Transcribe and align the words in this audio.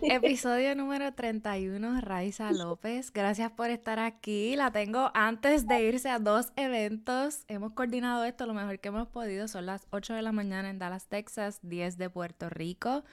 Episodio 0.00 0.74
número 0.74 1.12
31, 1.12 2.00
Raiza 2.00 2.50
López. 2.52 3.12
Gracias 3.12 3.50
por 3.50 3.70
estar 3.70 3.98
aquí. 3.98 4.56
La 4.56 4.70
tengo 4.70 5.10
antes 5.14 5.66
de 5.66 5.82
irse 5.82 6.08
a 6.08 6.18
dos 6.18 6.52
eventos. 6.56 7.44
Hemos 7.48 7.72
coordinado 7.72 8.24
esto 8.24 8.46
lo 8.46 8.54
mejor 8.54 8.78
que 8.78 8.88
hemos 8.88 9.08
podido. 9.08 9.48
Son 9.48 9.66
las 9.66 9.86
8 9.90 10.14
de 10.14 10.22
la 10.22 10.32
mañana 10.32 10.70
en 10.70 10.78
Dallas, 10.78 11.06
Texas, 11.08 11.60
10 11.62 11.98
de 11.98 12.10
Puerto 12.10 12.48
Rico. 12.48 13.04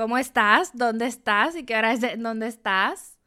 ¿Cómo 0.00 0.16
estás? 0.16 0.70
¿Dónde 0.72 1.04
estás? 1.04 1.54
¿Y 1.54 1.66
qué 1.66 1.76
hora 1.76 1.92
es? 1.92 2.00
¿Dónde 2.00 2.46
estás? 2.46 3.18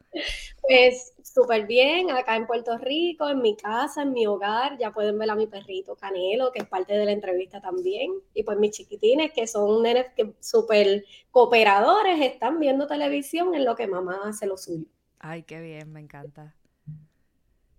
Pues 0.60 1.14
súper 1.22 1.68
bien, 1.68 2.10
acá 2.10 2.34
en 2.34 2.48
Puerto 2.48 2.76
Rico, 2.78 3.28
en 3.30 3.42
mi 3.42 3.56
casa, 3.56 4.02
en 4.02 4.12
mi 4.12 4.26
hogar. 4.26 4.76
Ya 4.76 4.90
pueden 4.90 5.16
ver 5.16 5.30
a 5.30 5.36
mi 5.36 5.46
perrito 5.46 5.94
Canelo, 5.94 6.50
que 6.50 6.58
es 6.58 6.68
parte 6.68 6.94
de 6.94 7.04
la 7.04 7.12
entrevista 7.12 7.60
también. 7.60 8.10
Y 8.34 8.42
pues 8.42 8.58
mis 8.58 8.72
chiquitines, 8.72 9.32
que 9.32 9.46
son 9.46 9.84
nenes 9.84 10.06
que 10.16 10.34
súper 10.40 11.04
cooperadores, 11.30 12.20
están 12.20 12.58
viendo 12.58 12.88
televisión 12.88 13.54
en 13.54 13.64
lo 13.64 13.76
que 13.76 13.86
mamá 13.86 14.22
hace 14.24 14.44
lo 14.44 14.56
suyo. 14.56 14.88
Ay, 15.20 15.44
qué 15.44 15.60
bien, 15.60 15.92
me 15.92 16.00
encanta. 16.00 16.56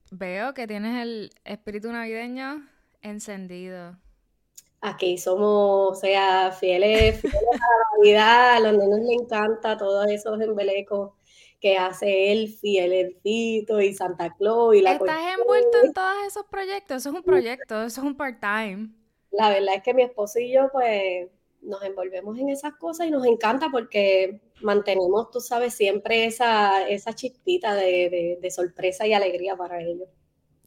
Veo 0.09 0.53
que 0.53 0.67
tienes 0.67 1.03
el 1.03 1.31
espíritu 1.43 1.91
navideño 1.91 2.65
encendido. 3.01 3.97
Aquí 4.81 5.17
somos, 5.17 5.91
o 5.91 5.95
sea, 5.95 6.51
fieles, 6.51 7.19
fieles 7.21 7.39
a 7.41 7.57
la 7.57 7.97
Navidad, 7.97 8.53
a 8.55 8.59
los 8.59 8.77
nenes 8.77 8.99
les 8.99 9.21
encanta 9.21 9.77
todos 9.77 10.07
esos 10.07 10.39
embelecos 10.39 11.11
que 11.59 11.77
hace 11.77 12.31
Elfi, 12.31 12.77
el 12.77 12.93
Elfito 12.93 13.81
y 13.81 13.93
Santa 13.93 14.35
Claus 14.35 14.75
y 14.75 14.81
la 14.81 14.93
¿Estás 14.93 15.35
envuelto 15.39 15.77
en 15.83 15.93
todos 15.93 16.15
esos 16.27 16.45
proyectos? 16.45 16.97
Eso 16.97 17.09
es 17.09 17.15
un 17.15 17.23
proyecto, 17.23 17.83
eso 17.83 18.01
es 18.01 18.05
un 18.05 18.15
part-time. 18.15 18.89
La 19.31 19.49
verdad 19.49 19.75
es 19.75 19.83
que 19.83 19.93
mi 19.93 20.03
esposo 20.03 20.39
y 20.39 20.53
yo, 20.53 20.69
pues, 20.71 21.27
nos 21.65 21.81
envolvemos 21.83 22.37
en 22.37 22.49
esas 22.49 22.75
cosas 22.75 23.07
y 23.07 23.11
nos 23.11 23.25
encanta 23.25 23.69
porque 23.71 24.39
mantenemos, 24.61 25.31
tú 25.31 25.39
sabes, 25.39 25.73
siempre 25.73 26.25
esa, 26.25 26.87
esa 26.87 27.13
chispita 27.13 27.73
de, 27.73 28.37
sorpresa 28.51 29.07
y 29.07 29.13
alegría 29.13 29.55
para 29.55 29.81
ellos. 29.81 30.07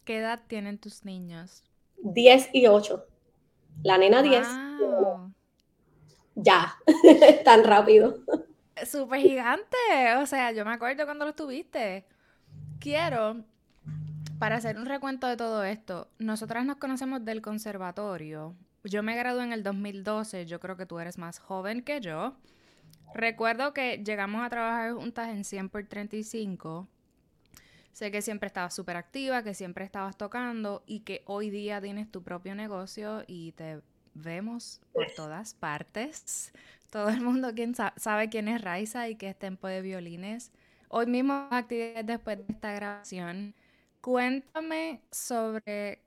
¿Qué 0.05 0.19
edad 0.19 0.43
tienen 0.48 0.78
tus 0.78 1.05
niños? 1.05 1.65
10 1.98 2.50
y 2.53 2.67
8. 2.67 3.06
La 3.83 3.98
nena 3.98 4.23
10. 4.23 4.47
Ya, 6.34 6.77
tan 7.45 7.65
rápido 7.65 8.19
súper 8.87 9.21
gigante. 9.21 9.77
O 10.21 10.27
sea, 10.27 10.53
yo 10.53 10.65
me 10.65 10.73
acuerdo 10.73 11.05
cuando 11.05 11.25
lo 11.25 11.34
tuviste. 11.34 12.05
Quiero, 12.81 13.45
para 14.39 14.56
hacer 14.56 14.77
un 14.77 14.87
recuento 14.87 15.27
de 15.27 15.37
todo 15.37 15.65
esto, 15.65 16.09
nosotras 16.19 16.65
nos 16.65 16.77
conocemos 16.77 17.25
del 17.25 17.43
conservatorio. 17.43 18.55
Yo 18.84 19.03
me 19.03 19.17
gradué 19.17 19.43
en 19.43 19.53
el 19.53 19.62
2012, 19.62 20.47
yo 20.47 20.61
creo 20.61 20.77
que 20.77 20.87
tú 20.87 20.99
eres 20.99 21.19
más 21.19 21.39
joven 21.39 21.83
que 21.83 22.01
yo. 22.01 22.37
Recuerdo 23.15 23.73
que 23.73 24.03
llegamos 24.05 24.45
a 24.45 24.51
trabajar 24.51 24.93
juntas 24.93 25.29
en 25.29 25.45
100 25.45 25.69
por 25.71 25.84
35. 25.84 26.89
Sé 27.99 28.13
que 28.13 28.23
siempre 28.23 28.47
estabas 28.47 28.77
súper 28.77 28.97
activa, 28.97 29.43
que 29.43 29.55
siempre 29.55 29.85
estabas 29.85 30.17
tocando 30.17 30.85
y 30.87 31.01
que 31.01 31.23
hoy 31.27 31.51
día 31.51 31.81
tienes 31.81 32.09
tu 32.09 32.23
propio 32.23 32.55
negocio 32.55 33.25
y 33.27 33.51
te 33.57 33.81
vemos 34.15 34.81
por 34.93 35.11
todas 35.17 35.55
partes. 35.55 36.53
Todo 36.93 37.09
el 37.09 37.21
mundo 37.21 37.53
quien 37.57 37.75
sabe 37.75 38.29
quién 38.29 38.47
es 38.47 38.63
Raiza 38.63 39.09
y 39.09 39.17
qué 39.17 39.31
es 39.31 39.37
Tempo 39.37 39.67
de 39.67 39.83
Violines. 39.83 40.53
Hoy 40.87 41.07
mismo 41.07 41.49
actividades 41.51 42.07
después 42.07 42.39
de 42.39 42.45
esta 42.53 42.73
grabación. 42.73 43.57
Cuéntame 44.01 45.03
sobre 45.11 46.01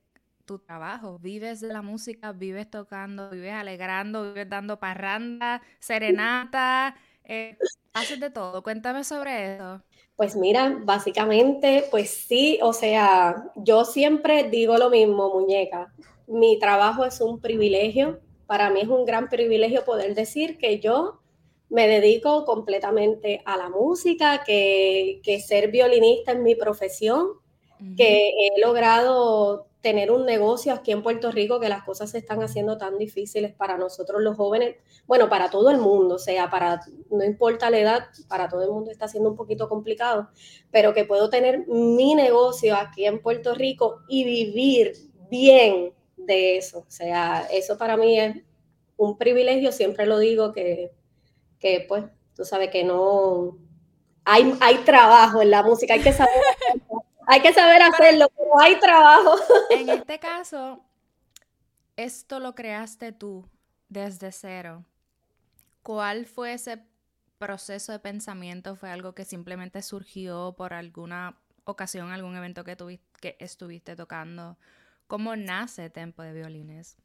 tu 0.46 0.60
trabajo. 0.60 1.20
¿Vives 1.20 1.60
de 1.60 1.74
la 1.74 1.82
música? 1.82 2.32
¿Vives 2.32 2.72
tocando? 2.72 3.32
¿Vives 3.32 3.52
alegrando? 3.52 4.30
¿Vives 4.30 4.48
dando 4.48 4.80
parranda? 4.80 5.62
¿Serenata? 5.82 6.96
Eh, 7.26 7.58
haces 7.94 8.20
de 8.20 8.30
todo. 8.30 8.64
Cuéntame 8.64 9.04
sobre 9.04 9.56
eso. 9.56 9.82
Pues 10.16 10.36
mira, 10.36 10.80
básicamente, 10.84 11.86
pues 11.90 12.10
sí, 12.10 12.60
o 12.62 12.74
sea, 12.74 13.52
yo 13.56 13.86
siempre 13.86 14.50
digo 14.50 14.78
lo 14.78 14.90
mismo, 14.90 15.34
muñeca. 15.34 15.94
Mi 16.28 16.60
trabajo 16.60 17.06
es 17.06 17.22
un 17.22 17.40
privilegio 17.40 18.20
para 18.52 18.70
mí 18.70 18.82
es 18.82 18.90
un 18.90 19.06
gran 19.06 19.30
privilegio 19.30 19.86
poder 19.86 20.14
decir 20.14 20.58
que 20.58 20.82
yo 20.82 21.22
me 21.70 21.88
dedico 21.88 22.44
completamente 22.44 23.42
a 23.46 23.56
la 23.56 23.70
música, 23.70 24.44
que, 24.44 25.22
ser 25.48 25.72
violinista 25.72 26.34
es 26.34 26.38
mi 26.38 26.56
profesión, 26.56 27.30
que 27.96 28.28
he 28.28 28.60
logrado 28.60 29.68
tener 29.82 30.12
un 30.12 30.26
negocio 30.26 30.74
aquí 30.74 30.92
en 30.92 31.02
Puerto 31.02 31.32
Rico, 31.32 31.60
que 31.60 31.68
las 31.68 31.84
cosas 31.84 32.12
se 32.12 32.20
están 32.20 32.42
haciendo 32.44 32.78
tan 32.78 32.98
difíciles 32.98 33.54
para 33.54 33.78
nosotros 33.78 34.22
los 34.22 34.38
jóvenes, 34.38 34.76
bueno, 35.08 35.28
para 35.28 35.50
todo 35.50 35.72
el 35.72 35.78
mundo, 35.80 36.16
o 36.16 36.20
sea, 36.20 36.50
para, 36.50 36.82
no 37.10 37.24
importa 37.24 37.70
la 37.70 37.80
edad, 37.80 38.04
para 38.28 38.48
todo 38.48 38.64
el 38.64 38.70
mundo 38.70 38.92
está 38.92 39.08
siendo 39.08 39.30
un 39.30 39.36
poquito 39.36 39.68
complicado, 39.68 40.30
pero 40.70 40.94
que 40.94 41.06
puedo 41.06 41.30
tener 41.30 41.68
mi 41.68 42.14
negocio 42.14 42.76
aquí 42.76 43.06
en 43.06 43.22
Puerto 43.22 43.56
Rico 43.56 44.02
y 44.08 44.24
vivir 44.24 44.94
bien 45.30 45.94
de 46.16 46.58
eso. 46.58 46.80
O 46.80 46.92
sea, 46.92 47.48
eso 47.52 47.78
para 47.78 47.98
mí 47.98 48.20
es 48.20 48.36
un 48.98 49.18
privilegio, 49.18 49.72
siempre 49.72 50.06
lo 50.06 50.20
digo 50.20 50.54
que, 50.54 50.92
que 51.60 51.86
pues, 51.88 52.06
tú 52.36 52.46
sabes 52.46 52.70
que 52.70 52.84
no, 52.84 53.58
hay, 54.26 54.54
hay 54.62 54.78
trabajo 54.80 55.42
en 55.42 55.50
la 55.50 55.64
música, 55.64 55.96
hay 55.96 56.02
que 56.02 56.14
saber, 56.14 56.34
hay 57.32 57.42
que 57.42 57.54
saber 57.54 57.82
hacerlo, 57.82 58.30
pero 58.36 58.60
hay 58.60 58.78
trabajo. 58.78 59.36
En 59.70 59.88
este 59.88 60.20
caso, 60.20 60.84
esto 61.96 62.42
lo 62.42 62.56
creaste 62.56 63.14
tú 63.14 63.46
desde 63.88 64.34
cero. 64.34 64.84
¿Cuál 65.82 66.26
fue 66.26 66.54
ese 66.54 66.84
proceso 67.38 67.94
de 67.94 68.00
pensamiento? 68.00 68.76
¿Fue 68.76 68.90
algo 68.90 69.14
que 69.14 69.24
simplemente 69.24 69.82
surgió 69.82 70.56
por 70.58 70.74
alguna 70.74 71.38
ocasión, 71.64 72.12
algún 72.12 72.36
evento 72.36 72.66
que, 72.66 72.76
tuviste, 72.76 73.06
que 73.22 73.38
estuviste 73.40 73.96
tocando? 73.96 74.58
¿Cómo 75.08 75.38
nace 75.38 75.90
Tempo 75.90 76.24
de 76.24 76.34
Violines? 76.34 76.98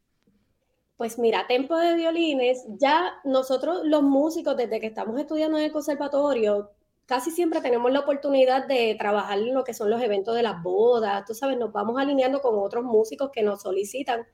Pues 0.97 1.21
mira, 1.21 1.47
Tempo 1.47 1.77
de 1.77 1.95
Violines, 1.95 2.65
ya 2.79 3.13
nosotros 3.23 3.83
los 3.85 4.03
músicos, 4.03 4.57
desde 4.57 4.81
que 4.81 4.89
estamos 4.89 5.21
estudiando 5.21 5.57
en 5.59 5.65
el 5.67 5.73
conservatorio, 5.73 6.73
casi 7.07 7.31
siempre 7.31 7.61
tenemos 7.61 7.91
la 7.93 8.01
oportunidad 8.01 8.67
de 8.67 8.97
trabajar 8.99 9.39
en 9.39 9.55
lo 9.55 9.65
que 9.65 9.75
son 9.75 9.91
los 9.91 10.03
eventos 10.03 10.35
de 10.35 10.43
las 10.43 10.63
bodas, 10.63 11.25
tú 11.25 11.35
sabes, 11.35 11.57
nos 11.57 11.73
vamos 11.73 12.01
alineando 12.01 12.41
con 12.41 12.59
otros 12.59 12.85
músicos 12.85 13.31
que 13.33 13.43
nos 13.43 13.63
solicitan, 13.63 14.27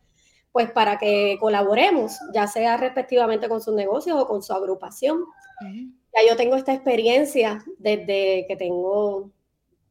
pues 0.51 0.71
para 0.71 0.99
que 0.99 1.37
colaboremos, 1.41 2.19
ya 2.35 2.47
sea 2.47 2.77
respectivamente 2.77 3.49
con 3.49 3.63
sus 3.63 3.75
negocios 3.75 4.19
o 4.19 4.27
con 4.27 4.43
su 4.43 4.53
agrupación. 4.53 5.25
Ya 5.63 6.29
yo 6.29 6.37
tengo 6.37 6.57
esta 6.57 6.75
experiencia 6.75 7.65
desde 7.79 8.47
que 8.49 8.57
tengo 8.57 9.31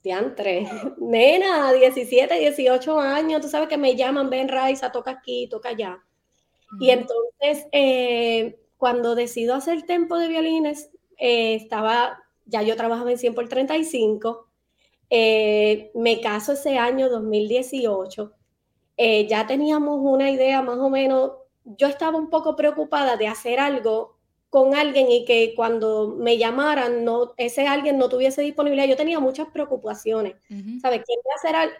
diantre, 0.03 0.67
nena, 0.99 1.71
17, 1.71 2.39
18 2.39 2.99
años, 2.99 3.41
tú 3.41 3.47
sabes 3.47 3.69
que 3.69 3.77
me 3.77 3.95
llaman, 3.95 4.29
ven 4.29 4.49
Raiza, 4.49 4.91
toca 4.91 5.11
aquí, 5.11 5.47
toca 5.49 5.69
allá. 5.69 6.03
Y 6.79 6.91
entonces, 6.91 7.67
eh, 7.71 8.59
cuando 8.77 9.13
decido 9.13 9.55
hacer 9.55 9.83
tempo 9.83 10.17
de 10.17 10.29
violines, 10.29 10.89
eh, 11.17 11.55
estaba, 11.55 12.20
ya 12.45 12.61
yo 12.61 12.75
trabajaba 12.75 13.11
en 13.11 13.17
100 13.17 13.35
por 13.35 13.47
35, 13.47 14.47
eh, 15.09 15.91
me 15.95 16.21
caso 16.21 16.53
ese 16.53 16.77
año 16.77 17.09
2018, 17.09 18.33
ya 19.27 19.47
teníamos 19.47 19.99
una 20.01 20.29
idea 20.29 20.61
más 20.61 20.77
o 20.77 20.89
menos, 20.89 21.31
yo 21.63 21.87
estaba 21.87 22.17
un 22.17 22.29
poco 22.29 22.55
preocupada 22.55 23.17
de 23.17 23.27
hacer 23.27 23.59
algo 23.59 24.17
con 24.51 24.75
alguien 24.75 25.09
y 25.09 25.23
que 25.23 25.53
cuando 25.55 26.09
me 26.09 26.37
llamaran, 26.37 27.05
no, 27.05 27.33
ese 27.37 27.67
alguien 27.67 27.97
no 27.97 28.09
tuviese 28.09 28.41
disponibilidad. 28.41 28.85
Yo 28.85 28.97
tenía 28.97 29.17
muchas 29.17 29.47
preocupaciones. 29.47 30.35
¿Sabes? 30.81 31.03
Quería 31.07 31.35
hacer 31.37 31.55
algo. 31.55 31.75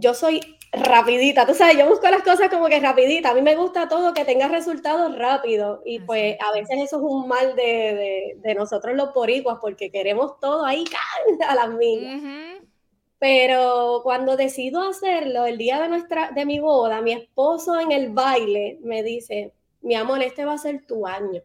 Yo 0.00 0.14
soy 0.14 0.40
rapidita, 0.72 1.44
tú 1.44 1.54
sabes, 1.54 1.76
yo 1.76 1.88
busco 1.88 2.08
las 2.08 2.22
cosas 2.22 2.48
como 2.50 2.66
que 2.66 2.78
rapidita. 2.78 3.30
A 3.30 3.34
mí 3.34 3.42
me 3.42 3.56
gusta 3.56 3.88
todo 3.88 4.14
que 4.14 4.24
tenga 4.24 4.46
resultados 4.48 5.16
rápidos. 5.16 5.80
Y 5.84 5.98
pues 6.00 6.36
a 6.40 6.52
veces 6.52 6.78
eso 6.78 6.96
es 6.98 7.02
un 7.02 7.26
mal 7.26 7.56
de, 7.56 8.36
de, 8.40 8.54
nosotros 8.54 8.94
los 8.96 9.10
poricuas 9.10 9.58
porque 9.60 9.90
queremos 9.90 10.38
todo 10.40 10.64
ahí 10.64 10.84
a 11.48 11.54
las 11.54 11.70
millas. 11.70 12.20
Pero 13.18 14.00
cuando 14.04 14.36
decido 14.36 14.80
hacerlo, 14.88 15.46
el 15.46 15.58
día 15.58 15.80
de, 15.80 15.88
nuestra, 15.88 16.30
de 16.30 16.46
mi 16.46 16.60
boda, 16.60 17.02
mi 17.02 17.12
esposo 17.12 17.80
en 17.80 17.90
el 17.90 18.10
baile 18.10 18.78
me 18.82 19.02
dice, 19.02 19.52
mi 19.80 19.96
amor, 19.96 20.22
este 20.22 20.44
va 20.44 20.52
a 20.52 20.58
ser 20.58 20.86
tu 20.86 21.06
año. 21.06 21.42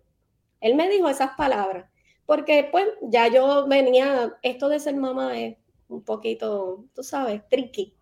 Él 0.62 0.76
me 0.76 0.88
dijo 0.90 1.10
esas 1.10 1.32
palabras, 1.36 1.90
porque 2.28 2.70
pues 2.72 2.86
ya 3.02 3.28
yo 3.28 3.68
venía, 3.68 4.38
esto 4.44 4.70
de 4.70 4.80
ser 4.80 4.96
mamá 4.96 5.40
es 5.40 5.58
un 5.88 6.04
poquito, 6.04 6.86
tú 6.94 7.04
sabes, 7.04 7.42
tricky, 7.50 7.96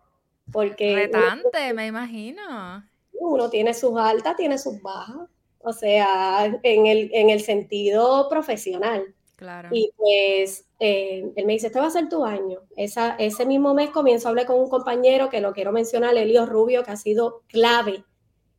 porque... 0.52 0.94
Retante, 0.94 1.72
me 1.72 1.86
imagino. 1.86 2.84
Uno 3.12 3.50
tiene 3.50 3.74
sus 3.74 3.98
altas, 3.98 4.36
tiene 4.36 4.58
sus 4.58 4.80
bajas, 4.82 5.28
o 5.58 5.72
sea, 5.72 6.44
en 6.62 6.86
el, 6.86 7.10
en 7.12 7.30
el 7.30 7.40
sentido 7.40 8.28
profesional. 8.28 9.14
Claro. 9.36 9.70
Y 9.72 9.92
pues 9.96 10.66
eh, 10.78 11.32
él 11.34 11.46
me 11.46 11.54
dice, 11.54 11.68
este 11.68 11.80
va 11.80 11.86
a 11.86 11.90
ser 11.90 12.08
tu 12.08 12.24
año. 12.24 12.60
Esa, 12.76 13.16
ese 13.18 13.44
mismo 13.44 13.74
mes 13.74 13.90
comienzo 13.90 14.28
a 14.28 14.30
hablar 14.30 14.46
con 14.46 14.60
un 14.60 14.68
compañero 14.68 15.30
que 15.30 15.40
lo 15.40 15.52
quiero 15.52 15.72
mencionar, 15.72 16.16
Elio 16.16 16.46
Rubio, 16.46 16.84
que 16.84 16.92
ha 16.92 16.96
sido 16.96 17.42
clave. 17.48 18.04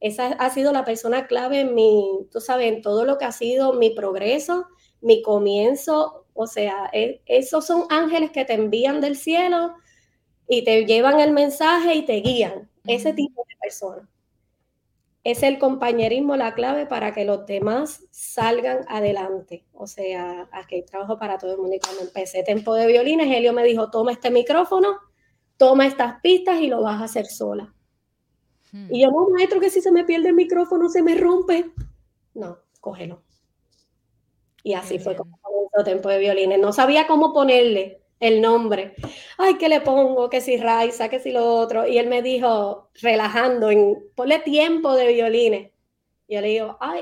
Esa 0.02 0.28
ha 0.34 0.50
sido 0.50 0.74
la 0.74 0.84
persona 0.84 1.28
clave 1.28 1.62
en 1.62 1.74
mi, 1.74 2.28
tú 2.32 2.42
sabes, 2.42 2.74
en 2.74 2.82
todo 2.82 3.06
lo 3.06 3.18
que 3.18 3.24
ha 3.24 3.32
sido 3.32 3.74
mi 3.74 3.92
progreso, 3.92 4.68
mi 5.00 5.22
comienzo. 5.22 6.26
O 6.34 6.48
sea, 6.48 6.90
e, 6.92 7.22
esos 7.26 7.66
son 7.66 7.86
ángeles 7.90 8.32
que 8.32 8.44
te 8.44 8.54
envían 8.54 9.00
del 9.00 9.16
cielo 9.16 9.76
y 10.48 10.64
te 10.64 10.86
llevan 10.86 11.20
el 11.20 11.32
mensaje 11.32 11.96
y 11.96 12.06
te 12.06 12.16
guían. 12.16 12.70
Ese 12.86 13.14
tipo 13.14 13.46
de 13.48 13.56
personas 13.62 14.08
es 15.24 15.42
el 15.42 15.58
compañerismo 15.58 16.36
la 16.36 16.54
clave 16.54 16.86
para 16.86 17.14
que 17.14 17.24
los 17.24 17.46
demás 17.46 18.04
salgan 18.12 18.80
adelante. 18.90 19.66
O 19.74 19.88
sea, 19.88 20.50
aquí 20.52 20.76
hay 20.76 20.84
trabajo 20.84 21.18
para 21.18 21.38
todo 21.38 21.54
el 21.54 21.58
mundo. 21.60 21.76
Y 21.76 21.80
cuando 21.80 22.02
empecé 22.02 22.44
Tempo 22.44 22.76
de 22.76 22.88
Violines, 22.88 23.34
Helio 23.34 23.54
me 23.54 23.64
dijo, 23.64 23.90
toma 23.90 24.12
este 24.12 24.32
micrófono, 24.32 24.98
toma 25.56 25.88
estas 25.88 26.20
pistas 26.22 26.60
y 26.60 26.68
lo 26.68 26.82
vas 26.82 27.00
a 27.02 27.06
hacer 27.06 27.28
sola. 27.28 27.74
Hmm. 28.74 28.94
Y 28.94 29.02
yo, 29.02 29.12
no, 29.12 29.30
maestro, 29.30 29.62
que 29.62 29.70
si 29.70 29.82
se 29.82 29.92
me 29.92 30.04
pierde 30.04 30.30
el 30.30 30.36
micrófono, 30.36 30.90
se 30.90 31.02
me 31.02 31.16
rompe. 31.16 31.72
No, 32.34 32.58
cógelo. 32.82 33.24
Y 34.62 34.74
así 34.74 35.00
fue 35.00 35.16
como 35.16 35.40
comenzó 35.42 35.84
Tempo 35.86 36.10
de 36.10 36.20
Violines. 36.20 36.60
No 36.60 36.74
sabía 36.74 37.08
cómo 37.08 37.34
ponerle 37.34 38.03
el 38.24 38.40
nombre. 38.40 38.96
Ay, 39.38 39.58
¿qué 39.58 39.68
le 39.68 39.82
pongo? 39.82 40.30
Que 40.30 40.40
si 40.40 40.56
Raiza, 40.56 41.10
que 41.10 41.20
si 41.20 41.32
lo 41.32 41.46
otro. 41.46 41.86
Y 41.86 41.98
él 41.98 42.08
me 42.08 42.22
dijo, 42.22 42.90
relajando, 43.02 43.70
en, 43.70 43.98
ponle 44.16 44.40
tiempo 44.40 44.96
de 44.96 45.12
violines. 45.14 45.72
Y 46.28 46.36
yo 46.36 46.42
le 46.42 46.48
digo, 46.48 46.78
ay, 46.80 47.02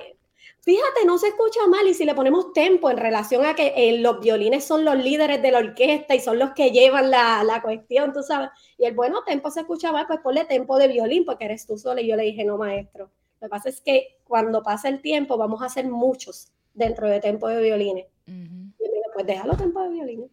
fíjate, 0.62 1.06
no 1.06 1.20
se 1.20 1.28
escucha 1.28 1.60
mal. 1.68 1.88
Y 1.88 1.94
si 1.94 2.06
le 2.06 2.16
ponemos 2.16 2.54
tempo 2.54 2.90
en 2.90 2.98
relación 2.98 3.46
a 3.46 3.54
que 3.54 3.72
eh, 3.76 4.00
los 4.00 4.20
violines 4.20 4.66
son 4.66 4.84
los 4.84 4.96
líderes 4.96 5.44
de 5.44 5.52
la 5.52 5.60
orquesta 5.60 6.16
y 6.16 6.20
son 6.20 6.40
los 6.40 6.54
que 6.54 6.72
llevan 6.72 7.12
la, 7.12 7.44
la, 7.44 7.62
cuestión, 7.62 8.14
tú 8.14 8.24
sabes. 8.24 8.50
Y 8.80 8.86
el 8.86 8.96
bueno, 8.96 9.24
tempo 9.24 9.52
se 9.52 9.60
escucha 9.60 9.92
mal, 9.92 10.08
pues 10.08 10.22
ponle 10.22 10.46
tempo 10.46 10.80
de 10.80 10.88
violín 10.88 11.24
porque 11.24 11.46
eres 11.46 11.68
tú 11.68 11.78
solo. 11.78 12.02
Y 12.02 12.08
yo 12.08 12.16
le 12.16 12.24
dije, 12.24 12.44
no, 12.44 12.58
maestro. 12.58 13.12
Lo 13.40 13.46
que 13.46 13.50
pasa 13.50 13.70
es 13.70 13.80
que 13.82 14.18
cuando 14.24 14.64
pasa 14.64 14.90
el 14.90 15.04
tiempo, 15.04 15.38
vamos 15.38 15.62
a 15.62 15.66
hacer 15.66 15.88
muchos 15.88 16.52
dentro 16.74 17.08
de 17.08 17.20
tempo 17.20 17.48
de 17.48 17.62
violines. 17.62 18.08
Y 18.26 18.32
me 18.32 18.90
dijo, 18.90 19.12
pues 19.14 19.28
déjalo 19.28 19.56
tempo 19.56 19.84
de 19.84 19.90
violines 19.90 20.32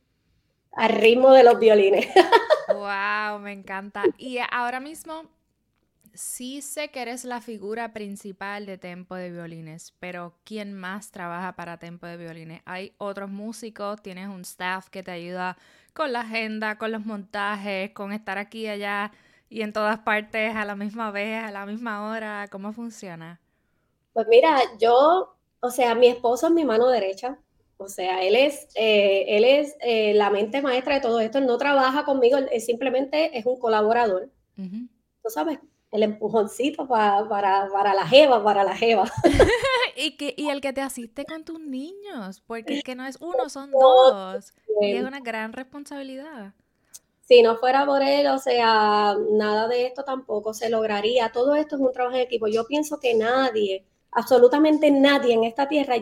al 0.73 0.91
ritmo 0.91 1.33
de 1.33 1.45
los 1.45 1.59
violines. 1.59 2.07
wow, 2.69 3.39
me 3.41 3.53
encanta. 3.53 4.05
Y 4.17 4.39
ahora 4.51 4.81
mismo 4.81 5.25
sí 6.15 6.63
sé 6.63 6.91
que 6.91 7.01
eres 7.01 7.25
la 7.25 7.41
figura 7.41 7.93
principal 7.93 8.67
de 8.67 8.77
Tempo 8.77 9.15
de 9.15 9.31
Violines, 9.31 9.95
pero 10.01 10.35
¿quién 10.45 10.75
más 10.75 11.11
trabaja 11.11 11.55
para 11.55 11.79
Tempo 11.79 12.07
de 12.07 12.17
Violines? 12.17 12.61
Hay 12.65 12.93
otros 12.99 13.31
músicos, 13.31 14.03
tienes 14.03 14.29
un 14.29 14.41
staff 14.41 14.89
que 14.89 15.03
te 15.03 15.13
ayuda 15.13 15.57
con 15.95 16.13
la 16.13 16.21
agenda, 16.21 16.77
con 16.77 16.93
los 16.93 17.07
montajes, 17.07 17.91
con 17.93 18.13
estar 18.13 18.39
aquí 18.39 18.63
y 18.63 18.69
allá 18.69 19.13
y 19.49 19.63
en 19.63 19.73
todas 19.73 20.01
partes 20.01 20.55
a 20.55 20.65
la 20.65 20.77
misma 20.77 21.11
vez, 21.11 21.43
a 21.43 21.51
la 21.51 21.67
misma 21.67 22.09
hora. 22.09 22.49
¿Cómo 22.51 22.73
funciona? 22.73 23.41
Pues 24.13 24.27
mira, 24.29 24.59
yo, 24.81 25.37
o 25.61 25.71
sea, 25.71 25.95
mi 25.95 26.09
esposo 26.09 26.49
es 26.49 26.53
mi 26.53 26.65
mano 26.65 26.89
derecha. 26.89 27.39
O 27.79 27.89
sea, 27.89 28.25
él 28.25 28.35
es, 28.35 28.69
eh, 28.75 29.25
él 29.29 29.45
es 29.45 29.77
eh, 29.81 30.13
la 30.15 30.31
mente 30.31 30.61
maestra 30.61 30.97
de 30.97 31.01
todo 31.01 31.21
esto. 31.21 31.39
Él 31.39 31.47
no 31.47 31.57
trabaja 31.59 32.05
conmigo, 32.05 32.37
él, 32.37 32.61
simplemente 32.61 33.39
es 33.39 33.47
un 33.47 33.59
colaborador. 33.59 34.29
Tú 34.57 35.31
sabes, 35.31 35.61
el 35.93 36.03
empujoncito 36.03 36.89
para, 36.89 37.29
para, 37.29 37.95
la 37.95 38.07
jeva, 38.07 38.43
para 38.43 38.65
la 38.65 38.77
jeva. 38.77 39.11
y, 39.97 40.17
que, 40.17 40.35
y 40.37 40.49
el 40.49 40.61
que 40.61 40.73
te 40.73 40.81
asiste 40.81 41.25
con 41.25 41.45
tus 41.45 41.61
niños, 41.61 42.43
porque 42.47 42.79
es 42.79 42.83
que 42.83 42.97
no 42.97 43.07
es 43.07 43.17
uno, 43.21 43.49
son 43.49 43.71
dos. 43.71 44.53
Y 44.81 44.93
es 44.93 45.05
una 45.05 45.21
gran 45.21 45.53
responsabilidad. 45.53 46.55
Si 47.21 47.43
no 47.43 47.59
fuera 47.59 47.87
por 47.87 48.03
él, 48.03 48.27
o 48.29 48.39
sea, 48.39 49.15
nada 49.33 49.69
de 49.69 49.87
esto 49.87 50.03
tampoco 50.03 50.53
se 50.53 50.71
lograría. 50.71 51.31
Todo 51.31 51.55
esto 51.55 51.77
es 51.77 51.83
un 51.83 51.93
trabajo 51.93 52.17
de 52.17 52.23
equipo. 52.23 52.49
Yo 52.49 52.67
pienso 52.67 52.99
que 52.99 53.15
nadie 53.15 53.85
absolutamente 54.13 54.91
nadie 54.91 55.35
en 55.35 55.45
esta 55.45 55.69
tierra 55.69 55.95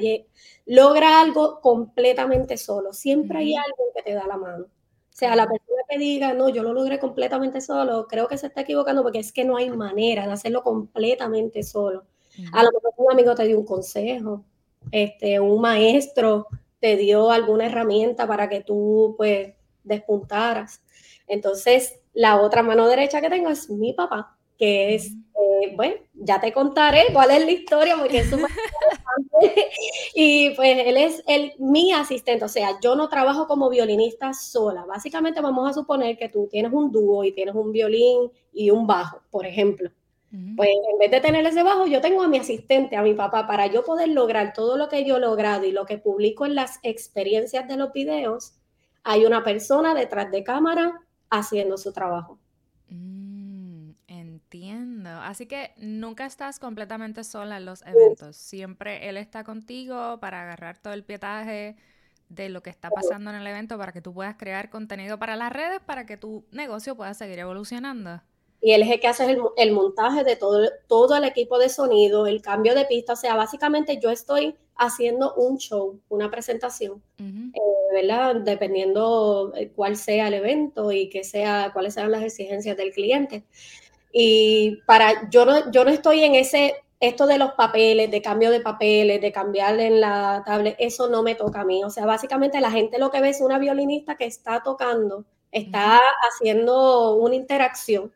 logra 0.66 1.20
algo 1.20 1.60
completamente 1.60 2.56
solo. 2.56 2.92
Siempre 2.92 3.38
hay 3.38 3.54
alguien 3.54 3.88
que 3.94 4.02
te 4.02 4.14
da 4.14 4.26
la 4.26 4.36
mano. 4.36 4.64
O 4.64 5.18
sea, 5.18 5.34
la 5.34 5.48
persona 5.48 5.82
que 5.88 5.98
diga, 5.98 6.34
no, 6.34 6.48
yo 6.50 6.62
lo 6.62 6.74
logré 6.74 6.98
completamente 6.98 7.60
solo, 7.60 8.06
creo 8.06 8.28
que 8.28 8.36
se 8.36 8.48
está 8.48 8.60
equivocando 8.60 9.02
porque 9.02 9.20
es 9.20 9.32
que 9.32 9.44
no 9.44 9.56
hay 9.56 9.70
manera 9.70 10.26
de 10.26 10.32
hacerlo 10.32 10.62
completamente 10.62 11.62
solo. 11.62 12.04
A 12.52 12.62
lo 12.62 12.70
mejor 12.70 12.92
un 12.98 13.12
amigo 13.12 13.34
te 13.34 13.44
dio 13.44 13.58
un 13.58 13.64
consejo, 13.64 14.44
este, 14.92 15.40
un 15.40 15.58
maestro 15.60 16.48
te 16.80 16.96
dio 16.96 17.30
alguna 17.30 17.66
herramienta 17.66 18.26
para 18.26 18.48
que 18.48 18.60
tú, 18.60 19.14
pues, 19.16 19.54
despuntaras. 19.84 20.82
Entonces, 21.26 22.00
la 22.12 22.40
otra 22.40 22.62
mano 22.62 22.86
derecha 22.86 23.20
que 23.20 23.30
tengo 23.30 23.48
es 23.48 23.70
mi 23.70 23.94
papá, 23.94 24.35
que 24.58 24.94
es 24.94 25.12
eh, 25.38 25.74
bueno, 25.76 25.96
ya 26.14 26.40
te 26.40 26.52
contaré 26.52 27.04
cuál 27.12 27.30
es 27.30 27.44
la 27.44 27.50
historia 27.50 27.96
porque 27.98 28.18
es 28.18 28.30
súper 28.30 28.50
interesante. 29.18 29.70
y 30.14 30.50
pues 30.50 30.78
él 30.86 30.96
es 30.96 31.22
el, 31.26 31.52
mi 31.58 31.92
asistente, 31.92 32.44
o 32.44 32.48
sea, 32.48 32.80
yo 32.80 32.96
no 32.96 33.08
trabajo 33.08 33.46
como 33.46 33.68
violinista 33.68 34.32
sola. 34.32 34.84
Básicamente 34.86 35.40
vamos 35.40 35.68
a 35.68 35.74
suponer 35.74 36.16
que 36.16 36.28
tú 36.28 36.48
tienes 36.50 36.72
un 36.72 36.90
dúo 36.90 37.24
y 37.24 37.32
tienes 37.32 37.54
un 37.54 37.70
violín 37.72 38.30
y 38.52 38.70
un 38.70 38.86
bajo, 38.86 39.20
por 39.30 39.46
ejemplo. 39.46 39.90
Pues 40.54 40.68
en 40.68 40.98
vez 40.98 41.10
de 41.10 41.20
tener 41.20 41.46
ese 41.46 41.62
bajo, 41.62 41.86
yo 41.86 42.02
tengo 42.02 42.22
a 42.22 42.28
mi 42.28 42.36
asistente, 42.36 42.96
a 42.96 43.02
mi 43.02 43.14
papá, 43.14 43.46
para 43.46 43.68
yo 43.68 43.84
poder 43.84 44.08
lograr 44.08 44.52
todo 44.52 44.76
lo 44.76 44.90
que 44.90 45.02
yo 45.02 45.16
he 45.16 45.20
logrado 45.20 45.64
y 45.64 45.72
lo 45.72 45.86
que 45.86 45.96
publico 45.96 46.44
en 46.44 46.54
las 46.54 46.78
experiencias 46.82 47.66
de 47.66 47.78
los 47.78 47.90
videos, 47.92 48.52
hay 49.02 49.24
una 49.24 49.44
persona 49.44 49.94
detrás 49.94 50.30
de 50.30 50.44
cámara 50.44 51.00
haciendo 51.30 51.78
su 51.78 51.92
trabajo. 51.92 52.38
Entiendo. 55.06 55.20
Así 55.22 55.46
que 55.46 55.72
nunca 55.76 56.26
estás 56.26 56.58
completamente 56.58 57.24
sola 57.24 57.56
en 57.58 57.64
los 57.64 57.82
eventos. 57.82 58.36
Siempre 58.36 59.08
él 59.08 59.16
está 59.16 59.44
contigo 59.44 60.18
para 60.20 60.42
agarrar 60.42 60.78
todo 60.78 60.92
el 60.94 61.04
pietaje 61.04 61.76
de 62.28 62.48
lo 62.48 62.62
que 62.62 62.70
está 62.70 62.90
pasando 62.90 63.30
en 63.30 63.36
el 63.36 63.46
evento 63.46 63.78
para 63.78 63.92
que 63.92 64.00
tú 64.00 64.12
puedas 64.12 64.36
crear 64.36 64.68
contenido 64.68 65.18
para 65.18 65.36
las 65.36 65.52
redes, 65.52 65.80
para 65.80 66.06
que 66.06 66.16
tu 66.16 66.44
negocio 66.50 66.96
pueda 66.96 67.14
seguir 67.14 67.38
evolucionando. 67.38 68.20
Y 68.60 68.72
él 68.72 68.82
es 68.82 68.90
el 68.90 69.00
que 69.00 69.06
hace 69.06 69.36
el, 69.56 69.72
montaje 69.72 70.24
de 70.24 70.34
todo, 70.34 70.68
todo 70.88 71.16
el 71.16 71.24
equipo 71.24 71.58
de 71.58 71.68
sonido, 71.68 72.26
el 72.26 72.42
cambio 72.42 72.74
de 72.74 72.84
pista. 72.84 73.12
O 73.12 73.16
sea, 73.16 73.36
básicamente 73.36 74.00
yo 74.00 74.10
estoy 74.10 74.56
haciendo 74.74 75.34
un 75.34 75.58
show, 75.58 76.00
una 76.08 76.30
presentación, 76.30 77.02
eh, 77.18 77.52
¿verdad? 77.92 78.36
Dependiendo 78.36 79.52
cuál 79.76 79.96
sea 79.96 80.28
el 80.28 80.34
evento 80.34 80.90
y 80.90 81.08
que 81.08 81.22
sea, 81.22 81.70
cuáles 81.72 81.94
sean 81.94 82.10
las 82.10 82.22
exigencias 82.22 82.76
del 82.76 82.92
cliente. 82.92 83.44
Y 84.18 84.76
para, 84.86 85.28
yo 85.28 85.44
no, 85.44 85.70
yo 85.70 85.84
no 85.84 85.90
estoy 85.90 86.24
en 86.24 86.34
ese, 86.36 86.74
esto 87.00 87.26
de 87.26 87.36
los 87.36 87.52
papeles, 87.52 88.10
de 88.10 88.22
cambio 88.22 88.50
de 88.50 88.60
papeles, 88.60 89.20
de 89.20 89.30
cambiar 89.30 89.78
en 89.78 90.00
la 90.00 90.42
tablet, 90.46 90.74
eso 90.78 91.10
no 91.10 91.22
me 91.22 91.34
toca 91.34 91.60
a 91.60 91.64
mí. 91.66 91.84
O 91.84 91.90
sea, 91.90 92.06
básicamente 92.06 92.58
la 92.62 92.70
gente 92.70 92.98
lo 92.98 93.10
que 93.10 93.20
ve 93.20 93.28
es 93.28 93.42
una 93.42 93.58
violinista 93.58 94.16
que 94.16 94.24
está 94.24 94.62
tocando, 94.62 95.26
está 95.52 96.00
haciendo 96.30 97.16
una 97.16 97.34
interacción 97.34 98.10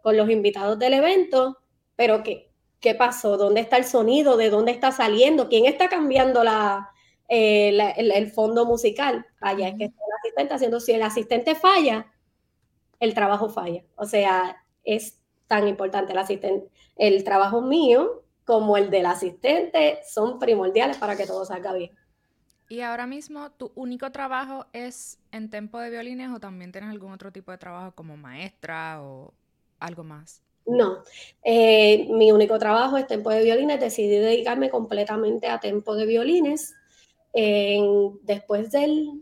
con 0.00 0.16
los 0.16 0.30
invitados 0.30 0.78
del 0.78 0.94
evento, 0.94 1.58
pero 1.96 2.22
¿qué, 2.22 2.50
qué 2.80 2.94
pasó? 2.94 3.36
¿Dónde 3.36 3.60
está 3.60 3.76
el 3.76 3.84
sonido? 3.84 4.38
¿De 4.38 4.48
dónde 4.48 4.72
está 4.72 4.90
saliendo? 4.90 5.50
¿Quién 5.50 5.66
está 5.66 5.90
cambiando 5.90 6.44
la, 6.44 6.92
eh, 7.28 7.76
el, 7.98 8.32
fondo 8.32 8.64
musical? 8.64 9.26
Allá 9.42 9.68
es 9.68 9.74
que 9.76 9.84
está 9.84 10.00
el 10.02 10.12
asistente 10.18 10.54
haciendo, 10.54 10.80
si 10.80 10.92
el 10.92 11.02
asistente 11.02 11.54
falla, 11.54 12.10
el 13.00 13.12
trabajo 13.12 13.50
falla. 13.50 13.84
O 13.96 14.06
sea, 14.06 14.62
es 14.82 15.25
tan 15.46 15.68
importante. 15.68 16.12
El, 16.12 16.18
asistente, 16.18 16.68
el 16.96 17.24
trabajo 17.24 17.60
mío 17.60 18.22
como 18.44 18.76
el 18.76 18.90
del 18.90 19.06
asistente 19.06 20.00
son 20.08 20.38
primordiales 20.38 20.96
para 20.98 21.16
que 21.16 21.26
todo 21.26 21.44
salga 21.44 21.72
bien. 21.72 21.90
¿Y 22.68 22.80
ahora 22.80 23.06
mismo 23.06 23.50
tu 23.52 23.70
único 23.76 24.10
trabajo 24.10 24.66
es 24.72 25.18
en 25.30 25.50
tempo 25.50 25.78
de 25.78 25.90
violines 25.90 26.30
o 26.32 26.40
también 26.40 26.72
tienes 26.72 26.90
algún 26.90 27.12
otro 27.12 27.30
tipo 27.30 27.52
de 27.52 27.58
trabajo 27.58 27.94
como 27.94 28.16
maestra 28.16 29.02
o 29.02 29.32
algo 29.78 30.02
más? 30.02 30.42
No, 30.66 31.04
eh, 31.44 32.08
mi 32.10 32.32
único 32.32 32.58
trabajo 32.58 32.96
es 32.96 33.06
tempo 33.06 33.30
de 33.30 33.42
violines. 33.42 33.78
Decidí 33.78 34.16
dedicarme 34.16 34.68
completamente 34.68 35.46
a 35.46 35.60
tempo 35.60 35.94
de 35.94 36.06
violines 36.06 36.74
en, 37.32 38.18
después 38.22 38.72
del, 38.72 39.12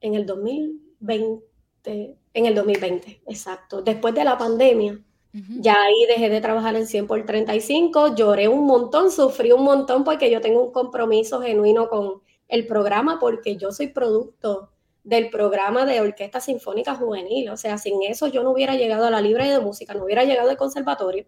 en 0.00 0.14
el 0.14 0.24
2020, 0.24 2.16
en 2.34 2.46
el 2.46 2.54
2020, 2.54 3.22
exacto, 3.26 3.82
después 3.82 4.14
de 4.14 4.24
la 4.24 4.38
pandemia. 4.38 5.00
Ya 5.32 5.74
ahí 5.82 6.06
dejé 6.08 6.30
de 6.30 6.40
trabajar 6.40 6.74
en 6.74 6.86
100 6.86 7.06
por 7.06 7.24
35, 7.24 8.14
lloré 8.14 8.48
un 8.48 8.66
montón, 8.66 9.10
sufrí 9.10 9.52
un 9.52 9.62
montón 9.62 10.02
porque 10.02 10.30
yo 10.30 10.40
tengo 10.40 10.64
un 10.64 10.72
compromiso 10.72 11.40
genuino 11.40 11.88
con 11.88 12.22
el 12.48 12.66
programa 12.66 13.18
porque 13.20 13.56
yo 13.56 13.70
soy 13.70 13.88
producto 13.88 14.70
del 15.04 15.30
programa 15.30 15.84
de 15.86 16.00
Orquesta 16.00 16.40
Sinfónica 16.40 16.94
Juvenil. 16.94 17.50
O 17.50 17.56
sea, 17.56 17.78
sin 17.78 18.02
eso 18.02 18.26
yo 18.26 18.42
no 18.42 18.50
hubiera 18.50 18.74
llegado 18.74 19.06
a 19.06 19.10
la 19.10 19.20
Libre 19.20 19.48
de 19.48 19.60
Música, 19.60 19.94
no 19.94 20.04
hubiera 20.04 20.24
llegado 20.24 20.50
al 20.50 20.56
conservatorio. 20.56 21.26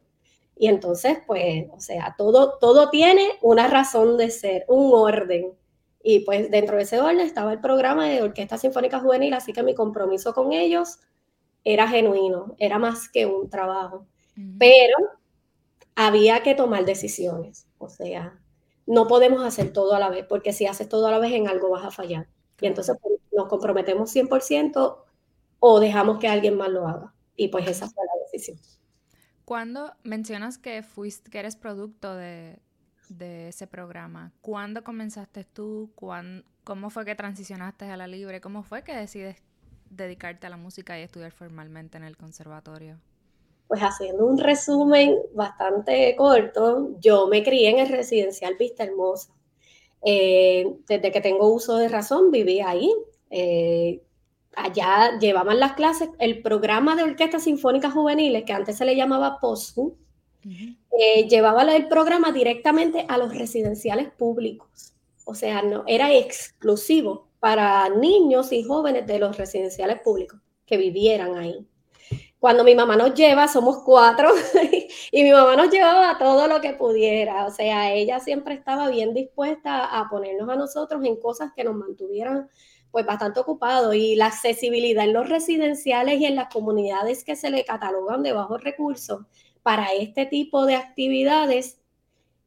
Y 0.57 0.69
entonces, 0.69 1.19
pues, 1.26 1.66
o 1.73 1.80
sea, 1.80 2.14
todo, 2.19 2.59
todo 2.59 2.90
tiene 2.90 3.26
una 3.40 3.69
razón 3.69 4.19
de 4.19 4.30
ser, 4.30 4.64
un 4.69 4.92
orden. 4.92 5.54
Y 6.02 6.21
pues 6.21 6.50
dentro 6.50 6.76
de 6.76 6.83
ese 6.83 7.00
orden 7.00 7.21
estaba 7.21 7.52
el 7.52 7.61
programa 7.61 8.07
de 8.07 8.23
Orquesta 8.23 8.59
Sinfónica 8.59 9.00
Juvenil, 9.00 9.35
así 9.35 9.52
que 9.52 9.62
mi 9.62 9.75
compromiso 9.75 10.35
con 10.35 10.52
ellos 10.52 10.99
era 11.64 11.88
genuino, 11.88 12.55
era 12.59 12.79
más 12.79 13.09
que 13.09 13.26
un 13.26 13.50
trabajo. 13.50 14.07
Pero 14.59 14.97
había 15.95 16.43
que 16.43 16.55
tomar 16.55 16.87
decisiones, 16.87 17.67
o 17.76 17.90
sea, 17.90 18.40
no 18.87 19.07
podemos 19.07 19.45
hacer 19.45 19.73
todo 19.73 19.95
a 19.95 19.99
la 19.99 20.09
vez, 20.09 20.25
porque 20.26 20.52
si 20.52 20.67
haces 20.67 20.88
todo 20.88 21.07
a 21.07 21.11
la 21.11 21.19
vez 21.19 21.33
en 21.33 21.47
algo 21.47 21.71
vas 21.71 21.85
a 21.85 21.90
fallar. 21.90 22.26
Y 22.61 22.67
entonces 22.67 22.97
pues, 23.02 23.21
nos 23.33 23.49
comprometemos 23.49 24.14
100% 24.14 24.99
o 25.59 25.81
dejamos 25.81 26.19
que 26.19 26.29
alguien 26.29 26.57
más 26.57 26.71
lo 26.71 26.88
haga. 26.88 27.12
Y 27.37 27.49
pues 27.49 27.69
esa 27.69 27.88
fue 27.88 28.05
la 28.05 28.23
decisión. 28.25 28.59
Cuando 29.45 29.93
mencionas 30.02 30.59
que 30.59 30.83
fuiste, 30.83 31.31
que 31.31 31.38
eres 31.38 31.57
producto 31.57 32.14
de, 32.14 32.59
de 33.09 33.49
ese 33.49 33.67
programa, 33.67 34.33
¿cuándo 34.40 34.83
comenzaste 34.85 35.45
tú? 35.45 35.93
¿Cómo 36.64 36.90
fue 36.90 37.05
que 37.05 37.14
transicionaste 37.14 37.85
a 37.87 37.97
la 37.97 38.07
libre? 38.07 38.40
¿Cómo 38.40 38.62
fue 38.62 38.85
que 38.85 38.95
decides 38.95 39.43
dedicarte 39.90 40.47
a 40.47 40.50
la 40.50 40.56
música 40.56 40.99
y 40.99 41.02
estudiar 41.02 41.32
formalmente 41.32 41.99
en 41.99 42.04
el 42.04 42.16
conservatorio? 42.16 42.99
Pues 43.68 43.82
haciendo 43.82 44.26
un 44.26 44.38
resumen 44.38 45.16
bastante 45.35 46.14
corto, 46.16 46.97
yo 47.00 47.26
me 47.26 47.42
crié 47.42 47.70
en 47.70 47.78
el 47.80 47.88
residencial 47.88 48.56
Vista 48.59 48.85
Hermosa. 48.85 49.32
Eh, 50.02 50.66
desde 50.88 51.12
que 51.12 51.20
tengo 51.20 51.52
uso 51.52 51.76
de 51.76 51.88
razón, 51.88 52.30
viví 52.30 52.61
ahí. 52.61 52.92
Eh, 53.30 54.02
allá 54.56 55.18
llevaban 55.18 55.61
las 55.61 55.75
clases, 55.75 56.09
el 56.18 56.42
programa 56.42 56.97
de 56.97 57.04
orquestas 57.04 57.44
sinfónicas 57.44 57.92
juveniles, 57.92 58.44
que 58.44 58.52
antes 58.52 58.76
se 58.76 58.85
le 58.85 58.97
llamaba 58.97 59.38
POSU, 59.40 59.97
eh, 60.42 61.28
llevaba 61.28 61.62
el 61.76 61.87
programa 61.87 62.32
directamente 62.32 63.04
a 63.09 63.18
los 63.18 63.35
residenciales 63.37 64.11
públicos. 64.11 64.94
O 65.25 65.35
sea, 65.35 65.62
no, 65.62 65.85
era 65.87 66.12
exclusivo 66.12 67.29
para 67.40 67.88
niños 67.88 68.52
y 68.52 68.62
jóvenes 68.62 69.06
de 69.06 69.18
los 69.18 69.37
residenciales 69.37 70.00
públicos 70.00 70.40
que 70.66 70.76
vivieran 70.76 71.37
ahí. 71.37 71.66
Cuando 72.38 72.64
mi 72.64 72.75
mamá 72.75 72.97
nos 72.97 73.14
lleva, 73.14 73.49
somos 73.49 73.82
cuatro, 73.85 74.30
y 75.12 75.25
mi 75.25 75.30
mamá 75.30 75.56
nos 75.56 75.70
llevaba 75.70 76.16
todo 76.18 76.47
lo 76.47 76.61
que 76.61 76.73
pudiera. 76.73 77.44
O 77.44 77.50
sea, 77.50 77.92
ella 77.92 78.20
siempre 78.20 78.54
estaba 78.54 78.88
bien 78.88 79.12
dispuesta 79.12 79.85
a 79.85 80.09
ponernos 80.09 80.49
a 80.49 80.56
nosotros 80.56 81.04
en 81.04 81.16
cosas 81.16 81.52
que 81.54 81.64
nos 81.64 81.75
mantuvieran 81.75 82.49
pues 82.90 83.06
bastante 83.06 83.40
ocupado 83.40 83.94
y 83.94 84.16
la 84.16 84.26
accesibilidad 84.26 85.04
en 85.04 85.12
los 85.12 85.28
residenciales 85.28 86.20
y 86.20 86.26
en 86.26 86.35
las 86.35 86.52
comunidades 86.52 87.25
que 87.25 87.37
se 87.37 87.50
le 87.50 87.64
catalogan 87.64 88.23
de 88.23 88.32
bajos 88.32 88.64
recursos 88.64 89.26
para 89.62 89.92
este 89.92 90.26
tipo 90.26 90.66
de 90.66 90.76
actividades 90.76 91.79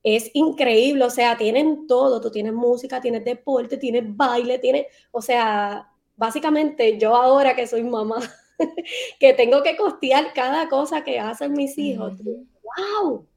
es 0.03 0.29
increíble, 0.33 1.05
o 1.05 1.10
sea, 1.10 1.38
tienen 1.38 1.88
todo, 1.88 2.19
tú 2.19 2.29
tienes 2.29 2.53
música, 2.53 3.00
tienes 3.00 3.24
deporte, 3.24 3.77
tienes 3.77 4.03
baile, 4.15 4.60
tienes, 4.60 4.88
o 5.12 5.22
sea, 5.22 5.89
básicamente 6.17 6.98
yo 6.98 7.15
ahora 7.15 7.55
que 7.55 7.65
soy 7.65 7.83
mamá, 7.83 8.19
que 9.19 9.33
tengo 9.33 9.63
que 9.63 9.77
costear 9.77 10.33
cada 10.33 10.67
cosa 10.67 11.03
que 11.03 11.19
hacen 11.19 11.53
mis 11.53 11.77
hijos, 11.77 12.13
wow, 12.24 13.13
o 13.13 13.27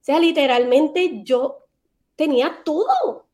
sea, 0.00 0.20
literalmente 0.20 1.22
yo 1.24 1.66
tenía 2.14 2.60
todo, 2.64 3.26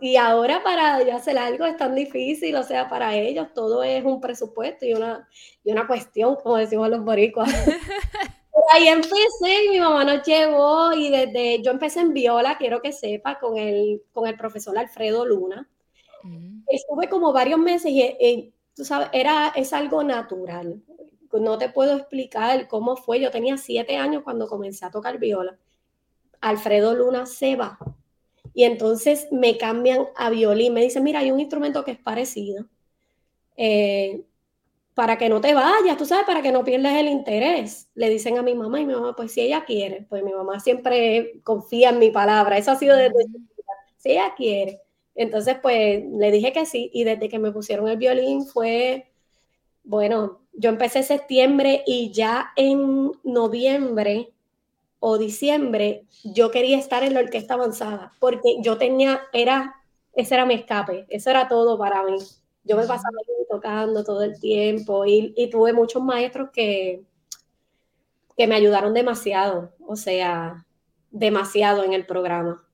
y 0.00 0.16
ahora 0.16 0.62
para 0.62 0.96
hacer 1.14 1.36
algo 1.36 1.66
es 1.66 1.76
tan 1.76 1.94
difícil, 1.94 2.56
o 2.56 2.62
sea, 2.62 2.88
para 2.88 3.14
ellos 3.14 3.48
todo 3.54 3.82
es 3.82 4.04
un 4.04 4.20
presupuesto 4.20 4.86
y 4.86 4.94
una, 4.94 5.28
y 5.64 5.72
una 5.72 5.86
cuestión, 5.86 6.36
como 6.36 6.56
decimos 6.56 6.88
los 6.88 7.04
boricuas. 7.04 7.50
ahí 8.72 8.88
empecé 8.88 9.64
y 9.66 9.70
mi 9.70 9.80
mamá 9.80 10.04
nos 10.04 10.24
llevó 10.24 10.92
y 10.92 11.10
desde, 11.10 11.62
yo 11.62 11.70
empecé 11.70 12.00
en 12.00 12.12
viola, 12.12 12.56
quiero 12.58 12.80
que 12.80 12.92
sepa, 12.92 13.38
con 13.38 13.56
el, 13.56 14.02
con 14.12 14.26
el 14.26 14.36
profesor 14.36 14.76
Alfredo 14.78 15.24
Luna. 15.26 15.68
Estuve 16.68 17.08
como 17.08 17.32
varios 17.32 17.60
meses 17.60 17.92
y, 17.92 18.52
tú 18.74 18.84
sabes, 18.84 19.08
era, 19.12 19.52
es 19.54 19.72
algo 19.72 20.02
natural. 20.02 20.82
No 21.32 21.58
te 21.58 21.68
puedo 21.68 21.96
explicar 21.96 22.66
cómo 22.66 22.96
fue. 22.96 23.20
Yo 23.20 23.30
tenía 23.30 23.56
siete 23.58 23.96
años 23.96 24.22
cuando 24.24 24.48
comencé 24.48 24.84
a 24.84 24.90
tocar 24.90 25.18
viola. 25.18 25.56
Alfredo 26.40 26.94
Luna 26.94 27.26
se 27.26 27.56
va 27.56 27.78
y 28.54 28.64
entonces 28.64 29.28
me 29.30 29.58
cambian 29.58 30.06
a 30.16 30.30
violín. 30.30 30.72
Me 30.74 30.80
dicen, 30.80 31.04
mira, 31.04 31.20
hay 31.20 31.30
un 31.30 31.40
instrumento 31.40 31.84
que 31.84 31.92
es 31.92 31.98
parecido. 31.98 32.66
Eh, 33.56 34.24
para 34.96 35.18
que 35.18 35.28
no 35.28 35.42
te 35.42 35.52
vayas, 35.52 35.98
tú 35.98 36.06
sabes, 36.06 36.24
para 36.24 36.40
que 36.40 36.52
no 36.52 36.64
pierdas 36.64 36.94
el 36.94 37.08
interés. 37.08 37.90
Le 37.94 38.08
dicen 38.08 38.38
a 38.38 38.42
mi 38.42 38.54
mamá 38.54 38.80
y 38.80 38.86
mi 38.86 38.94
mamá, 38.94 39.14
pues 39.14 39.30
si 39.30 39.42
ella 39.42 39.66
quiere, 39.66 40.06
pues 40.08 40.24
mi 40.24 40.32
mamá 40.32 40.58
siempre 40.58 41.42
confía 41.44 41.90
en 41.90 41.98
mi 41.98 42.10
palabra. 42.10 42.56
Eso 42.56 42.70
ha 42.70 42.76
sido 42.76 42.96
desde 42.96 43.26
si 43.98 44.12
ella 44.12 44.32
quiere. 44.34 44.80
Entonces, 45.14 45.58
pues 45.60 46.02
le 46.02 46.30
dije 46.30 46.50
que 46.54 46.64
sí 46.64 46.90
y 46.94 47.04
desde 47.04 47.28
que 47.28 47.38
me 47.38 47.52
pusieron 47.52 47.88
el 47.88 47.98
violín 47.98 48.46
fue, 48.46 49.10
bueno, 49.84 50.40
yo 50.54 50.70
empecé 50.70 51.02
septiembre 51.02 51.82
y 51.86 52.10
ya 52.12 52.52
en 52.56 53.12
noviembre 53.22 54.32
o 54.98 55.18
diciembre, 55.18 56.06
yo 56.24 56.50
quería 56.50 56.78
estar 56.78 57.04
en 57.04 57.14
la 57.14 57.20
orquesta 57.20 57.54
avanzada, 57.54 58.12
porque 58.18 58.56
yo 58.62 58.78
tenía, 58.78 59.20
era, 59.34 59.76
ese 60.14 60.34
era 60.34 60.46
mi 60.46 60.54
escape, 60.54 61.06
eso 61.10 61.30
era 61.30 61.48
todo 61.48 61.78
para 61.78 62.02
mí. 62.02 62.16
Yo 62.66 62.76
me 62.76 62.86
pasaba 62.86 63.16
tocando 63.48 64.04
todo 64.04 64.22
el 64.22 64.38
tiempo 64.40 65.06
y, 65.06 65.32
y, 65.36 65.48
tuve 65.50 65.72
muchos 65.72 66.02
maestros 66.02 66.50
que, 66.52 67.04
que 68.36 68.46
me 68.46 68.56
ayudaron 68.56 68.92
demasiado, 68.92 69.72
o 69.86 69.96
sea, 69.96 70.66
demasiado 71.10 71.84
en 71.84 71.92
el 71.92 72.06
programa. 72.06 72.64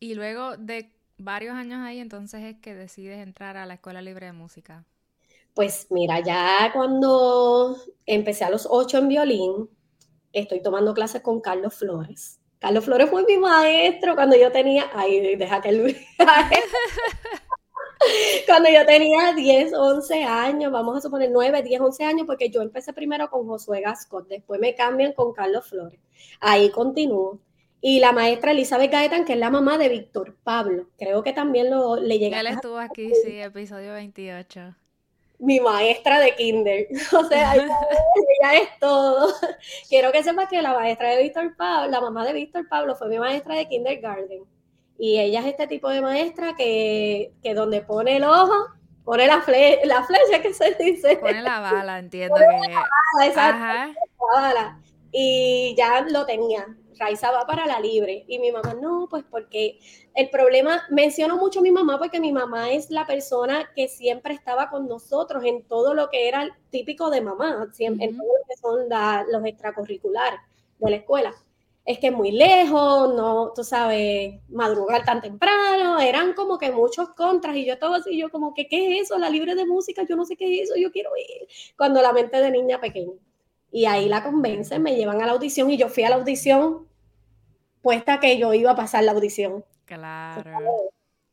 Y 0.00 0.14
luego 0.14 0.56
de 0.56 0.90
varios 1.18 1.54
años 1.54 1.80
ahí, 1.80 1.98
entonces 1.98 2.42
es 2.42 2.56
que 2.60 2.74
decides 2.74 3.18
entrar 3.18 3.56
a 3.56 3.66
la 3.66 3.74
Escuela 3.74 4.00
Libre 4.00 4.26
de 4.26 4.32
Música. 4.32 4.84
Pues 5.54 5.88
mira, 5.90 6.20
ya 6.20 6.70
cuando 6.72 7.76
empecé 8.06 8.44
a 8.44 8.50
los 8.50 8.66
ocho 8.70 8.98
en 8.98 9.08
violín, 9.08 9.68
estoy 10.32 10.62
tomando 10.62 10.94
clases 10.94 11.20
con 11.20 11.40
Carlos 11.40 11.74
Flores. 11.74 12.40
Carlos 12.60 12.84
Flores 12.84 13.10
fue 13.10 13.24
mi 13.24 13.36
maestro 13.38 14.14
cuando 14.14 14.36
yo 14.36 14.50
tenía, 14.50 14.90
ay, 14.94 15.36
deja 15.36 15.60
que 15.60 15.68
él... 15.68 15.96
cuando 18.46 18.70
yo 18.70 18.84
tenía 18.86 19.32
10, 19.32 19.72
11 19.74 20.24
años, 20.24 20.72
vamos 20.72 20.96
a 20.96 21.00
suponer 21.00 21.30
9, 21.32 21.62
10, 21.62 21.80
11 21.80 22.04
años, 22.04 22.26
porque 22.26 22.50
yo 22.50 22.62
empecé 22.62 22.92
primero 22.92 23.30
con 23.30 23.46
Josué 23.46 23.80
Gascot, 23.80 24.28
después 24.28 24.60
me 24.60 24.74
cambian 24.74 25.12
con 25.12 25.32
Carlos 25.32 25.68
Flores. 25.68 26.00
Ahí 26.40 26.70
continúo. 26.70 27.40
Y 27.80 28.00
la 28.00 28.12
maestra 28.12 28.50
Elizabeth 28.50 28.90
Gaetan, 28.90 29.24
que 29.24 29.34
es 29.34 29.38
la 29.38 29.50
mamá 29.50 29.78
de 29.78 29.88
Víctor 29.88 30.36
Pablo, 30.42 30.88
creo 30.98 31.22
que 31.22 31.32
también 31.32 31.70
lo, 31.70 31.96
le 31.96 32.18
llega. 32.18 32.40
Él 32.40 32.48
estuvo 32.48 32.78
aquí, 32.78 33.12
sí, 33.24 33.40
episodio 33.40 33.92
28 33.92 34.74
mi 35.38 35.60
maestra 35.60 36.20
de 36.20 36.34
kinder. 36.34 36.88
O 37.18 37.24
sea, 37.24 37.54
ella, 37.54 38.54
es 38.54 38.78
todo. 38.80 39.32
Quiero 39.88 40.12
que 40.12 40.22
sepas 40.22 40.48
que 40.48 40.60
la 40.60 40.74
maestra 40.74 41.10
de 41.10 41.22
Víctor 41.22 41.56
Pablo, 41.56 41.90
la 41.90 42.00
mamá 42.00 42.26
de 42.26 42.32
Víctor 42.32 42.68
Pablo 42.68 42.94
fue 42.96 43.08
mi 43.08 43.18
maestra 43.18 43.56
de 43.56 43.68
kindergarten. 43.68 44.42
Y 44.98 45.18
ella 45.20 45.40
es 45.40 45.46
este 45.46 45.68
tipo 45.68 45.88
de 45.88 46.02
maestra 46.02 46.54
que, 46.56 47.32
que 47.42 47.54
donde 47.54 47.82
pone 47.82 48.16
el 48.16 48.24
ojo, 48.24 48.52
pone 49.04 49.26
la, 49.28 49.44
la 49.84 50.02
flecha 50.04 50.42
que 50.42 50.52
se 50.52 50.74
dice. 50.74 51.16
Pone 51.16 51.40
la 51.40 51.60
bala, 51.60 51.98
entiendo 52.00 52.34
que. 52.34 52.42
La 52.42 52.80
bala, 52.80 53.26
exacto, 53.26 53.94
La 54.34 54.40
bala. 54.40 54.80
Y 55.12 55.74
ya 55.78 56.00
lo 56.02 56.26
tenía. 56.26 56.66
Raiza 56.98 57.30
va 57.30 57.46
para 57.46 57.64
la 57.64 57.78
libre. 57.78 58.24
Y 58.26 58.40
mi 58.40 58.50
mamá, 58.50 58.74
no, 58.74 59.06
pues 59.08 59.24
porque 59.30 59.78
el 60.14 60.28
problema, 60.30 60.82
menciono 60.90 61.36
mucho 61.36 61.60
a 61.60 61.62
mi 61.62 61.70
mamá 61.70 61.98
porque 61.98 62.18
mi 62.18 62.32
mamá 62.32 62.72
es 62.72 62.90
la 62.90 63.06
persona 63.06 63.70
que 63.74 63.86
siempre 63.86 64.34
estaba 64.34 64.68
con 64.68 64.88
nosotros 64.88 65.44
en 65.44 65.62
todo 65.62 65.94
lo 65.94 66.10
que 66.10 66.28
era 66.28 66.48
típico 66.70 67.08
de 67.08 67.20
mamá, 67.20 67.68
siempre, 67.72 68.06
en 68.06 68.16
todo 68.16 68.26
lo 68.26 68.46
que 68.48 68.56
son 68.56 69.30
los 69.30 69.44
extracurriculares 69.46 70.40
de 70.78 70.90
la 70.90 70.96
escuela. 70.96 71.34
Es 71.88 71.98
que 71.98 72.08
es 72.08 72.12
muy 72.12 72.32
lejos, 72.32 73.14
no, 73.14 73.50
tú 73.54 73.64
sabes, 73.64 74.34
madrugar 74.50 75.06
tan 75.06 75.22
temprano, 75.22 75.98
eran 75.98 76.34
como 76.34 76.58
que 76.58 76.70
muchos 76.70 77.08
contras 77.14 77.56
y 77.56 77.64
yo 77.64 77.72
estaba 77.72 77.96
así, 77.96 78.14
yo 78.18 78.28
como 78.28 78.52
que, 78.52 78.68
¿qué 78.68 78.98
es 78.98 79.04
eso? 79.04 79.18
La 79.18 79.30
libre 79.30 79.54
de 79.54 79.64
música, 79.64 80.02
yo 80.06 80.14
no 80.14 80.26
sé 80.26 80.36
qué 80.36 80.54
es 80.54 80.68
eso, 80.68 80.74
yo 80.78 80.92
quiero 80.92 81.10
ir, 81.16 81.48
cuando 81.78 82.02
la 82.02 82.12
mente 82.12 82.42
de 82.42 82.50
niña 82.50 82.78
pequeña. 82.78 83.14
Y 83.72 83.86
ahí 83.86 84.06
la 84.06 84.22
convencen, 84.22 84.82
me 84.82 84.96
llevan 84.96 85.22
a 85.22 85.26
la 85.26 85.32
audición 85.32 85.70
y 85.70 85.78
yo 85.78 85.88
fui 85.88 86.04
a 86.04 86.10
la 86.10 86.16
audición 86.16 86.86
puesta 87.80 88.20
que 88.20 88.36
yo 88.36 88.52
iba 88.52 88.72
a 88.72 88.76
pasar 88.76 89.04
la 89.04 89.12
audición. 89.12 89.64
Claro. 89.86 90.58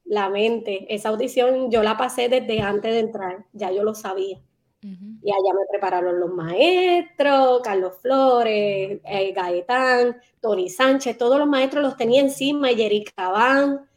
La 0.05 0.29
mente, 0.29 0.85
esa 0.95 1.09
audición 1.09 1.69
yo 1.69 1.83
la 1.83 1.97
pasé 1.97 2.29
desde 2.29 2.61
antes 2.61 2.93
de 2.93 2.99
entrar, 2.99 3.45
ya 3.51 3.71
yo 3.71 3.83
lo 3.83 3.93
sabía. 3.93 4.39
Y 4.81 5.31
allá 5.31 5.53
me 5.53 5.65
prepararon 5.69 6.19
los 6.19 6.31
maestros, 6.31 7.61
Carlos 7.63 7.95
Flores, 8.01 8.99
eh, 9.03 9.33
Gaetán, 9.35 10.17
Tony 10.39 10.69
Sánchez, 10.69 11.17
todos 11.17 11.39
los 11.39 11.47
maestros 11.47 11.83
los 11.83 11.97
tenía 11.97 12.21
encima, 12.21 12.69
Jerry 12.69 13.03
Cabán. 13.03 13.87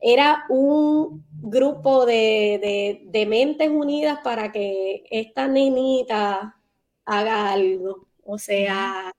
Era 0.00 0.44
un 0.48 1.24
grupo 1.42 2.06
de, 2.06 3.02
de 3.04 3.26
mentes 3.26 3.68
unidas 3.68 4.20
para 4.22 4.52
que 4.52 5.04
esta 5.10 5.48
nenita 5.48 6.56
haga 7.04 7.52
algo. 7.52 8.06
O 8.24 8.38
sea, 8.38 9.12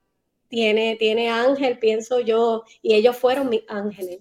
tiene, 0.52 0.98
tiene 0.98 1.30
ángel, 1.30 1.80
pienso 1.80 2.20
yo, 2.20 2.64
y 2.82 2.94
ellos 2.94 3.18
fueron 3.18 3.50
mis 3.50 3.64
ángeles. 3.70 4.20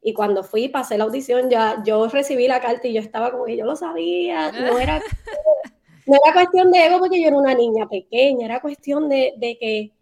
Y 0.00 0.14
cuando 0.14 0.42
fui, 0.44 0.68
pasé 0.68 0.96
la 0.96 1.04
audición, 1.04 1.50
ya 1.50 1.82
yo 1.84 2.08
recibí 2.08 2.48
la 2.48 2.60
carta 2.60 2.88
y 2.88 2.94
yo 2.94 3.00
estaba 3.00 3.30
como 3.30 3.44
que 3.44 3.56
yo 3.56 3.64
lo 3.64 3.76
sabía, 3.76 4.50
no 4.52 4.78
era, 4.78 5.00
no 6.06 6.14
era 6.24 6.32
cuestión 6.34 6.70
de 6.70 6.86
ego 6.86 6.98
porque 6.98 7.20
yo 7.20 7.28
era 7.28 7.38
una 7.38 7.54
niña 7.54 7.88
pequeña, 7.88 8.46
era 8.46 8.60
cuestión 8.60 9.08
de, 9.08 9.34
de 9.36 9.58
que, 9.58 9.92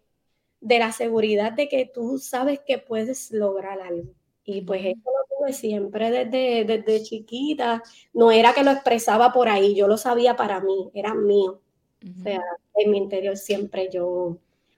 de 0.61 0.79
la 0.79 0.91
seguridad 0.91 1.53
de 1.53 1.67
que 1.69 1.85
tú 1.85 2.17
sabes 2.19 2.59
que 2.61 2.77
puedes 2.79 3.31
lograr 3.31 3.81
algo. 3.81 4.09
Y 4.43 4.61
pues 4.61 4.83
eso 4.85 4.99
lo 5.05 5.37
tuve 5.37 5.53
siempre 5.53 6.11
desde, 6.11 6.65
desde 6.65 7.03
chiquita. 7.03 7.83
No 8.13 8.31
era 8.31 8.53
que 8.53 8.63
lo 8.63 8.71
expresaba 8.71 9.31
por 9.33 9.49
ahí, 9.49 9.75
yo 9.75 9.87
lo 9.87 9.97
sabía 9.97 10.35
para 10.35 10.61
mí, 10.61 10.91
era 10.93 11.13
mío. 11.13 11.61
O 12.03 12.23
sea, 12.23 12.41
en 12.75 12.91
mi 12.91 12.97
interior 12.97 13.37
siempre 13.37 13.89
yo, 13.91 14.37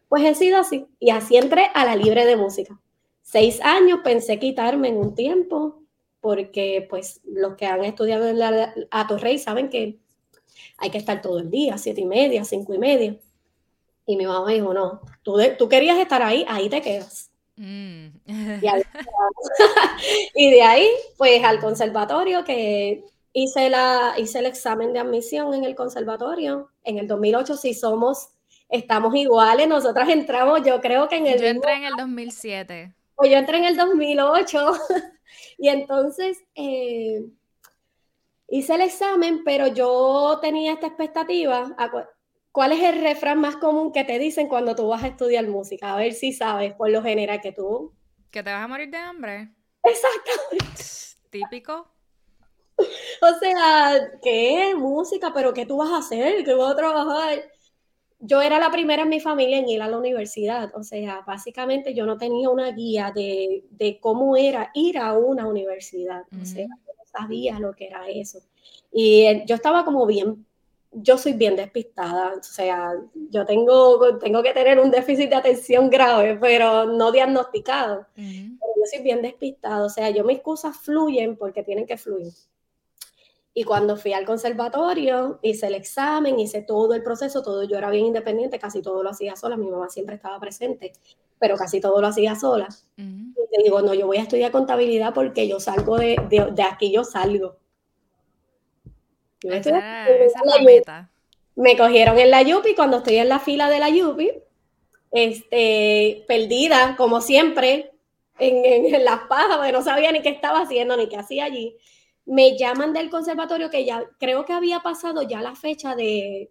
pues 0.10 0.24
he 0.26 0.36
sido 0.36 0.58
así. 0.60 0.88
Y 1.00 1.12
así 1.12 1.38
entré 1.38 1.68
a 1.74 1.86
la 1.86 1.96
libre 1.96 2.26
de 2.26 2.36
música 2.36 2.80
seis 3.24 3.60
años 3.62 4.02
pensé 4.04 4.38
quitarme 4.38 4.90
en 4.90 4.98
un 4.98 5.16
tiempo, 5.16 5.82
porque 6.22 6.86
pues 6.90 7.22
los 7.26 7.56
que 7.56 7.66
han 7.66 7.84
estudiado 7.84 8.28
en 8.28 8.38
la 8.38 9.08
Torrey 9.08 9.40
saben 9.40 9.70
que 9.70 10.00
hay 10.84 10.90
que 10.90 10.98
estar 10.98 11.22
todo 11.22 11.40
el 11.40 11.50
día, 11.50 11.78
siete 11.78 12.02
y 12.02 12.06
media, 12.06 12.44
cinco 12.44 12.74
y 12.74 12.78
media. 12.78 13.16
Y 14.06 14.18
mi 14.18 14.26
mamá 14.26 14.52
dijo, 14.52 14.74
no, 14.74 15.00
tú, 15.24 15.38
tú 15.58 15.70
querías 15.70 15.98
estar 15.98 16.22
ahí, 16.22 16.44
ahí 16.50 16.68
te 16.68 16.82
quedas. 16.82 17.32
Mm. 17.56 18.08
Y, 20.36 20.52
de 20.52 20.62
ahí, 20.62 20.90
pues 21.18 21.42
al 21.46 21.62
conservatorio, 21.62 22.44
que 22.44 23.06
hice, 23.32 23.70
la, 23.70 24.16
hice 24.18 24.40
el 24.40 24.46
examen 24.46 24.92
de 24.92 25.00
admisión 25.00 25.54
en 25.54 25.64
el 25.64 25.74
conservatorio. 25.74 26.70
En 26.84 26.98
el 26.98 27.08
2008, 27.08 27.56
si 27.56 27.74
somos, 27.74 28.32
estamos 28.68 29.16
iguales, 29.16 29.70
nosotras 29.70 30.10
entramos, 30.10 30.64
yo 30.66 30.82
creo 30.82 31.08
que 31.08 31.16
en 31.16 31.28
el... 31.28 31.40
Yo 31.40 31.48
entré 31.48 31.76
en 31.76 31.86
el 31.86 31.94
2007. 31.98 32.94
Pues 33.16 33.32
yo 33.32 33.38
entré 33.38 33.60
en 33.60 33.66
el 33.66 33.78
2008 33.78 34.74
y 35.60 35.70
entonces 35.70 36.44
eh, 36.56 37.24
hice 38.54 38.76
el 38.76 38.82
examen, 38.82 39.44
pero 39.44 39.68
yo 39.68 40.38
tenía 40.42 40.74
esta 40.74 40.88
expectativa. 40.88 41.76
¿Cuál 42.52 42.72
es 42.74 42.84
el 42.84 43.02
refrán 43.02 43.40
más 43.40 43.56
común 43.58 43.92
que 43.92 44.04
te 44.04 44.20
dicen 44.20 44.48
cuando 44.48 44.76
tú 44.76 44.88
vas 44.88 45.04
a 45.04 45.08
estudiar 45.08 45.48
música? 45.48 45.94
A 45.94 45.98
ver 45.98 46.14
si 46.14 46.34
sabes, 46.34 46.74
por 46.76 46.92
lo 46.92 47.02
general, 47.02 47.42
que 47.42 47.52
tú... 47.52 47.94
Que 48.30 48.44
te 48.44 48.52
vas 48.52 48.64
a 48.64 48.68
morir 48.68 48.92
de 48.92 48.98
hambre. 48.98 49.50
Exactamente. 49.84 50.84
Típico. 51.32 51.88
O 52.78 53.40
sea, 53.40 54.12
¿qué? 54.22 54.76
Música, 54.76 55.32
pero 55.34 55.52
¿qué 55.54 55.66
tú 55.66 55.78
vas 55.78 55.90
a 55.90 55.98
hacer? 55.98 56.44
¿Qué 56.44 56.54
vas 56.54 56.74
a 56.74 56.76
trabajar? 56.76 57.44
yo 58.26 58.42
era 58.42 58.58
la 58.58 58.72
primera 58.72 59.04
en 59.04 59.10
mi 59.10 59.20
familia 59.20 59.58
en 59.58 59.68
ir 59.68 59.82
a 59.82 59.90
la 59.90 59.98
universidad, 59.98 60.72
o 60.76 60.84
sea, 60.84 61.24
básicamente 61.28 61.94
yo 61.94 62.06
no 62.06 62.18
tenía 62.18 62.50
una 62.50 62.72
guía 62.72 63.12
de, 63.14 64.00
cómo 64.00 64.38
era 64.38 64.72
ir 64.74 64.98
a 64.98 65.12
una 65.12 65.46
universidad, 65.46 66.22
o 66.42 66.46
sea, 66.46 66.64
yo 66.64 66.93
no 66.93 66.93
sabía 67.16 67.60
lo 67.60 67.74
que 67.74 67.88
era 67.88 68.08
eso. 68.10 68.40
Y 68.92 69.26
eh, 69.26 69.44
yo 69.48 69.56
estaba 69.56 69.86
como 69.86 70.06
bien, 70.06 70.46
yo 70.92 71.18
soy 71.18 71.34
bien 71.34 71.56
despistada, 71.56 72.34
o 72.40 72.44
sea, 72.44 72.94
yo 73.30 73.46
tengo, 73.46 74.18
tengo 74.18 74.44
que 74.44 74.54
tener 74.54 74.80
un 74.80 74.92
déficit 74.92 75.30
de 75.30 75.36
atención 75.36 75.90
grave, 75.90 76.38
pero 76.40 76.86
no 76.86 77.12
diagnosticado. 77.12 78.08
Pero 78.16 78.74
yo 78.76 78.84
soy 78.92 79.04
bien 79.04 79.22
despistada, 79.22 79.86
o 79.86 79.90
sea, 79.90 80.10
yo 80.10 80.24
mis 80.24 80.42
cosas 80.42 80.78
fluyen 80.78 81.36
porque 81.38 81.64
tienen 81.64 81.86
que 81.86 81.98
fluir. 81.98 82.34
Y 83.56 83.64
cuando 83.66 83.98
fui 83.98 84.14
al 84.14 84.26
conservatorio, 84.26 85.40
hice 85.44 85.68
el 85.68 85.76
examen, 85.76 86.40
hice 86.40 86.64
todo 86.64 86.96
el 86.96 87.04
proceso, 87.04 87.44
todo 87.44 87.64
yo 87.64 87.78
era 87.78 87.92
bien 87.92 88.08
independiente, 88.08 88.58
casi 88.58 88.82
todo 88.82 89.04
lo 89.04 89.12
hacía 89.12 89.36
sola, 89.36 89.58
mi 89.58 89.70
mamá 89.70 89.90
siempre 89.90 90.16
estaba 90.16 90.40
presente, 90.40 90.94
pero 91.44 91.58
casi 91.58 91.82
todo 91.82 92.00
lo 92.00 92.08
hacía 92.08 92.36
sola. 92.36 92.70
Y 92.96 93.34
te 93.52 93.64
digo, 93.66 93.82
no, 93.82 93.94
yo 93.94 94.08
voy 94.08 94.16
a 94.16 94.22
estudiar 94.22 94.50
contabilidad 94.50 95.14
porque 95.14 95.46
yo 95.46 95.60
salgo 95.60 95.98
de, 95.98 96.16
de, 96.30 96.64
aquí, 96.64 96.90
yo 96.90 97.04
salgo. 97.04 97.58
esa, 99.42 100.08
es 100.08 100.34
la 100.46 100.64
meta. 100.64 101.10
Me 101.58 101.76
cogieron 101.76 102.18
en 102.18 102.32
la 102.32 102.44
Yupi 102.44 102.76
cuando 102.76 103.00
estoy 103.00 103.18
en 103.18 103.28
la 103.28 103.40
fila 103.40 103.70
de 103.70 103.80
la 103.80 103.90
Yupi, 103.90 104.32
este, 105.12 106.24
perdida, 106.30 106.96
como 106.96 107.20
siempre, 107.20 107.92
en, 108.40 108.64
en, 108.64 108.96
en 108.96 109.04
las 109.04 109.28
pajas, 109.28 109.58
porque 109.58 109.74
no 109.74 109.82
sabía 109.82 110.14
ni 110.14 110.22
qué 110.22 110.30
estaba 110.30 110.62
haciendo 110.62 110.96
ni 110.96 111.10
qué 111.10 111.18
hacía 111.18 111.44
allí 111.44 111.76
me 112.26 112.58
llaman 112.58 112.94
del 112.94 113.10
conservatorio 113.10 113.70
que 113.70 113.84
ya 113.84 114.06
creo 114.18 114.46
que 114.46 114.54
había 114.54 114.80
pasado 114.80 115.24
ya 115.24 115.42
la 115.42 115.56
fecha 115.56 115.94
de, 115.94 116.50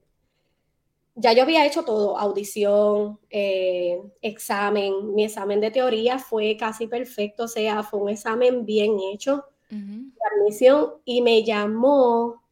ya 1.14 1.33
yo 1.33 1.42
había 1.42 1.66
hecho 1.66 1.85
todo, 1.85 2.18
audición, 2.18 3.18
eh, 3.31 4.01
examen, 4.22 5.14
mi 5.14 5.25
examen 5.25 5.61
de 5.61 5.70
teoría 5.70 6.18
fue 6.18 6.57
casi 6.57 6.87
perfecto, 6.87 7.44
o 7.44 7.48
sea, 7.48 7.83
fue 7.83 8.01
un 8.01 8.09
examen 8.09 8.64
bien 8.64 8.96
hecho, 9.12 9.44
admisión, 9.70 10.94
y 11.05 11.22
me 11.22 11.44
llamó, 11.44 12.42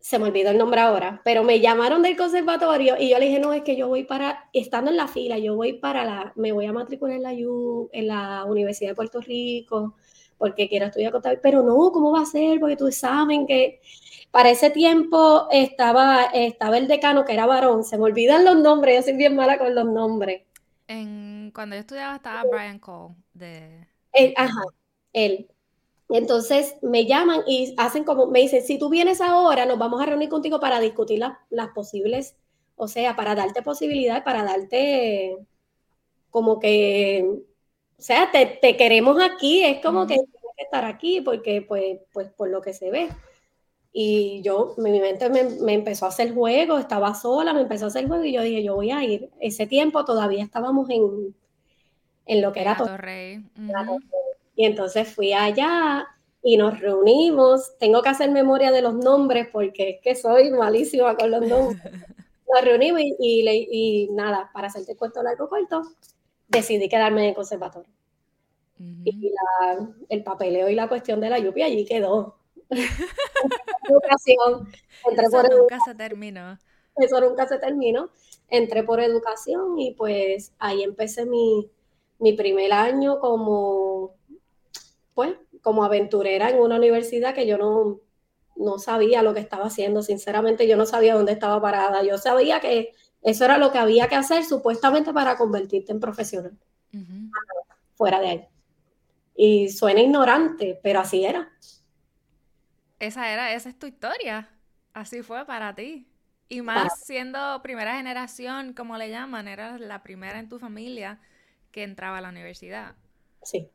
se 0.00 0.18
me 0.18 0.26
olvidó 0.26 0.50
el 0.50 0.58
nombre 0.58 0.80
ahora, 0.80 1.20
pero 1.24 1.44
me 1.44 1.60
llamaron 1.60 2.02
del 2.02 2.16
conservatorio 2.16 2.96
y 2.98 3.10
yo 3.10 3.18
le 3.18 3.26
dije, 3.26 3.38
no, 3.38 3.52
es 3.52 3.62
que 3.62 3.76
yo 3.76 3.88
voy 3.88 4.04
para, 4.04 4.48
estando 4.52 4.90
en 4.90 4.96
la 4.96 5.08
fila, 5.08 5.38
yo 5.38 5.54
voy 5.56 5.74
para 5.74 6.04
la, 6.04 6.32
me 6.36 6.52
voy 6.52 6.66
a 6.66 6.72
matricular 6.72 7.16
en 7.16 7.22
la, 7.22 7.32
en 7.32 8.08
la 8.08 8.44
Universidad 8.44 8.90
de 8.90 8.96
Puerto 8.96 9.20
Rico, 9.20 9.94
porque 10.36 10.68
quiero 10.68 10.86
estudiar 10.86 11.12
contabilidad, 11.12 11.42
pero 11.42 11.62
no, 11.62 11.90
¿cómo 11.92 12.12
va 12.12 12.22
a 12.22 12.26
ser? 12.26 12.60
Porque 12.60 12.76
tú 12.76 12.90
saben 12.90 13.46
que 13.46 13.80
para 14.34 14.50
ese 14.50 14.70
tiempo 14.70 15.46
estaba, 15.52 16.24
estaba 16.34 16.76
el 16.76 16.88
decano 16.88 17.24
que 17.24 17.34
era 17.34 17.46
varón, 17.46 17.84
se 17.84 17.96
me 17.96 18.02
olvidan 18.02 18.44
los 18.44 18.56
nombres, 18.56 18.96
yo 18.96 19.02
soy 19.02 19.16
bien 19.16 19.36
mala 19.36 19.58
con 19.58 19.72
los 19.76 19.84
nombres. 19.84 20.42
En, 20.88 21.52
cuando 21.54 21.76
yo 21.76 21.80
estudiaba 21.82 22.16
estaba 22.16 22.42
Brian 22.42 22.80
Cole 22.80 23.14
de... 23.32 23.86
ajá, 24.36 24.62
él. 25.12 25.46
Entonces 26.08 26.74
me 26.82 27.06
llaman 27.06 27.42
y 27.46 27.76
hacen 27.78 28.02
como, 28.02 28.26
me 28.26 28.40
dicen, 28.40 28.62
si 28.62 28.76
tú 28.76 28.88
vienes 28.88 29.20
ahora, 29.20 29.66
nos 29.66 29.78
vamos 29.78 30.02
a 30.02 30.06
reunir 30.06 30.30
contigo 30.30 30.58
para 30.58 30.80
discutir 30.80 31.20
las, 31.20 31.38
las 31.50 31.68
posibles, 31.68 32.34
o 32.74 32.88
sea, 32.88 33.14
para 33.14 33.36
darte 33.36 33.62
posibilidad, 33.62 34.24
para 34.24 34.42
darte 34.42 35.38
como 36.30 36.58
que 36.58 37.44
o 37.96 38.02
sea, 38.02 38.32
te, 38.32 38.76
queremos 38.76 39.22
aquí, 39.22 39.62
es 39.62 39.80
como 39.80 40.08
que 40.08 40.14
tienes 40.14 40.54
que 40.56 40.64
estar 40.64 40.84
aquí 40.84 41.20
porque, 41.20 41.62
pues, 41.62 42.00
pues, 42.12 42.30
por 42.30 42.48
lo 42.48 42.60
que 42.60 42.74
se 42.74 42.90
ve. 42.90 43.08
Y 43.96 44.42
yo, 44.42 44.74
mi 44.76 44.98
mente 44.98 45.30
me, 45.30 45.72
empezó 45.72 46.06
a 46.06 46.08
hacer 46.08 46.34
juego, 46.34 46.78
estaba 46.78 47.14
sola, 47.14 47.54
me 47.54 47.60
empezó 47.60 47.84
a 47.84 47.88
hacer 47.88 48.08
juego 48.08 48.24
y 48.24 48.32
yo 48.32 48.42
dije, 48.42 48.64
yo 48.64 48.74
voy 48.74 48.90
a 48.90 49.04
ir. 49.04 49.30
Ese 49.38 49.68
tiempo 49.68 50.04
todavía 50.04 50.42
estábamos 50.42 50.90
en, 50.90 51.32
en 52.26 52.42
lo 52.42 52.50
que 52.52 52.60
era 52.60 52.76
Torrey. 52.76 53.44
Y 54.56 54.66
entonces 54.66 55.14
fui 55.14 55.32
allá 55.32 56.08
y 56.42 56.56
nos 56.56 56.80
reunimos. 56.80 57.78
Tengo 57.78 58.02
que 58.02 58.08
hacer 58.08 58.32
memoria 58.32 58.72
de 58.72 58.82
los 58.82 58.94
nombres 58.96 59.46
porque 59.52 59.90
es 59.90 60.00
que 60.02 60.16
soy 60.16 60.50
malísima 60.50 61.16
con 61.16 61.30
los 61.30 61.46
nombres. 61.46 61.80
Nos 62.52 62.64
reunimos 62.64 63.00
y, 63.00 63.16
y, 63.18 63.68
y 63.70 64.08
nada, 64.10 64.50
para 64.52 64.68
hacerte 64.68 64.92
el 64.92 64.98
cuento 64.98 65.22
largo 65.22 65.48
corto, 65.48 65.82
decidí 66.46 66.88
quedarme 66.88 67.22
en 67.22 67.28
el 67.30 67.34
conservatorio. 67.34 67.92
Y 68.78 69.32
el 70.08 70.24
papeleo 70.24 70.68
y 70.68 70.74
la 70.74 70.88
cuestión 70.88 71.20
de 71.20 71.30
la 71.30 71.38
lluvia 71.38 71.66
allí 71.66 71.84
quedó. 71.84 72.38
Educación. 73.88 74.68
Eso 75.16 75.42
nunca 75.42 75.78
se 75.84 75.94
terminó. 75.94 76.58
Eso 76.96 77.20
nunca 77.20 77.46
se 77.46 77.58
terminó. 77.58 78.10
Entré 78.48 78.82
por 78.82 79.00
educación 79.00 79.78
y 79.78 79.94
pues 79.94 80.52
ahí 80.58 80.82
empecé 80.82 81.26
mi, 81.26 81.70
mi 82.18 82.32
primer 82.34 82.72
año 82.72 83.18
como, 83.18 84.14
pues, 85.14 85.34
como 85.62 85.84
aventurera 85.84 86.50
en 86.50 86.60
una 86.60 86.76
universidad 86.76 87.34
que 87.34 87.46
yo 87.46 87.58
no, 87.58 88.00
no 88.56 88.78
sabía 88.78 89.22
lo 89.22 89.34
que 89.34 89.40
estaba 89.40 89.66
haciendo. 89.66 90.02
Sinceramente, 90.02 90.68
yo 90.68 90.76
no 90.76 90.86
sabía 90.86 91.14
dónde 91.14 91.32
estaba 91.32 91.60
parada. 91.60 92.02
Yo 92.02 92.18
sabía 92.18 92.60
que 92.60 92.92
eso 93.22 93.44
era 93.44 93.58
lo 93.58 93.72
que 93.72 93.78
había 93.78 94.08
que 94.08 94.16
hacer 94.16 94.44
supuestamente 94.44 95.12
para 95.12 95.36
convertirte 95.36 95.92
en 95.92 96.00
profesional. 96.00 96.56
Fuera 97.96 98.20
de 98.20 98.28
ahí. 98.28 98.48
Y 99.34 99.68
suena 99.70 100.00
ignorante, 100.00 100.78
pero 100.82 101.00
así 101.00 101.24
era. 101.24 101.50
Esa 102.98 103.32
era, 103.32 103.52
esa 103.52 103.68
es 103.68 103.78
tu 103.78 103.86
historia. 103.86 104.48
Así 104.92 105.22
fue 105.22 105.44
para 105.44 105.74
ti. 105.74 106.06
Y 106.48 106.62
más 106.62 107.04
siendo 107.04 107.60
primera 107.62 107.96
generación, 107.96 108.74
como 108.74 108.96
le 108.96 109.10
llaman, 109.10 109.48
eras 109.48 109.80
la 109.80 110.02
primera 110.02 110.38
en 110.38 110.48
tu 110.48 110.58
familia 110.58 111.18
que 111.70 111.82
entraba 111.82 112.18
a 112.18 112.20
la 112.20 112.28
universidad. 112.28 112.94
Sí. 113.42 113.68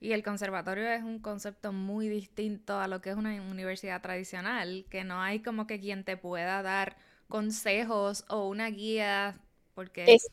Y 0.00 0.12
el 0.12 0.22
conservatorio 0.22 0.88
es 0.90 1.02
un 1.02 1.18
concepto 1.18 1.72
muy 1.72 2.08
distinto 2.08 2.78
a 2.78 2.86
lo 2.86 3.00
que 3.00 3.10
es 3.10 3.16
una 3.16 3.30
universidad 3.42 4.00
tradicional, 4.02 4.86
que 4.90 5.04
no 5.04 5.20
hay 5.20 5.40
como 5.40 5.66
que 5.66 5.80
quien 5.80 6.04
te 6.04 6.16
pueda 6.16 6.62
dar 6.62 6.96
consejos 7.28 8.24
o 8.28 8.48
una 8.48 8.68
guía, 8.68 9.38
porque 9.74 10.04
es 10.06 10.30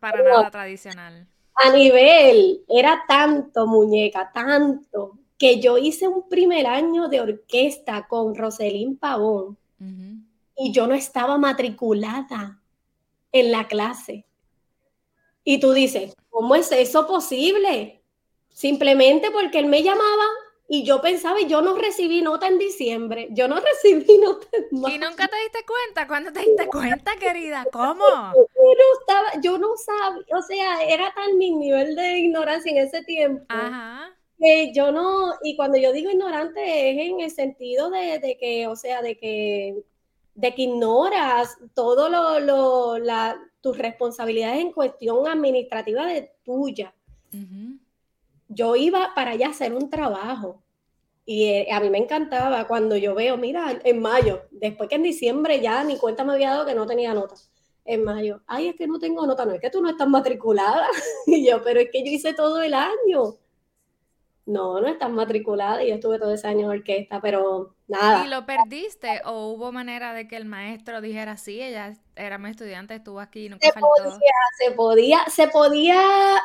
para 0.00 0.22
nada 0.22 0.50
tradicional. 0.50 1.26
A 1.56 1.70
nivel, 1.70 2.64
era 2.68 3.04
tanto, 3.06 3.66
muñeca, 3.66 4.30
tanto, 4.32 5.18
que 5.38 5.60
yo 5.60 5.78
hice 5.78 6.08
un 6.08 6.28
primer 6.28 6.66
año 6.66 7.08
de 7.08 7.20
orquesta 7.20 8.06
con 8.08 8.34
Roselín 8.34 8.96
Pavón 8.96 9.58
y 10.56 10.72
yo 10.72 10.86
no 10.86 10.94
estaba 10.94 11.36
matriculada 11.38 12.60
en 13.32 13.50
la 13.50 13.66
clase. 13.66 14.24
Y 15.42 15.58
tú 15.60 15.72
dices, 15.72 16.14
¿cómo 16.30 16.54
es 16.54 16.72
eso 16.72 17.06
posible? 17.06 18.02
Simplemente 18.48 19.30
porque 19.30 19.58
él 19.58 19.66
me 19.66 19.82
llamaba 19.82 20.24
y 20.66 20.84
yo 20.84 21.02
pensaba, 21.02 21.40
yo 21.42 21.60
no 21.60 21.76
recibí 21.76 22.22
nota 22.22 22.46
en 22.46 22.58
diciembre, 22.58 23.28
yo 23.32 23.48
no 23.48 23.56
recibí 23.60 24.18
nota 24.18 24.46
en 24.52 24.64
¿Y 24.72 24.98
nunca 24.98 25.28
te 25.28 25.36
diste 25.42 25.66
cuenta? 25.66 26.06
¿Cuándo 26.06 26.32
te 26.32 26.40
diste 26.40 26.66
cuenta, 26.68 27.16
querida? 27.16 27.66
¿Cómo? 27.70 28.04
Yo 28.34 28.46
no 28.54 29.00
estaba, 29.00 29.40
yo 29.42 29.58
no 29.58 29.76
sabía, 29.76 30.24
o 30.36 30.42
sea, 30.42 30.82
era 30.84 31.12
tan 31.12 31.36
mi 31.36 31.50
nivel 31.50 31.94
de 31.94 32.18
ignorancia 32.20 32.70
en 32.72 32.78
ese 32.78 33.02
tiempo. 33.02 33.44
Ajá. 33.48 34.14
Que 34.38 34.72
yo 34.74 34.90
no, 34.92 35.32
y 35.42 35.56
cuando 35.56 35.78
yo 35.78 35.92
digo 35.92 36.10
ignorante 36.10 36.90
es 36.90 37.08
en 37.08 37.20
el 37.20 37.30
sentido 37.30 37.90
de, 37.90 38.36
que, 38.38 38.66
o 38.66 38.76
sea, 38.76 39.00
de 39.00 39.16
que, 39.16 39.82
de 40.34 40.54
que 40.54 40.62
ignoras 40.62 41.56
todo 41.74 42.08
lo, 42.08 42.40
lo 42.40 42.98
la, 42.98 43.38
tus 43.60 43.78
responsabilidades 43.78 44.60
en 44.60 44.72
cuestión 44.72 45.28
administrativa 45.28 46.06
de 46.06 46.32
tuya 46.44 46.92
yo 48.48 48.76
iba 48.76 49.12
para 49.14 49.32
allá 49.32 49.48
a 49.48 49.50
hacer 49.50 49.74
un 49.74 49.90
trabajo. 49.90 50.62
Y 51.26 51.44
eh, 51.46 51.68
a 51.72 51.80
mí 51.80 51.88
me 51.88 51.98
encantaba 51.98 52.66
cuando 52.66 52.96
yo 52.96 53.14
veo, 53.14 53.36
mira, 53.36 53.80
en 53.82 54.00
mayo, 54.00 54.42
después 54.50 54.88
que 54.88 54.96
en 54.96 55.02
diciembre 55.02 55.60
ya 55.60 55.82
ni 55.82 55.96
cuenta 55.96 56.22
me 56.22 56.34
había 56.34 56.50
dado 56.50 56.66
que 56.66 56.74
no 56.74 56.86
tenía 56.86 57.14
nota. 57.14 57.34
En 57.86 58.04
mayo, 58.04 58.42
ay, 58.46 58.68
es 58.68 58.76
que 58.76 58.86
no 58.86 58.98
tengo 58.98 59.26
nota, 59.26 59.44
no 59.44 59.52
es 59.52 59.60
que 59.60 59.70
tú 59.70 59.82
no 59.82 59.90
estás 59.90 60.08
matriculada. 60.08 60.86
Y 61.26 61.46
yo, 61.48 61.62
pero 61.62 61.80
es 61.80 61.90
que 61.90 62.04
yo 62.04 62.10
hice 62.10 62.34
todo 62.34 62.62
el 62.62 62.74
año. 62.74 63.36
No, 64.46 64.78
no 64.78 64.88
estás 64.88 65.10
matriculada 65.10 65.82
y 65.82 65.88
yo 65.88 65.94
estuve 65.94 66.18
todo 66.18 66.32
ese 66.34 66.46
año 66.46 66.70
en 66.70 66.78
orquesta, 66.78 67.20
pero 67.20 67.74
nada. 67.88 68.26
¿Y 68.26 68.28
lo 68.28 68.44
perdiste 68.44 69.22
o 69.24 69.48
hubo 69.48 69.72
manera 69.72 70.12
de 70.12 70.28
que 70.28 70.36
el 70.36 70.44
maestro 70.44 71.00
dijera, 71.00 71.38
sí, 71.38 71.62
ella 71.62 71.94
era 72.14 72.36
mi 72.36 72.50
estudiante, 72.50 72.94
estuvo 72.94 73.20
aquí 73.20 73.46
y 73.46 73.48
nunca 73.48 73.66
se 73.66 73.72
faltó? 73.72 73.88
Podía, 73.96 74.32
se 74.58 74.70
podía, 74.72 75.24
se 75.28 75.48
podía 75.48 76.00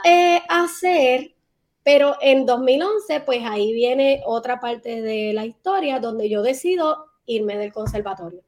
eh, 0.05 0.41
hacer, 0.47 1.35
pero 1.83 2.15
en 2.21 2.45
2011, 2.45 3.19
pues 3.21 3.41
ahí 3.43 3.73
viene 3.73 4.23
otra 4.25 4.61
parte 4.61 5.01
de 5.01 5.33
la 5.33 5.45
historia 5.45 5.99
donde 5.99 6.29
yo 6.29 6.41
decido 6.41 7.05
irme 7.25 7.57
del 7.57 7.73
conservatorio. 7.73 8.43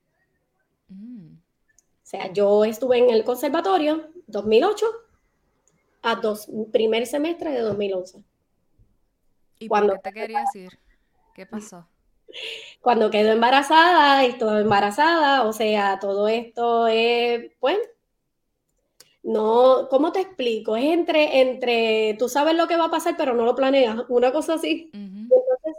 Mm. 0.88 1.34
O 1.34 2.06
sea, 2.12 2.32
yo 2.32 2.64
estuve 2.64 3.00
en 3.00 3.10
el 3.10 3.26
conservatorio 3.26 4.12
2008 4.28 4.86
a 6.04 6.16
dos, 6.16 6.48
primer 6.72 7.06
semestre 7.06 7.52
de 7.52 7.60
2011. 7.60 8.24
¿Y 9.62 9.67
cuando 9.67 9.93
qué 9.93 10.00
te 10.00 10.13
querías 10.13 10.56
ir? 10.56 10.80
¿Qué 11.36 11.45
pasó? 11.45 11.88
Cuando 12.82 13.12
quedó 13.12 13.32
embarazada, 13.32 14.26
estuve 14.26 14.62
embarazada, 14.62 15.43
o 15.43 15.54
sea, 15.54 16.00
todo 16.00 16.28
esto 16.28 16.88
es, 16.88 17.52
pues, 17.60 17.78
no, 19.21 19.88
¿cómo 19.89 20.12
te 20.12 20.21
explico? 20.21 20.76
Es 20.76 20.86
entre, 20.86 21.41
entre, 21.41 22.15
tú 22.17 22.28
sabes 22.28 22.56
lo 22.56 22.67
que 22.67 22.76
va 22.76 22.86
a 22.86 22.91
pasar, 22.91 23.15
pero 23.17 23.36
no 23.36 23.45
lo 23.45 23.54
planeas, 23.54 24.04
una 24.10 24.32
cosa 24.32 24.56
así. 24.56 24.89
Entonces, 25.30 25.76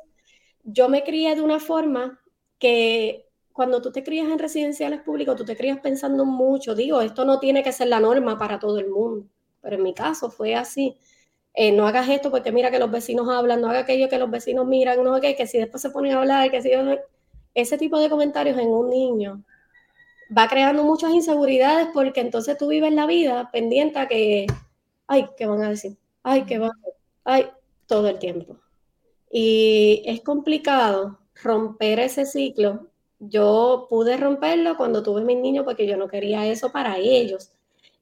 yo 0.63 0.89
me 0.89 1.03
crié 1.03 1.35
de 1.35 1.41
una 1.43 1.59
forma 1.59 2.21
que 2.61 3.29
cuando 3.53 3.83
tú 3.83 3.91
te 3.91 4.05
crías 4.05 4.29
en 4.29 4.39
residenciales 4.39 5.01
públicos, 5.01 5.35
tú 5.37 5.45
te 5.45 5.57
crías 5.57 5.81
pensando 5.81 6.25
mucho. 6.25 6.77
Digo, 6.77 7.01
esto 7.01 7.25
no 7.25 7.41
tiene 7.41 7.65
que 7.65 7.73
ser 7.73 7.89
la 7.89 7.99
norma 7.99 8.39
para 8.39 8.61
todo 8.61 8.79
el 8.79 8.89
mundo, 8.89 9.27
pero 9.61 9.75
en 9.77 9.83
mi 9.83 9.93
caso 9.93 10.31
fue 10.31 10.55
así. 10.55 10.97
Eh, 11.55 11.73
no 11.73 11.87
hagas 11.87 12.09
esto 12.09 12.31
porque 12.31 12.51
mira 12.51 12.71
que 12.71 12.79
los 12.79 12.91
vecinos 12.91 13.29
hablan, 13.29 13.61
no 13.61 13.69
haga 13.69 13.81
aquello 13.81 14.09
que 14.09 14.19
los 14.19 14.31
vecinos 14.31 14.67
miran, 14.67 15.05
no 15.05 15.21
que, 15.21 15.37
que 15.37 15.47
si 15.47 15.59
después 15.59 15.83
se 15.83 15.91
ponen 15.91 16.13
a 16.13 16.19
hablar, 16.21 16.51
que 16.51 16.63
si 16.63 16.71
ese 17.55 17.79
tipo 17.79 17.99
de 17.99 18.09
comentarios 18.09 18.59
en 18.59 18.69
un 18.69 18.89
niño 18.89 19.45
va 20.37 20.49
creando 20.49 20.85
muchas 20.85 21.13
inseguridades 21.13 21.89
porque 21.93 22.21
entonces 22.21 22.57
tú 22.57 22.69
vives 22.69 22.93
la 22.93 23.07
vida 23.07 23.51
pendiente 23.53 23.99
a 23.99 24.09
que, 24.09 24.47
ay, 25.07 25.29
¿qué 25.37 25.47
van 25.47 25.63
a 25.63 25.69
decir? 25.71 25.97
Ay, 26.23 26.45
¿qué 26.45 26.59
van 26.59 26.71
a 26.71 26.79
decir? 26.79 27.01
Ay, 27.25 27.47
todo 27.87 28.09
el 28.09 28.19
tiempo. 28.19 28.57
Y 29.31 30.03
es 30.07 30.23
complicado 30.23 31.19
romper 31.43 32.01
ese 32.01 32.27
ciclo. 32.27 32.89
Yo 33.19 33.87
pude 33.91 34.17
romperlo 34.17 34.77
cuando 34.77 35.03
tuve 35.03 35.23
mis 35.23 35.39
niños 35.39 35.65
porque 35.65 35.87
yo 35.87 35.97
no 35.97 36.09
quería 36.09 36.47
eso 36.47 36.73
para 36.73 36.99
ellos. 36.99 37.53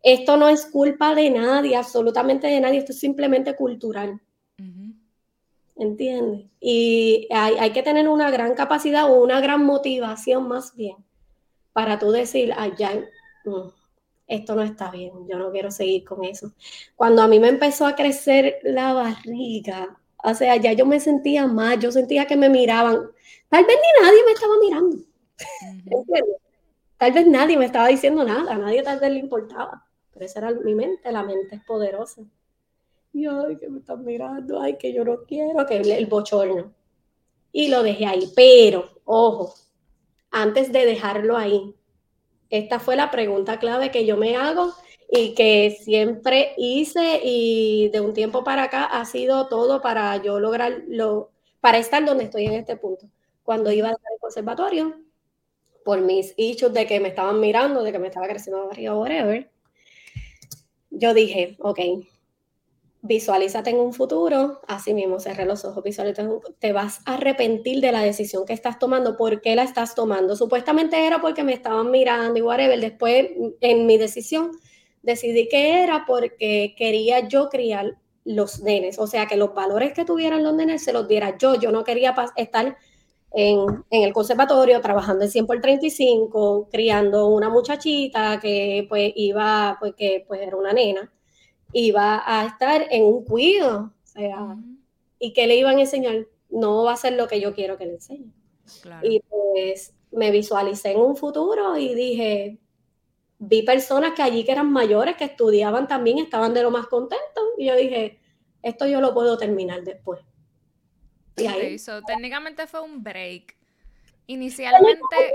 Esto 0.03 0.37
no 0.37 0.49
es 0.49 0.67
culpa 0.67 1.15
de 1.15 1.31
nadie, 1.31 1.77
absolutamente 1.77 2.47
de 2.47 2.61
nadie, 2.61 2.79
esto 2.79 2.93
es 2.93 3.01
simplemente 3.01 3.55
cultural. 3.55 4.21
¿Entiendes? 5.77 6.47
Y 6.61 7.27
hay, 7.31 7.55
hay 7.59 7.71
que 7.73 7.83
tener 7.83 8.09
una 8.09 8.31
gran 8.31 8.55
capacidad 8.55 9.11
o 9.11 9.23
una 9.23 9.41
gran 9.41 9.65
motivación 9.65 10.47
más 10.47 10.77
bien 10.77 10.97
para 11.73 11.99
tú 11.99 12.11
decir, 12.11 12.53
ay, 12.57 12.73
ya, 12.77 12.93
mm, 13.45 13.69
esto 14.27 14.55
no 14.55 14.63
está 14.63 14.91
bien, 14.91 15.13
yo 15.29 15.39
no 15.39 15.51
quiero 15.51 15.71
seguir 15.71 16.05
con 16.05 16.25
eso. 16.25 16.53
Cuando 16.95 17.23
a 17.23 17.29
mí 17.29 17.41
me 17.41 17.49
empezó 17.49 17.87
a 17.87 17.97
crecer 17.97 18.59
la 18.63 18.93
barriga, 18.93 19.99
o 20.23 20.35
sea, 20.35 20.57
ya 20.57 20.73
yo 20.73 20.87
me 20.87 21.01
sentía 21.01 21.47
mal, 21.47 21.81
yo 21.81 21.91
sentía 21.91 22.27
que 22.27 22.37
me 22.37 22.49
miraban. 22.49 23.11
Tal 23.49 23.65
vez 23.65 23.77
ni 23.77 24.05
nadie 24.05 24.25
me 24.25 24.33
estaba 24.33 24.55
mirando. 24.61 24.97
Tal 26.99 27.13
vez 27.13 27.27
nadie 27.27 27.57
me 27.57 27.65
estaba 27.65 27.89
diciendo 27.89 28.23
nada, 28.25 28.53
a 28.53 28.59
nadie 28.59 28.83
tal 28.83 29.01
vez 29.01 29.11
le 29.11 29.19
importaba. 29.19 29.87
Pero 30.13 30.25
esa 30.27 30.41
era 30.41 30.51
mi 30.53 30.75
mente, 30.75 31.13
la 31.13 31.23
mente 31.23 31.57
es 31.57 31.65
poderosa. 31.65 32.23
Y 33.13 33.27
ay, 33.27 33.57
que 33.57 33.69
me 33.69 33.81
están 33.81 34.05
mirando, 34.05 34.61
ay, 34.61 34.77
que 34.77 34.93
yo 34.93 35.05
no 35.05 35.25
quiero, 35.25 35.67
que 35.67 35.79
el, 35.79 36.07
bochorno. 36.07 36.73
Y 37.53 37.69
lo 37.69 37.83
dejé 37.83 38.07
ahí. 38.07 38.31
Pero, 38.35 38.91
ojo, 39.05 39.55
antes 40.31 40.73
de 40.73 40.87
dejarlo 40.87 41.37
ahí? 41.37 41.75
Esta 42.51 42.81
fue 42.81 42.97
la 42.97 43.11
pregunta 43.11 43.59
clave 43.59 43.91
que 43.91 44.07
yo 44.07 44.17
me 44.17 44.37
hago 44.37 44.73
y 45.11 45.35
que 45.35 45.77
siempre 45.81 46.55
hice 46.57 47.21
y 47.25 47.89
de 47.91 48.01
un 48.01 48.15
tiempo 48.15 48.45
para 48.45 48.65
acá 48.65 48.85
ha 48.85 49.05
sido 49.05 49.49
todo 49.49 49.81
para 49.83 50.17
yo 50.23 50.39
lograrlo, 50.41 51.31
para 51.61 51.79
estar 51.79 52.05
donde 52.05 52.25
estoy 52.25 52.47
en 52.47 52.55
este 52.55 52.77
punto. 52.77 53.07
Cuando 53.43 53.73
iba 53.73 53.89
al 53.89 53.97
conservatorio, 54.21 54.97
por 55.85 56.01
mis 56.01 56.35
hechos 56.37 56.73
de 56.73 56.87
que 56.87 57.01
me 57.01 57.09
estaban 57.09 57.41
mirando, 57.41 57.83
de 57.83 57.93
que 57.93 57.99
me 57.99 58.09
estaba 58.09 58.29
creciendo 58.29 58.61
la 58.61 58.69
barriga, 58.69 58.97
whatever, 58.97 59.50
yo 61.01 61.15
dije, 61.15 61.57
ok, 61.59 61.81
visualízate 63.03 63.71
en 63.71 63.79
un 63.79 63.95
futuro, 63.95 64.61
así 64.69 64.93
mismo, 64.93 65.19
cerré 65.21 65.47
los 65.47 65.65
ojos, 65.65 65.83
visualízate, 65.83 66.29
te 66.59 66.73
vas 66.73 67.01
a 67.07 67.15
arrepentir 67.15 67.81
de 67.81 67.93
la 67.93 68.03
decisión 68.03 68.45
que 68.45 68.53
estás 68.53 68.79
tomando, 68.79 69.17
¿por 69.17 69.41
qué 69.41 69.57
la 69.57 69.63
estás 69.63 69.95
tomando? 69.95 70.37
Supuestamente 70.37 71.07
era 71.07 71.21
porque 71.21 71.43
me 71.43 71.55
estaban 71.55 71.91
mirando 71.91 72.39
y 72.39 72.43
whatever, 72.43 72.79
después 72.79 73.29
en 73.61 73.87
mi 73.87 73.97
decisión 73.97 74.51
decidí 75.03 75.49
que 75.49 75.83
era 75.83 76.05
porque 76.07 76.75
quería 76.77 77.27
yo 77.27 77.49
criar 77.49 77.97
los 78.25 78.61
nenes, 78.61 78.99
o 78.99 79.07
sea, 79.07 79.27
que 79.27 79.37
los 79.37 79.55
valores 79.55 79.95
que 79.95 80.05
tuvieran 80.05 80.43
los 80.43 80.55
nenes 80.55 80.85
se 80.85 80.93
los 80.93 81.09
diera 81.09 81.39
yo, 81.39 81.55
yo 81.55 81.73
no 81.73 81.85
quería 81.85 82.15
estar 82.37 82.77
en, 83.33 83.85
en, 83.91 84.03
el 84.03 84.13
conservatorio 84.13 84.81
trabajando 84.81 85.25
en 85.25 85.31
100 85.31 85.47
por 85.47 85.61
35, 85.61 86.69
criando 86.71 87.29
una 87.29 87.49
muchachita 87.49 88.41
que 88.41 88.87
pues 88.89 89.13
iba, 89.17 89.77
pues 89.81 89.95
que 89.95 90.25
pues 90.27 90.41
era 90.41 90.57
una 90.57 90.73
nena, 90.73 91.13
iba 91.73 92.23
a 92.25 92.47
estar 92.47 92.87
en 92.91 93.05
un 93.05 93.25
cuido. 93.25 93.93
O 94.03 94.07
sea, 94.07 94.57
¿y 95.19 95.33
qué 95.33 95.47
le 95.47 95.57
iban 95.57 95.79
a 95.79 95.83
enseñar? 95.83 96.27
No 96.49 96.85
va 96.85 96.93
a 96.95 96.97
ser 96.97 97.13
lo 97.15 97.29
que 97.29 97.41
yo 97.41 97.55
quiero 97.55 97.79
que 97.79 97.87
le 97.87 97.95
enseñe. 97.95 98.33
Y 99.03 99.21
pues 99.21 99.95
me 100.11 100.31
visualicé 100.31 100.93
en 100.93 101.01
un 101.01 101.17
futuro 101.17 101.77
y 101.77 101.95
dije, 101.95 102.59
vi 103.39 103.63
personas 103.63 104.13
que 104.15 104.23
allí 104.23 104.45
que 104.45 104.53
eran 104.53 104.71
mayores, 104.73 105.17
que 105.17 105.25
estudiaban 105.25 105.89
también, 105.89 106.19
estaban 106.19 106.55
de 106.55 106.63
lo 106.63 106.71
más 106.71 106.87
contentos. 106.87 107.45
Y 107.59 107.67
yo 107.67 107.77
dije, 107.77 108.21
esto 108.63 108.87
yo 108.87 109.01
lo 109.01 109.15
puedo 109.15 109.39
terminar 109.39 109.83
después. 109.83 110.21
Y 111.41 111.47
ahí, 111.47 111.77
técnicamente 112.07 112.67
fue 112.67 112.81
un 112.81 113.03
break. 113.03 113.57
Inicialmente. 114.27 115.35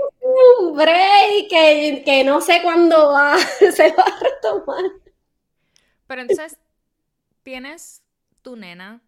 Un 0.60 0.76
break 0.76 1.48
que, 1.50 2.02
que 2.04 2.24
no 2.24 2.40
sé 2.40 2.60
cuándo 2.62 3.12
va, 3.12 3.36
se 3.72 3.92
va 3.92 4.04
a 4.04 4.20
retomar. 4.20 4.84
Pero 6.06 6.22
entonces, 6.22 6.58
tienes 7.42 8.02
tu 8.42 8.56
nena, 8.56 9.02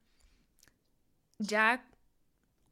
ya 1.39 1.85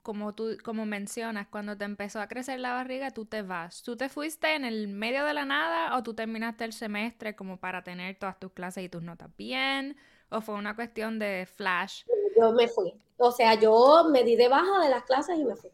como 0.02 0.36
tú 0.36 0.56
como 0.62 0.86
mencionas, 0.86 1.48
cuando 1.48 1.76
te 1.76 1.84
empezó 1.84 2.20
a 2.20 2.28
crecer 2.28 2.60
la 2.60 2.72
barriga, 2.72 3.10
tú 3.10 3.24
te 3.24 3.42
vas. 3.42 3.82
¿Tú 3.82 3.96
te 3.96 4.08
fuiste 4.08 4.54
en 4.54 4.64
el 4.64 4.86
medio 4.86 5.24
de 5.24 5.34
la 5.34 5.44
nada 5.44 5.96
o 5.96 6.04
tú 6.04 6.14
terminaste 6.14 6.64
el 6.64 6.72
semestre 6.72 7.34
como 7.34 7.56
para 7.56 7.82
tener 7.82 8.16
todas 8.16 8.38
tus 8.38 8.52
clases 8.52 8.84
y 8.84 8.88
tus 8.88 9.02
notas 9.02 9.30
bien? 9.36 9.96
¿O 10.28 10.40
fue 10.40 10.54
una 10.54 10.76
cuestión 10.76 11.18
de 11.18 11.46
flash? 11.46 12.04
Yo 12.38 12.52
me 12.52 12.68
fui. 12.68 12.94
O 13.18 13.33
sea, 13.33 13.55
yo 13.55 14.07
me 14.11 14.24
di 14.24 14.37
de 14.37 14.48
baja 14.48 14.81
de 14.83 14.90
las 14.90 15.05
clases 15.05 15.38
y 15.38 15.44
me 15.44 15.57
fui. 15.57 15.70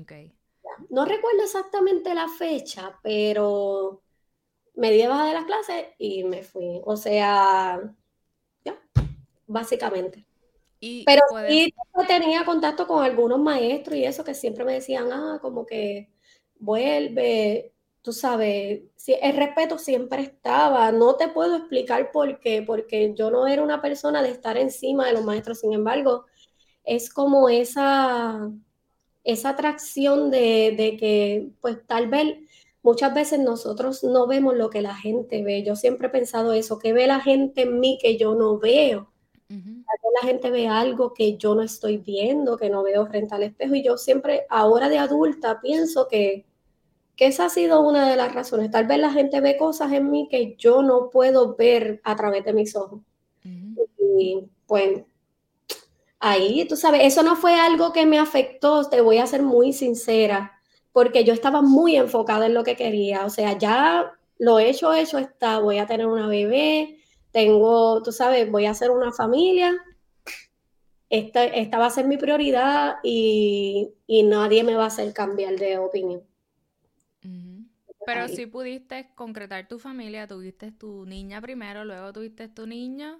Ok. 0.00 0.12
No 0.88 1.04
recuerdo 1.04 1.42
exactamente 1.42 2.14
la 2.14 2.28
fecha, 2.28 2.98
pero 3.02 4.02
me 4.74 4.90
di 4.90 4.98
de 4.98 5.08
baja 5.08 5.26
de 5.26 5.34
las 5.34 5.44
clases 5.44 5.86
y 5.98 6.24
me 6.24 6.42
fui. 6.42 6.80
O 6.84 6.96
sea, 6.96 7.80
ya, 8.64 8.78
básicamente. 9.46 10.24
Pero 11.06 11.22
sí 11.48 11.72
tenía 12.08 12.44
contacto 12.44 12.88
con 12.88 13.04
algunos 13.04 13.38
maestros 13.38 13.96
y 13.96 14.04
eso 14.04 14.24
que 14.24 14.34
siempre 14.34 14.64
me 14.64 14.74
decían, 14.74 15.12
ah, 15.12 15.38
como 15.40 15.64
que 15.64 16.10
vuelve. 16.58 17.72
Tú 18.02 18.12
sabes, 18.12 18.82
el 19.06 19.36
respeto 19.36 19.78
siempre 19.78 20.22
estaba. 20.22 20.90
No 20.92 21.14
te 21.14 21.28
puedo 21.28 21.56
explicar 21.56 22.10
por 22.12 22.40
qué, 22.40 22.62
porque 22.62 23.14
yo 23.14 23.30
no 23.30 23.46
era 23.46 23.62
una 23.62 23.80
persona 23.80 24.22
de 24.22 24.30
estar 24.30 24.56
encima 24.58 25.06
de 25.06 25.12
los 25.14 25.24
maestros. 25.24 25.60
Sin 25.60 25.72
embargo, 25.72 26.26
es 26.84 27.10
como 27.10 27.48
esa, 27.48 28.50
esa 29.24 29.50
atracción 29.50 30.30
de, 30.30 30.74
de 30.76 30.96
que, 30.96 31.50
pues 31.60 31.78
tal 31.86 32.08
vez 32.08 32.38
muchas 32.82 33.14
veces 33.14 33.38
nosotros 33.38 34.02
no 34.02 34.26
vemos 34.26 34.56
lo 34.56 34.68
que 34.68 34.82
la 34.82 34.96
gente 34.96 35.42
ve. 35.44 35.62
Yo 35.62 35.76
siempre 35.76 36.08
he 36.08 36.10
pensado 36.10 36.52
eso, 36.52 36.78
que 36.78 36.92
ve 36.92 37.06
la 37.06 37.20
gente 37.20 37.62
en 37.62 37.78
mí 37.80 37.98
que 38.02 38.16
yo 38.18 38.34
no 38.34 38.58
veo. 38.58 39.08
La 40.22 40.28
gente 40.28 40.50
ve 40.50 40.66
algo 40.68 41.12
que 41.12 41.36
yo 41.36 41.54
no 41.54 41.62
estoy 41.62 41.98
viendo, 41.98 42.56
que 42.56 42.70
no 42.70 42.82
veo 42.82 43.06
frente 43.06 43.34
al 43.34 43.42
espejo. 43.42 43.74
Y 43.74 43.82
yo 43.82 43.98
siempre, 43.98 44.46
ahora 44.48 44.88
de 44.88 44.98
adulta, 44.98 45.60
pienso 45.60 46.08
que, 46.08 46.46
que 47.16 47.26
esa 47.26 47.46
ha 47.46 47.50
sido 47.50 47.80
una 47.82 48.08
de 48.08 48.16
las 48.16 48.34
razones. 48.34 48.70
Tal 48.70 48.86
vez 48.86 48.98
la 48.98 49.12
gente 49.12 49.40
ve 49.40 49.56
cosas 49.56 49.92
en 49.92 50.10
mí 50.10 50.28
que 50.30 50.56
yo 50.56 50.82
no 50.82 51.10
puedo 51.10 51.56
ver 51.56 52.00
a 52.04 52.16
través 52.16 52.44
de 52.44 52.52
mis 52.52 52.74
ojos. 52.76 53.00
Y 54.18 54.44
pues 54.66 55.02
ahí, 56.20 56.66
tú 56.68 56.76
sabes, 56.76 57.02
eso 57.04 57.22
no 57.22 57.36
fue 57.36 57.54
algo 57.54 57.92
que 57.92 58.06
me 58.06 58.18
afectó, 58.18 58.88
te 58.88 59.00
voy 59.00 59.18
a 59.18 59.26
ser 59.26 59.42
muy 59.42 59.72
sincera 59.72 60.52
porque 60.92 61.24
yo 61.24 61.32
estaba 61.32 61.62
muy 61.62 61.96
enfocada 61.96 62.46
en 62.46 62.54
lo 62.54 62.64
que 62.64 62.76
quería. 62.76 63.24
O 63.24 63.30
sea, 63.30 63.58
ya 63.58 64.12
lo 64.38 64.58
hecho, 64.58 64.92
hecho 64.92 65.18
está. 65.18 65.58
Voy 65.58 65.78
a 65.78 65.86
tener 65.86 66.06
una 66.06 66.28
bebé, 66.28 66.98
tengo, 67.30 68.02
tú 68.02 68.12
sabes, 68.12 68.50
voy 68.50 68.66
a 68.66 68.72
hacer 68.72 68.90
una 68.90 69.12
familia. 69.12 69.74
Esta, 71.08 71.44
esta 71.44 71.78
va 71.78 71.86
a 71.86 71.90
ser 71.90 72.06
mi 72.06 72.16
prioridad 72.16 72.96
y, 73.02 73.94
nadie 74.08 74.64
me 74.64 74.74
va 74.74 74.84
a 74.84 74.86
hacer 74.88 75.12
cambiar 75.12 75.56
de 75.56 75.78
opinión. 75.78 76.22
Pero 78.06 78.28
si 78.28 78.46
pudiste 78.46 79.10
concretar 79.14 79.68
tu 79.68 79.78
familia, 79.78 80.26
tuviste 80.26 80.72
tu 80.72 81.06
niña 81.06 81.40
primero, 81.40 81.84
luego 81.84 82.12
tuviste 82.12 82.48
tu 82.48 82.66
niña. 82.66 83.18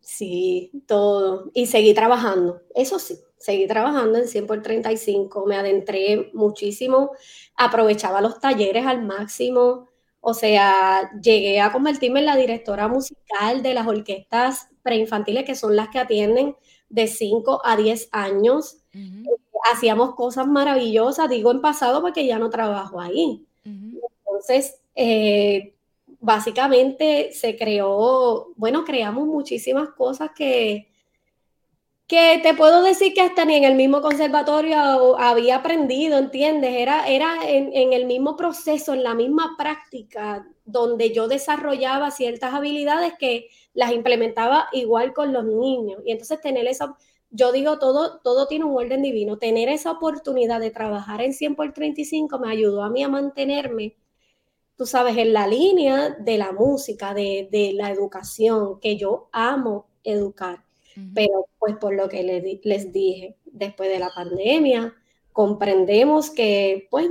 Sí, 0.00 0.70
todo. 0.86 1.50
Y 1.54 1.66
seguí 1.66 1.94
trabajando, 1.94 2.62
eso 2.74 2.98
sí 2.98 3.18
seguí 3.38 3.66
trabajando 3.66 4.18
en 4.18 4.28
100 4.28 4.46
por 4.46 4.62
35, 4.62 5.46
me 5.46 5.56
adentré 5.56 6.30
muchísimo, 6.32 7.12
aprovechaba 7.56 8.20
los 8.20 8.40
talleres 8.40 8.86
al 8.86 9.02
máximo, 9.02 9.88
o 10.20 10.34
sea, 10.34 11.12
llegué 11.22 11.60
a 11.60 11.72
convertirme 11.72 12.20
en 12.20 12.26
la 12.26 12.36
directora 12.36 12.88
musical 12.88 13.62
de 13.62 13.74
las 13.74 13.86
orquestas 13.86 14.68
preinfantiles, 14.82 15.44
que 15.44 15.54
son 15.54 15.76
las 15.76 15.88
que 15.90 16.00
atienden 16.00 16.56
de 16.88 17.06
5 17.06 17.60
a 17.64 17.76
10 17.76 18.08
años. 18.10 18.78
Hacíamos 19.72 20.14
cosas 20.16 20.48
maravillosas, 20.48 21.30
digo 21.30 21.52
en 21.52 21.60
pasado 21.60 22.00
porque 22.02 22.26
ya 22.26 22.38
no 22.40 22.50
trabajo 22.50 23.00
ahí. 23.00 23.45
Entonces, 23.66 24.80
eh, 24.94 25.74
básicamente 26.20 27.32
se 27.32 27.56
creó, 27.56 28.52
bueno, 28.56 28.84
creamos 28.84 29.26
muchísimas 29.26 29.90
cosas 29.90 30.30
que, 30.36 30.88
que 32.06 32.38
te 32.42 32.54
puedo 32.54 32.82
decir 32.82 33.14
que 33.14 33.20
hasta 33.20 33.44
ni 33.44 33.56
en 33.56 33.64
el 33.64 33.74
mismo 33.74 34.00
conservatorio 34.00 35.18
había 35.18 35.56
aprendido, 35.56 36.18
¿entiendes? 36.18 36.74
Era, 36.76 37.08
era 37.08 37.38
en, 37.48 37.92
el 37.92 38.06
mismo 38.06 38.36
proceso, 38.36 38.94
en 38.94 39.02
la 39.02 39.14
misma 39.14 39.56
práctica, 39.58 40.46
donde 40.64 41.12
yo 41.12 41.26
desarrollaba 41.26 42.10
ciertas 42.12 42.54
habilidades 42.54 43.14
que 43.18 43.48
las 43.74 43.92
implementaba 43.92 44.68
igual 44.72 45.12
con 45.12 45.32
los 45.32 45.44
niños. 45.44 46.00
Y 46.04 46.12
entonces 46.12 46.40
tener 46.40 46.66
esa, 46.68 46.96
yo 47.30 47.52
digo, 47.52 47.78
todo, 47.78 48.20
todo 48.20 48.46
tiene 48.46 48.64
un 48.64 48.76
orden 48.76 49.02
divino. 49.02 49.38
Tener 49.38 49.68
esa 49.68 49.92
oportunidad 49.92 50.60
de 50.60 50.70
trabajar 50.70 51.22
en 51.22 51.32
100 51.32 51.56
por 51.56 51.72
35 51.72 52.38
me 52.38 52.50
ayudó 52.50 52.82
a 52.82 52.90
mí 52.90 53.02
a 53.02 53.08
mantenerme, 53.08 53.96
tú 54.76 54.86
sabes, 54.86 55.16
en 55.16 55.32
la 55.32 55.46
línea 55.46 56.10
de 56.10 56.38
la 56.38 56.52
música, 56.52 57.14
de, 57.14 57.48
de 57.50 57.72
la 57.72 57.90
educación, 57.90 58.80
que 58.80 58.96
yo 58.96 59.28
amo 59.32 59.88
educar 60.04 60.66
pero 61.14 61.46
pues 61.58 61.76
por 61.76 61.94
lo 61.94 62.08
que 62.08 62.22
les, 62.62 62.92
dije, 62.92 63.36
después 63.44 63.90
de 63.90 63.98
la 63.98 64.10
pandemia, 64.14 64.94
comprendemos 65.32 66.30
que 66.30 66.88
pues 66.90 67.08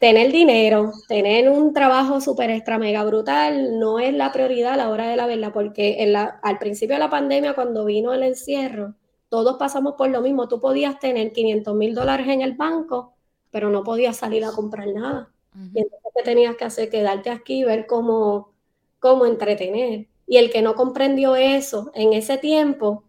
tener 0.00 0.32
dinero, 0.32 0.92
tener 1.08 1.50
un 1.50 1.74
trabajo 1.74 2.22
súper 2.22 2.48
extra 2.48 2.78
mega 2.78 3.04
brutal 3.04 3.78
no 3.78 3.98
es 4.00 4.14
la 4.14 4.32
prioridad 4.32 4.72
a 4.72 4.76
la 4.78 4.88
hora 4.88 5.06
de 5.06 5.16
la 5.16 5.26
verdad, 5.26 5.52
porque 5.52 6.02
en 6.02 6.14
la, 6.14 6.40
al 6.42 6.58
principio 6.58 6.96
de 6.96 7.00
la 7.00 7.10
pandemia, 7.10 7.54
cuando 7.54 7.84
vino 7.84 8.14
el 8.14 8.22
encierro, 8.22 8.94
todos 9.28 9.58
pasamos 9.58 9.96
por 9.98 10.08
lo 10.08 10.22
mismo. 10.22 10.48
Tú 10.48 10.58
podías 10.58 10.98
tener 10.98 11.32
500 11.32 11.74
mil 11.74 11.94
dólares 11.94 12.26
en 12.28 12.40
el 12.40 12.54
banco, 12.54 13.12
pero 13.50 13.68
no 13.68 13.84
podías 13.84 14.16
salir 14.16 14.42
a 14.42 14.52
comprar 14.52 14.88
nada. 14.88 15.30
Y 15.74 15.80
entonces, 15.80 16.10
¿qué 16.16 16.22
tenías 16.22 16.56
que 16.56 16.64
hacer? 16.64 16.88
Quedarte 16.88 17.28
aquí 17.28 17.60
y 17.60 17.64
ver 17.64 17.86
cómo, 17.86 18.54
cómo 19.00 19.26
entretener. 19.26 20.08
Y 20.26 20.38
el 20.38 20.50
que 20.50 20.62
no 20.62 20.76
comprendió 20.76 21.36
eso 21.36 21.90
en 21.94 22.14
ese 22.14 22.38
tiempo, 22.38 23.04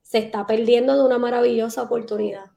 se 0.00 0.16
está 0.16 0.46
perdiendo 0.46 0.96
de 0.96 1.04
una 1.04 1.18
maravillosa 1.18 1.82
oportunidad. 1.82 2.51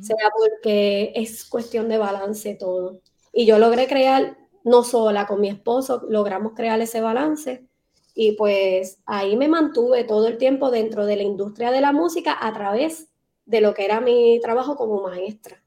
Sea, 0.00 0.30
porque 0.36 1.12
es 1.14 1.44
cuestión 1.44 1.88
de 1.88 1.98
balance 1.98 2.54
todo. 2.54 3.00
Y 3.32 3.46
yo 3.46 3.58
logré 3.58 3.86
crear, 3.86 4.36
no 4.64 4.82
sola, 4.82 5.26
con 5.26 5.40
mi 5.40 5.48
esposo, 5.48 6.04
logramos 6.08 6.52
crear 6.54 6.80
ese 6.80 7.00
balance. 7.00 7.66
Y 8.14 8.32
pues 8.32 8.98
ahí 9.06 9.36
me 9.36 9.48
mantuve 9.48 10.04
todo 10.04 10.26
el 10.26 10.38
tiempo 10.38 10.70
dentro 10.70 11.06
de 11.06 11.16
la 11.16 11.22
industria 11.22 11.70
de 11.70 11.80
la 11.80 11.92
música 11.92 12.36
a 12.40 12.52
través 12.52 13.08
de 13.46 13.60
lo 13.60 13.74
que 13.74 13.84
era 13.84 14.00
mi 14.00 14.40
trabajo 14.42 14.76
como 14.76 15.02
maestra. 15.02 15.62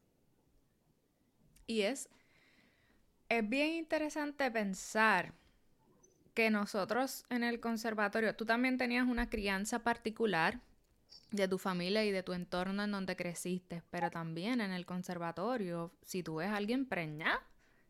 Y 1.65 1.82
es, 1.82 2.10
es 3.30 3.47
bien 3.47 3.74
interesante 3.76 4.52
pensar 4.52 5.34
que 6.34 6.50
nosotros 6.50 7.26
en 7.30 7.43
el 7.43 7.60
conservatorio, 7.60 8.36
tú 8.36 8.45
también 8.45 8.78
tenías 8.78 9.08
una 9.08 9.30
crianza 9.30 9.80
particular 9.80 10.60
de 11.32 11.48
tu 11.48 11.58
familia 11.58 12.04
y 12.04 12.12
de 12.12 12.24
tu 12.24 12.34
entorno 12.34 12.84
en 12.84 12.91
donde 12.91 13.15
creciste, 13.15 13.84
pero 13.89 14.12
también 14.12 14.62
en 14.62 14.72
el 14.72 14.86
conservatorio, 14.86 15.91
si 16.02 16.24
tú 16.24 16.36
ves 16.36 16.50
a 16.50 16.58
alguien 16.58 16.86
preñada, 16.86 17.41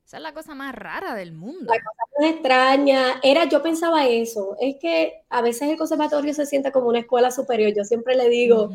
esa 0.05 0.17
es 0.17 0.23
la 0.23 0.33
cosa 0.33 0.55
más 0.55 0.75
rara 0.75 1.15
del 1.15 1.31
mundo. 1.31 1.73
La 1.73 1.79
cosa 1.79 2.03
más 2.19 2.31
extraña, 2.31 3.19
era, 3.23 3.45
yo 3.45 3.61
pensaba 3.63 4.07
eso, 4.07 4.55
es 4.59 4.75
que 4.79 5.23
a 5.29 5.41
veces 5.41 5.69
el 5.69 5.77
conservatorio 5.77 6.33
se 6.33 6.45
siente 6.45 6.71
como 6.71 6.87
una 6.87 6.99
escuela 6.99 7.31
superior, 7.31 7.73
yo 7.75 7.83
siempre 7.83 8.15
le 8.15 8.29
digo, 8.29 8.69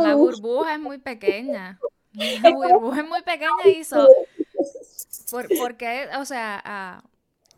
la 0.00 0.14
burbuja 0.14 0.74
es 0.74 0.80
muy 0.80 0.98
pequeña, 0.98 1.78
la 2.12 2.50
burbuja 2.50 3.02
es 3.02 3.08
muy 3.08 3.22
pequeña 3.22 3.50
y 3.64 3.80
eso, 3.80 4.08
porque, 5.60 6.08
o 6.18 6.24
sea, 6.24 7.02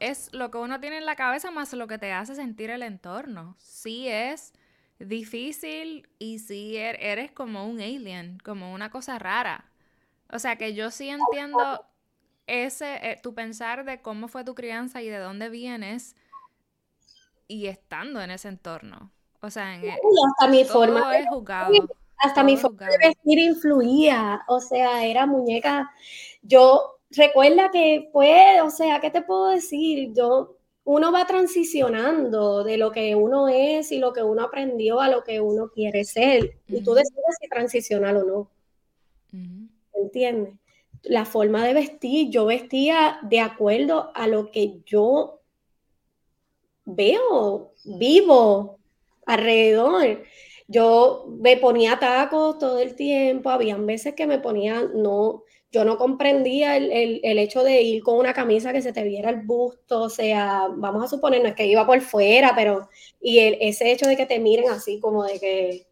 es 0.01 0.33
lo 0.33 0.51
que 0.51 0.59
uno 0.59 0.81
tiene 0.81 0.99
en 0.99 1.07
la 1.07 1.15
cabeza 1.15 1.51
más 1.51 1.73
lo 1.75 1.87
que 1.87 1.99
te 1.99 2.11
hace 2.13 2.35
sentir 2.35 2.71
el 2.71 2.83
entorno. 2.83 3.55
Sí 3.59 4.09
es 4.09 4.55
difícil 5.01 6.09
y 6.19 6.39
sí 6.39 6.77
er, 6.77 6.97
eres 7.01 7.33
como 7.33 7.67
un 7.67 7.81
alien, 7.81 8.39
como 8.45 8.73
una 8.73 8.91
cosa 8.91 9.19
rara. 9.19 9.65
O 10.33 10.39
sea 10.39 10.57
que 10.57 10.75
yo 10.75 10.91
sí 10.91 11.09
entiendo 11.09 11.85
ese, 12.47 13.11
eh, 13.11 13.21
tu 13.23 13.35
pensar 13.35 13.85
de 13.85 14.01
cómo 14.01 14.29
fue 14.29 14.45
tu 14.45 14.55
crianza 14.55 15.03
y 15.03 15.09
de 15.09 15.19
dónde 15.19 15.49
vienes 15.49 16.15
y 17.49 17.67
estando 17.67 18.21
en 18.21 18.31
ese 18.31 18.49
entorno. 18.49 19.11
O 19.43 19.51
sea, 19.51 19.75
en, 19.75 19.91
hasta 19.91 20.49
mi 20.49 20.65
forma 20.65 21.11
de, 21.11 21.25
hasta 22.19 22.43
mi 22.43 22.57
forma 22.57 22.87
de 22.87 22.99
vestir 22.99 23.39
influía. 23.39 24.43
O 24.47 24.61
sea, 24.61 25.05
era 25.05 25.27
muñeca. 25.27 25.91
Yo 26.43 26.99
recuerda 27.11 27.71
que 27.71 28.09
pues, 28.13 28.61
o 28.63 28.71
sea, 28.71 29.01
¿qué 29.01 29.11
te 29.11 29.23
puedo 29.23 29.49
decir? 29.49 30.13
Yo, 30.15 30.57
uno 30.85 31.13
va 31.13 31.27
transicionando 31.27 32.65
de 32.65 32.77
lo 32.77 32.91
que 32.91 33.15
uno 33.15 33.49
es 33.49 33.93
y 33.93 33.99
lo 33.99 34.13
que 34.13 34.23
uno 34.23 34.43
aprendió 34.43 35.01
a 35.01 35.09
lo 35.09 35.23
que 35.23 35.41
uno 35.41 35.69
quiere 35.69 36.05
ser. 36.05 36.57
Y 36.69 36.83
tú 36.83 36.95
decides 36.95 37.37
si 37.41 37.49
transicionar 37.49 38.17
o 38.17 38.25
no. 38.25 38.51
¿Entiendes? 39.95 40.55
La 41.03 41.25
forma 41.25 41.65
de 41.65 41.75
vestir, 41.75 42.31
yo 42.31 42.47
vestía 42.47 43.19
de 43.23 43.41
acuerdo 43.41 44.11
a 44.15 44.27
lo 44.27 44.51
que 44.51 44.81
yo 44.85 45.41
veo, 46.85 47.73
vivo 47.85 48.79
alrededor. 49.27 50.23
Yo 50.67 51.27
me 51.41 51.57
ponía 51.57 51.99
tacos 51.99 52.59
todo 52.59 52.79
el 52.81 52.95
tiempo, 52.95 53.51
habían 53.51 53.87
veces 53.87 54.15
que 54.15 54.27
me 54.27 54.39
ponía, 54.39 54.83
no, 54.95 55.45
yo 55.73 55.85
no 55.85 55.99
comprendía 55.99 56.77
el, 56.77 57.39
hecho 57.39 57.63
de 57.63 57.83
ir 57.83 58.03
con 58.03 58.19
una 58.19 58.35
camisa 58.35 58.73
que 58.73 58.83
se 58.83 58.93
te 58.93 59.05
viera 59.05 59.31
el 59.31 59.43
busto, 59.43 60.03
o 60.03 60.11
sea, 60.11 60.69
vamos 60.75 61.05
a 61.05 61.09
suponer, 61.09 61.43
no 61.43 61.49
es 61.49 61.55
que 61.55 61.67
iba 61.67 61.87
por 61.87 62.01
fuera, 62.01 62.53
pero, 62.57 62.89
y 63.21 63.39
ese 63.39 63.93
hecho 63.93 64.07
de 64.07 64.17
que 64.17 64.27
te 64.27 64.41
miren 64.41 64.69
así 64.71 64.99
como 64.99 65.25
de 65.25 65.39
que 65.39 65.87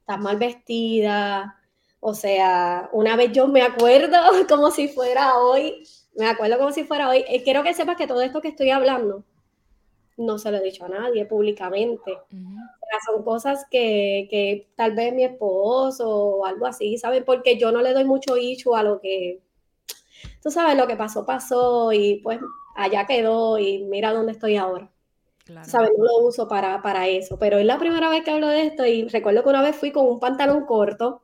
estás 0.00 0.18
mal 0.20 0.36
vestida, 0.36 1.58
o 2.00 2.14
sea, 2.14 2.90
una 2.92 3.16
vez 3.16 3.32
yo 3.32 3.48
me 3.48 3.62
acuerdo 3.62 4.18
como 4.48 4.70
si 4.70 4.88
fuera 4.88 5.38
hoy, 5.38 5.82
me 6.14 6.26
acuerdo 6.26 6.58
como 6.58 6.72
si 6.72 6.84
fuera 6.84 7.08
hoy, 7.08 7.24
eh, 7.28 7.42
quiero 7.42 7.62
que 7.62 7.74
sepas 7.74 7.96
que 7.96 8.06
todo 8.06 8.20
esto 8.22 8.42
que 8.42 8.48
estoy 8.48 8.70
hablando 8.70 9.24
no 10.16 10.38
se 10.38 10.50
lo 10.50 10.58
he 10.58 10.62
dicho 10.62 10.84
a 10.84 10.88
nadie 10.88 11.24
públicamente. 11.26 12.12
o 12.12 12.86
sea, 12.90 12.98
son 13.06 13.22
cosas 13.24 13.66
que, 13.70 14.26
que, 14.30 14.68
tal 14.76 14.94
vez 14.94 15.14
mi 15.14 15.24
esposo 15.24 16.08
o 16.08 16.44
algo 16.46 16.66
así, 16.66 16.98
¿saben? 16.98 17.24
Porque 17.24 17.58
yo 17.58 17.72
no 17.72 17.82
le 17.82 17.92
doy 17.92 18.04
mucho 18.04 18.36
issue 18.36 18.74
a 18.74 18.82
lo 18.82 19.00
que... 19.00 19.40
tú 20.42 20.50
sabes, 20.50 20.76
lo 20.76 20.86
que 20.86 20.96
pasó, 20.96 21.24
pasó 21.24 21.92
y 21.92 22.20
pues 22.22 22.40
allá 22.76 23.06
quedó 23.06 23.58
y 23.58 23.84
mira 23.84 24.12
dónde 24.12 24.32
estoy 24.32 24.56
ahora. 24.56 24.90
Claro. 25.44 25.68
¿Sabes? 25.68 25.90
No 25.96 26.04
lo 26.04 26.26
uso 26.26 26.46
para, 26.46 26.82
para 26.82 27.08
eso, 27.08 27.38
pero 27.38 27.58
es 27.58 27.66
la 27.66 27.78
primera 27.78 28.08
vez 28.08 28.22
que 28.22 28.30
hablo 28.30 28.46
de 28.46 28.62
esto 28.62 28.86
y 28.86 29.08
recuerdo 29.08 29.42
que 29.42 29.48
una 29.48 29.62
vez 29.62 29.74
fui 29.74 29.90
con 29.90 30.06
un 30.06 30.20
pantalón 30.20 30.66
corto, 30.66 31.22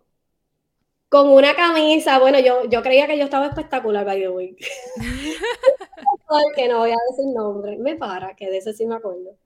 con 1.08 1.30
una 1.30 1.54
camisa, 1.54 2.18
bueno, 2.18 2.38
yo, 2.38 2.64
yo 2.68 2.82
creía 2.82 3.06
que 3.06 3.16
yo 3.16 3.24
estaba 3.24 3.46
espectacular, 3.46 4.04
by 4.04 4.20
the 4.20 4.28
way. 4.28 4.56
que 6.56 6.68
no 6.68 6.78
voy 6.78 6.90
a 6.90 6.96
decir 7.10 7.26
nombre, 7.34 7.78
me 7.78 7.96
para, 7.96 8.36
que 8.36 8.50
de 8.50 8.58
ese 8.58 8.74
sí 8.74 8.86
me 8.86 8.96
acuerdo. 8.96 9.36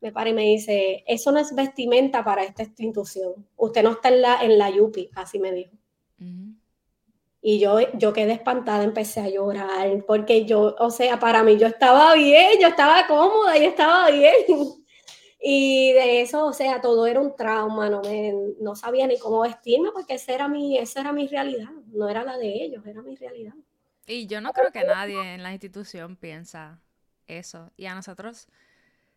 Me 0.00 0.10
para 0.10 0.30
y 0.30 0.34
me 0.34 0.42
dice, 0.42 1.04
eso 1.06 1.30
no 1.30 1.38
es 1.38 1.54
vestimenta 1.54 2.24
para 2.24 2.42
esta 2.42 2.64
institución. 2.64 3.46
Usted 3.56 3.84
no 3.84 3.92
está 3.92 4.08
en 4.08 4.22
la, 4.22 4.42
en 4.42 4.58
la 4.58 4.68
Yupi, 4.68 5.10
así 5.14 5.38
me 5.38 5.52
dijo. 5.52 5.76
Y 7.40 7.58
yo, 7.58 7.78
yo 7.94 8.12
quedé 8.12 8.32
espantada, 8.32 8.84
empecé 8.84 9.20
a 9.20 9.28
llorar, 9.28 10.04
porque 10.06 10.44
yo, 10.44 10.76
o 10.78 10.90
sea, 10.90 11.18
para 11.18 11.42
mí 11.42 11.56
yo 11.56 11.66
estaba 11.66 12.14
bien, 12.14 12.60
yo 12.60 12.68
estaba 12.68 13.06
cómoda, 13.06 13.56
y 13.58 13.64
estaba 13.64 14.10
bien. 14.10 14.34
Y 15.42 15.92
de 15.92 16.22
eso, 16.22 16.46
o 16.46 16.52
sea, 16.52 16.80
todo 16.80 17.06
era 17.06 17.20
un 17.20 17.34
trauma, 17.34 17.90
no, 17.90 18.00
me, 18.02 18.32
no 18.60 18.76
sabía 18.76 19.06
ni 19.08 19.18
cómo 19.18 19.40
vestirme, 19.40 19.90
porque 19.92 20.14
esa 20.14 20.32
era, 20.32 20.46
mi, 20.46 20.78
esa 20.78 21.00
era 21.00 21.12
mi 21.12 21.26
realidad, 21.26 21.70
no 21.88 22.08
era 22.08 22.22
la 22.22 22.38
de 22.38 22.62
ellos, 22.62 22.86
era 22.86 23.02
mi 23.02 23.16
realidad. 23.16 23.54
Y 24.06 24.26
yo 24.26 24.40
no 24.40 24.52
creo 24.52 24.70
que 24.70 24.84
nadie 24.84 25.34
en 25.34 25.42
la 25.42 25.52
institución 25.52 26.16
piensa 26.16 26.80
eso. 27.26 27.72
Y 27.76 27.86
a 27.86 27.94
nosotros 27.94 28.48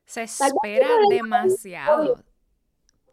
se 0.06 0.24
espera 0.24 0.88
demasiado 1.10 2.24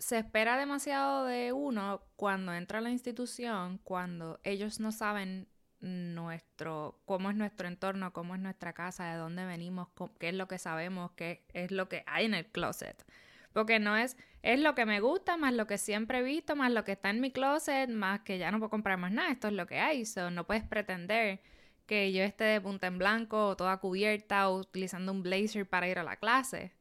se 0.03 0.19
espera 0.19 0.57
demasiado 0.57 1.27
de 1.27 1.53
uno 1.53 2.03
cuando 2.17 2.53
entra 2.53 2.79
a 2.79 2.83
la 2.83 2.91
institución, 2.91 3.79
cuando 3.85 4.41
ellos 4.43 4.81
no 4.81 4.91
saben 4.91 5.47
nuestro, 5.83 7.01
cómo 7.05 7.31
es 7.31 7.37
nuestro 7.37 7.69
entorno, 7.69 8.13
cómo 8.13 8.35
es 8.35 8.41
nuestra 8.41 8.73
casa, 8.73 9.13
de 9.13 9.19
dónde 9.19 9.45
venimos, 9.45 9.89
qué 10.19 10.29
es 10.29 10.35
lo 10.35 10.49
que 10.49 10.59
sabemos, 10.59 11.11
qué 11.13 11.45
es 11.53 11.71
lo 11.71 11.89
que 11.89 12.05
hay 12.07 12.25
en 12.27 12.35
el 12.35 12.47
closet. 12.47 13.05
Porque 13.53 13.79
no 13.79 13.97
es, 13.97 14.17
es 14.43 14.61
lo 14.61 14.75
que 14.75 14.87
me 14.87 15.01
gusta, 15.01 15.37
más 15.37 15.53
lo 15.53 15.67
que 15.67 15.77
siempre 15.77 16.21
he 16.21 16.23
visto, 16.23 16.57
más 16.57 16.73
lo 16.73 16.85
que 16.85 16.93
está 16.93 17.11
en 17.11 17.21
mi 17.21 17.33
closet, 17.33 17.91
más 17.91 18.21
que 18.21 18.39
ya 18.39 18.51
no 18.51 18.59
puedo 18.59 18.71
comprar 18.71 18.97
más 18.97 19.13
nada, 19.13 19.31
esto 19.31 19.49
es 19.49 19.55
lo 19.55 19.67
que 19.67 19.79
hay. 19.79 20.07
So, 20.07 20.31
no 20.31 20.47
puedes 20.47 20.65
pretender 20.65 21.41
que 21.87 22.13
yo 22.13 22.23
esté 22.23 22.45
de 22.45 22.61
punta 22.61 22.87
en 22.87 22.99
blanco 22.99 23.49
o 23.49 23.57
toda 23.57 23.79
cubierta 23.79 24.49
o 24.49 24.59
utilizando 24.59 25.13
un 25.13 25.23
blazer 25.23 25.69
para 25.69 25.89
ir 25.89 25.99
a 25.99 26.05
la 26.05 26.17
clase. 26.17 26.73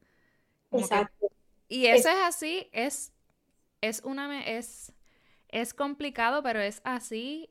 Exacto. 0.71 1.27
Y 1.67 1.87
eso 1.87 2.09
es, 2.09 2.15
así, 2.23 2.69
es, 2.71 3.13
es 3.81 4.01
una, 4.03 4.45
es, 4.45 4.93
es 5.49 5.73
complicado, 5.73 6.43
pero 6.43 6.61
es 6.61 6.81
así 6.83 7.49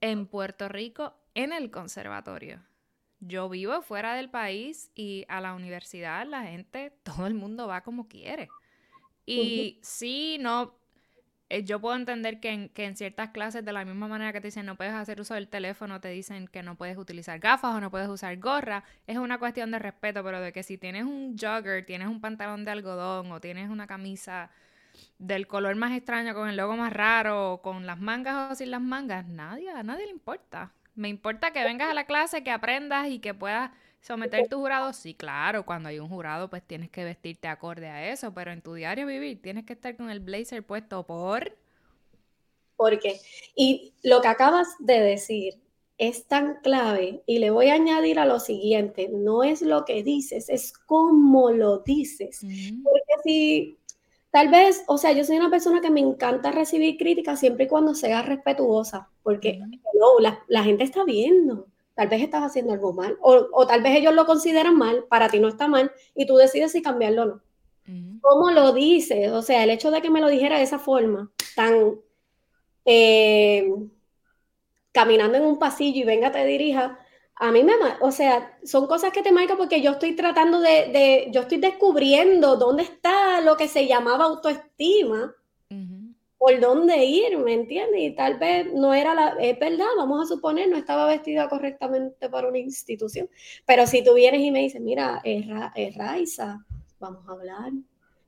en 0.00 0.26
Puerto 0.26 0.68
Rico, 0.68 1.14
en 1.34 1.52
el 1.52 1.70
conservatorio. 1.70 2.62
Yo 3.20 3.48
vivo 3.48 3.82
fuera 3.82 4.14
del 4.14 4.30
país 4.30 4.90
y 4.94 5.26
a 5.28 5.40
la 5.40 5.54
universidad 5.54 6.26
la 6.26 6.44
gente, 6.44 6.92
todo 7.02 7.26
el 7.26 7.34
mundo 7.34 7.66
va 7.66 7.82
como 7.82 8.08
quiere. 8.08 8.48
Y 9.26 9.78
sí, 9.82 10.38
no, 10.40 10.74
eh, 11.50 11.64
yo 11.64 11.80
puedo 11.80 11.94
entender 11.94 12.40
que 12.40 12.50
en, 12.50 12.68
que 12.70 12.84
en, 12.84 12.96
ciertas 12.96 13.30
clases, 13.30 13.64
de 13.64 13.72
la 13.72 13.84
misma 13.84 14.08
manera 14.08 14.32
que 14.32 14.40
te 14.40 14.48
dicen 14.48 14.66
no 14.66 14.76
puedes 14.76 14.94
hacer 14.94 15.20
uso 15.20 15.34
del 15.34 15.48
teléfono, 15.48 16.00
te 16.00 16.08
dicen 16.08 16.48
que 16.48 16.62
no 16.62 16.76
puedes 16.76 16.96
utilizar 16.96 17.38
gafas 17.38 17.74
o 17.74 17.80
no 17.80 17.90
puedes 17.90 18.08
usar 18.08 18.36
gorra, 18.38 18.84
es 19.06 19.18
una 19.18 19.38
cuestión 19.38 19.70
de 19.70 19.78
respeto, 19.78 20.24
pero 20.24 20.40
de 20.40 20.52
que 20.52 20.62
si 20.62 20.78
tienes 20.78 21.04
un 21.04 21.36
jogger, 21.38 21.84
tienes 21.84 22.08
un 22.08 22.20
pantalón 22.20 22.64
de 22.64 22.70
algodón 22.70 23.30
o 23.32 23.40
tienes 23.40 23.68
una 23.68 23.86
camisa 23.86 24.50
del 25.18 25.46
color 25.46 25.76
más 25.76 25.92
extraño, 25.92 26.34
con 26.34 26.48
el 26.48 26.56
logo 26.56 26.76
más 26.76 26.92
raro, 26.92 27.60
con 27.62 27.86
las 27.86 27.98
mangas 27.98 28.52
o 28.52 28.54
sin 28.54 28.70
las 28.70 28.80
mangas, 28.80 29.26
nadie, 29.26 29.70
a 29.70 29.82
nadie 29.82 30.06
le 30.06 30.12
importa. 30.12 30.72
Me 30.94 31.08
importa 31.08 31.52
que 31.52 31.64
vengas 31.64 31.90
a 31.90 31.94
la 31.94 32.04
clase, 32.04 32.42
que 32.42 32.50
aprendas 32.50 33.08
y 33.08 33.20
que 33.20 33.34
puedas 33.34 33.70
¿Someter 34.00 34.48
tu 34.48 34.58
jurado? 34.58 34.92
Sí, 34.92 35.14
claro, 35.14 35.66
cuando 35.66 35.88
hay 35.88 35.98
un 35.98 36.08
jurado 36.08 36.48
pues 36.48 36.62
tienes 36.62 36.90
que 36.90 37.04
vestirte 37.04 37.48
acorde 37.48 37.86
a 37.88 38.10
eso, 38.10 38.32
pero 38.32 38.50
en 38.50 38.62
tu 38.62 38.74
diario 38.74 39.06
vivir 39.06 39.42
tienes 39.42 39.64
que 39.64 39.74
estar 39.74 39.96
con 39.96 40.10
el 40.10 40.20
blazer 40.20 40.64
puesto 40.64 41.06
por... 41.06 41.56
Porque, 42.76 43.20
y 43.54 43.92
lo 44.02 44.22
que 44.22 44.28
acabas 44.28 44.68
de 44.78 45.00
decir 45.00 45.60
es 45.98 46.26
tan 46.26 46.60
clave 46.62 47.22
y 47.26 47.38
le 47.38 47.50
voy 47.50 47.68
a 47.68 47.74
añadir 47.74 48.18
a 48.18 48.24
lo 48.24 48.40
siguiente, 48.40 49.10
no 49.12 49.44
es 49.44 49.60
lo 49.60 49.84
que 49.84 50.02
dices, 50.02 50.48
es 50.48 50.72
cómo 50.72 51.50
lo 51.50 51.80
dices. 51.80 52.40
Porque 52.40 53.22
si 53.22 53.78
tal 54.30 54.48
vez, 54.48 54.84
o 54.86 54.98
sea, 54.98 55.12
yo 55.12 55.24
soy 55.24 55.36
una 55.36 55.50
persona 55.50 55.80
que 55.80 55.90
me 55.90 56.00
encanta 56.00 56.50
recibir 56.52 56.96
críticas 56.96 57.40
siempre 57.40 57.64
y 57.64 57.68
cuando 57.68 57.94
sea 57.94 58.22
respetuosa, 58.22 59.08
porque 59.22 59.58
no, 59.58 60.20
la, 60.20 60.42
la 60.48 60.62
gente 60.62 60.84
está 60.84 61.04
viendo 61.04 61.66
tal 62.00 62.08
vez 62.08 62.22
estás 62.22 62.42
haciendo 62.42 62.72
algo 62.72 62.94
mal, 62.94 63.18
o, 63.20 63.66
tal 63.66 63.82
vez 63.82 63.94
ellos 63.98 64.14
lo 64.14 64.24
consideran 64.24 64.74
mal, 64.74 65.04
para 65.10 65.28
ti 65.28 65.38
no 65.38 65.48
está 65.48 65.68
mal, 65.68 65.92
y 66.14 66.24
tú 66.24 66.36
decides 66.36 66.72
si 66.72 66.80
cambiarlo 66.80 67.22
o 67.22 67.26
no. 67.26 67.40
¿Cómo 68.22 68.50
lo 68.52 68.72
dices? 68.72 69.30
O 69.32 69.42
sea, 69.42 69.64
el 69.64 69.68
hecho 69.68 69.90
de 69.90 70.00
que 70.00 70.08
me 70.08 70.22
lo 70.22 70.28
dijera 70.28 70.56
de 70.56 70.62
esa 70.62 70.78
forma, 70.78 71.30
tan 71.54 71.96
eh, 72.86 73.70
caminando 74.92 75.36
en 75.36 75.44
un 75.44 75.58
pasillo 75.58 76.00
y 76.00 76.04
venga, 76.04 76.32
te 76.32 76.42
dirija, 76.46 76.98
a 77.42 77.50
mí 77.50 77.64
me, 77.64 77.72
o 78.02 78.12
sea, 78.12 78.58
son 78.64 78.86
cosas 78.86 79.12
que 79.12 79.22
te 79.22 79.32
marcan 79.32 79.56
porque 79.56 79.80
yo 79.80 79.92
estoy 79.92 80.14
tratando 80.14 80.60
de, 80.60 80.90
de 80.92 81.28
yo 81.32 81.40
estoy 81.40 81.56
descubriendo 81.56 82.56
dónde 82.56 82.82
está 82.82 83.40
lo 83.40 83.56
que 83.56 83.66
se 83.66 83.86
llamaba 83.86 84.26
autoestima 84.26 85.34
por 86.36 86.60
dónde 86.60 87.04
ir, 87.04 87.38
¿me 87.38 87.54
entiendes? 87.54 88.00
Y 88.00 88.14
tal 88.14 88.38
vez 88.38 88.70
no 88.74 88.92
era 88.92 89.14
la, 89.14 89.36
es 89.40 89.58
verdad, 89.58 89.86
vamos 89.96 90.22
a 90.22 90.34
suponer, 90.34 90.68
no 90.68 90.76
estaba 90.76 91.06
vestida 91.06 91.48
correctamente 91.48 92.28
para 92.28 92.48
una 92.48 92.58
institución, 92.58 93.28
pero 93.66 93.86
si 93.86 94.04
tú 94.04 94.14
vienes 94.14 94.42
y 94.42 94.50
me 94.50 94.60
dices, 94.60 94.80
mira, 94.80 95.22
es, 95.24 95.46
Raiza, 95.96 96.64
vamos 96.98 97.26
a 97.26 97.32
hablar, 97.32 97.72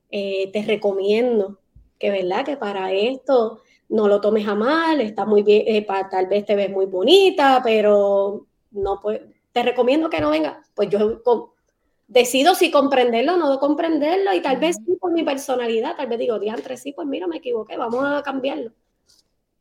eh, 0.09 0.49
te 0.51 0.63
recomiendo 0.63 1.59
que, 1.99 2.09
¿verdad? 2.09 2.45
Que 2.45 2.57
para 2.57 2.91
esto 2.91 3.61
no 3.89 4.07
lo 4.07 4.21
tomes 4.21 4.47
a 4.47 4.55
mal, 4.55 5.01
está 5.01 5.25
muy 5.25 5.43
bien, 5.43 5.63
eh, 5.67 5.85
tal 6.09 6.27
vez 6.27 6.45
te 6.45 6.55
ves 6.55 6.71
muy 6.71 6.87
bonita, 6.87 7.61
pero 7.63 8.47
no 8.73 8.99
pues, 9.01 9.21
te 9.51 9.63
recomiendo 9.63 10.09
que 10.09 10.19
no 10.19 10.31
venga. 10.31 10.61
Pues 10.75 10.89
yo 10.89 11.21
decido 12.07 12.55
si 12.55 12.71
comprenderlo 12.71 13.35
o 13.35 13.37
no 13.37 13.59
comprenderlo 13.59 14.33
y 14.33 14.41
tal 14.41 14.57
vez 14.57 14.77
sí 14.85 14.97
por 14.99 15.11
mi 15.11 15.23
personalidad, 15.23 15.95
tal 15.95 16.07
vez 16.07 16.19
digo, 16.19 16.39
diantre, 16.39 16.77
sí, 16.77 16.91
pues 16.91 17.07
mira, 17.07 17.27
me 17.27 17.37
equivoqué, 17.37 17.77
vamos 17.77 18.05
a 18.05 18.21
cambiarlo. 18.23 18.71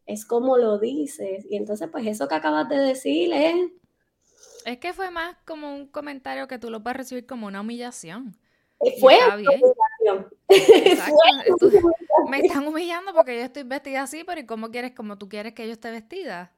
Es 0.07 0.27
como 0.27 0.57
lo 0.57 0.79
dices. 0.79 1.46
Y 1.48 1.57
entonces, 1.57 1.88
pues 1.90 2.07
eso 2.07 2.29
que 2.29 2.35
acabas 2.35 2.68
de 2.68 2.77
decir 2.77 3.33
es... 3.33 3.70
Es 4.64 4.79
que 4.79 4.92
fue 4.92 5.11
más 5.11 5.37
como 5.44 5.75
un 5.75 5.87
comentario 5.87 6.46
que 6.46 6.59
tú 6.59 6.70
lo 6.70 6.83
puedes 6.83 6.96
recibir 6.96 7.27
como 7.27 7.46
una 7.46 7.61
humillación. 7.61 8.37
Eh, 8.81 8.96
fue 9.01 9.16
una 9.25 9.37
humillación. 9.37 10.29
Exacto. 10.48 11.57
me 12.29 12.40
están 12.40 12.66
humillando 12.66 13.14
porque 13.14 13.37
yo 13.37 13.44
estoy 13.44 13.62
vestida 13.62 14.03
así, 14.03 14.25
pero 14.25 14.40
¿y 14.40 14.46
cómo 14.46 14.70
quieres, 14.70 14.92
como 14.94 15.16
tú 15.16 15.29
quieres 15.29 15.55
que 15.55 15.66
yo 15.66 15.72
esté 15.72 15.90
vestida? 15.90 16.53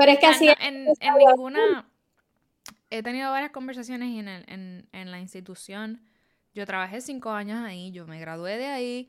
Pero 0.00 0.12
es 0.12 0.18
que 0.18 0.26
así... 0.26 0.48
en, 0.48 0.86
en 0.88 1.14
ninguna 1.18 1.86
he 2.90 3.02
tenido 3.02 3.30
varias 3.30 3.52
conversaciones 3.52 4.18
en, 4.18 4.28
en, 4.28 4.88
en, 4.92 5.10
la 5.10 5.20
institución. 5.20 6.02
Yo 6.54 6.66
trabajé 6.66 7.00
cinco 7.00 7.30
años 7.30 7.60
ahí, 7.62 7.92
yo 7.92 8.06
me 8.06 8.18
gradué 8.18 8.58
de 8.58 8.66
ahí. 8.66 9.08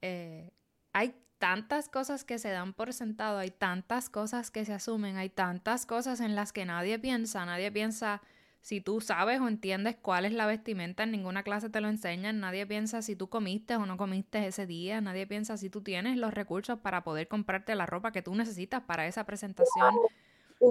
Eh, 0.00 0.50
hay 0.92 1.14
tantas 1.38 1.88
cosas 1.88 2.24
que 2.24 2.38
se 2.38 2.50
dan 2.50 2.72
por 2.72 2.92
sentado, 2.92 3.38
hay 3.38 3.50
tantas 3.50 4.08
cosas 4.08 4.50
que 4.50 4.64
se 4.64 4.72
asumen, 4.72 5.16
hay 5.16 5.28
tantas 5.28 5.86
cosas 5.86 6.20
en 6.20 6.34
las 6.34 6.52
que 6.52 6.64
nadie 6.64 6.98
piensa, 6.98 7.44
nadie 7.44 7.70
piensa 7.70 8.22
si 8.60 8.80
tú 8.80 9.00
sabes 9.00 9.40
o 9.40 9.48
entiendes 9.48 9.96
cuál 9.96 10.24
es 10.24 10.32
la 10.32 10.46
vestimenta, 10.46 11.02
en 11.02 11.12
ninguna 11.12 11.42
clase 11.42 11.70
te 11.70 11.80
lo 11.80 11.88
enseñan, 11.88 12.40
nadie 12.40 12.66
piensa 12.66 13.02
si 13.02 13.16
tú 13.16 13.28
comiste 13.28 13.76
o 13.76 13.86
no 13.86 13.96
comiste 13.96 14.46
ese 14.46 14.66
día, 14.66 15.00
nadie 15.00 15.26
piensa 15.26 15.56
si 15.56 15.70
tú 15.70 15.82
tienes 15.82 16.18
los 16.18 16.34
recursos 16.34 16.78
para 16.78 17.02
poder 17.02 17.28
comprarte 17.28 17.74
la 17.74 17.86
ropa 17.86 18.12
que 18.12 18.22
tú 18.22 18.34
necesitas 18.34 18.82
para 18.82 19.06
esa 19.06 19.24
presentación. 19.24 19.94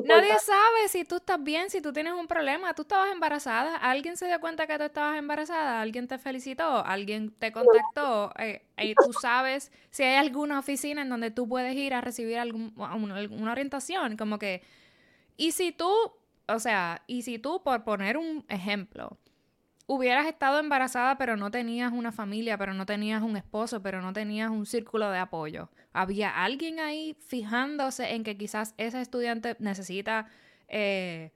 Nadie 0.05 0.37
sabe 0.37 0.87
si 0.87 1.03
tú 1.03 1.15
estás 1.15 1.43
bien, 1.43 1.71
si 1.71 1.81
tú 1.81 1.91
tienes 1.91 2.13
un 2.13 2.27
problema. 2.27 2.75
Tú 2.75 2.83
estabas 2.83 3.11
embarazada, 3.11 3.75
alguien 3.75 4.17
se 4.17 4.27
dio 4.27 4.39
cuenta 4.39 4.67
que 4.67 4.77
tú 4.77 4.83
estabas 4.83 5.17
embarazada, 5.17 5.81
alguien 5.81 6.07
te 6.07 6.19
felicitó, 6.19 6.85
alguien 6.85 7.31
te 7.31 7.51
contactó. 7.51 8.31
Eh, 8.37 8.61
y 8.77 8.93
tú 8.93 9.11
sabes 9.19 9.71
si 9.89 10.03
hay 10.03 10.17
alguna 10.17 10.59
oficina 10.59 11.01
en 11.01 11.09
donde 11.09 11.31
tú 11.31 11.49
puedes 11.49 11.75
ir 11.75 11.95
a 11.95 12.01
recibir 12.01 12.37
algún, 12.37 12.71
una 12.77 13.51
orientación. 13.51 14.15
Como 14.15 14.37
que. 14.37 14.61
Y 15.37 15.53
si 15.53 15.71
tú, 15.71 15.89
o 16.49 16.59
sea, 16.59 17.03
y 17.07 17.21
si 17.21 17.39
tú, 17.39 17.61
por 17.63 17.83
poner 17.83 18.17
un 18.17 18.45
ejemplo, 18.49 19.17
hubieras 19.89 20.27
estado 20.27 20.59
embarazada 20.59 21.17
pero 21.17 21.35
no 21.35 21.49
tenías 21.49 21.91
una 21.91 22.11
familia, 22.11 22.57
pero 22.57 22.73
no 22.73 22.85
tenías 22.85 23.23
un 23.23 23.37
esposo, 23.37 23.81
pero 23.81 24.01
no 24.01 24.13
tenías 24.13 24.51
un 24.51 24.65
círculo 24.65 25.09
de 25.09 25.17
apoyo. 25.17 25.69
Había 25.93 26.43
alguien 26.43 26.79
ahí 26.79 27.17
fijándose 27.27 28.13
en 28.13 28.23
que 28.23 28.37
quizás 28.37 28.75
ese 28.77 29.01
estudiante 29.01 29.55
necesita 29.59 30.27
eh, 30.67 31.31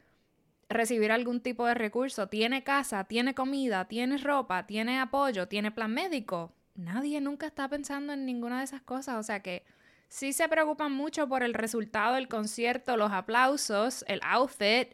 recibir 0.69 1.11
algún 1.11 1.41
tipo 1.41 1.65
de 1.65 1.73
recurso. 1.73 2.27
Tiene 2.27 2.63
casa, 2.63 3.05
tiene 3.05 3.33
comida, 3.33 3.87
tiene 3.87 4.17
ropa, 4.17 4.67
tiene 4.67 4.99
apoyo, 4.99 5.47
tiene 5.47 5.71
plan 5.71 5.91
médico. 5.91 6.53
Nadie 6.75 7.21
nunca 7.21 7.47
está 7.47 7.67
pensando 7.67 8.13
en 8.13 8.25
ninguna 8.25 8.59
de 8.59 8.65
esas 8.65 8.81
cosas. 8.81 9.15
O 9.17 9.23
sea 9.23 9.41
que 9.41 9.63
sí 10.09 10.31
se 10.31 10.47
preocupan 10.47 10.91
mucho 10.91 11.27
por 11.27 11.41
el 11.41 11.55
resultado 11.55 12.13
del 12.15 12.27
concierto, 12.27 12.97
los 12.97 13.11
aplausos, 13.11 14.05
el 14.07 14.19
outfit, 14.23 14.93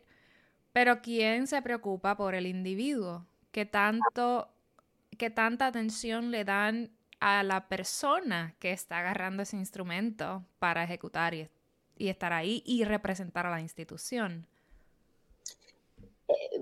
pero 0.74 1.02
¿quién 1.02 1.48
se 1.48 1.62
preocupa 1.62 2.16
por 2.16 2.36
el 2.36 2.46
individuo? 2.46 3.26
¿Qué 3.52 3.66
tanto, 3.66 4.48
qué 5.18 5.30
tanta 5.30 5.68
atención 5.68 6.32
le 6.32 6.44
dan 6.44 6.92
a 7.20 7.44
la 7.44 7.68
persona 7.68 8.56
que 8.60 8.72
está 8.72 9.00
agarrando 9.00 9.44
ese 9.44 9.58
instrumento 9.58 10.44
para 10.60 10.84
ejecutar 10.84 11.34
y, 11.34 11.50
estar 11.98 12.32
ahí 12.32 12.64
y 12.66 12.84
representar 12.84 13.46
a 13.46 13.52
la 13.52 13.62
institución? 13.62 14.46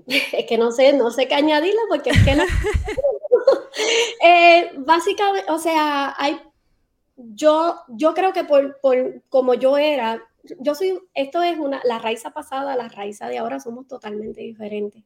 Es 0.07 0.45
que 0.45 0.57
no 0.57 0.71
sé, 0.71 0.93
no 0.93 1.11
sé 1.11 1.27
qué 1.27 1.35
añadirle 1.35 1.81
porque 1.89 2.11
es 2.11 2.23
que 2.23 2.35
no. 2.35 2.43
Eh, 4.23 4.71
básicamente, 4.77 5.51
o 5.51 5.59
sea, 5.59 6.15
hay, 6.17 6.41
yo, 7.15 7.79
yo 7.89 8.13
creo 8.15 8.33
que 8.33 8.43
por, 8.43 8.79
por 8.79 9.21
como 9.29 9.53
yo 9.53 9.77
era, 9.77 10.26
yo 10.59 10.75
soy, 10.75 10.99
esto 11.13 11.41
es 11.41 11.57
una, 11.57 11.81
la 11.83 11.99
raíz 11.99 12.23
pasada, 12.33 12.75
la 12.75 12.87
raíz 12.87 13.19
de 13.19 13.37
ahora 13.37 13.59
somos 13.59 13.87
totalmente 13.87 14.41
diferentes. 14.41 15.03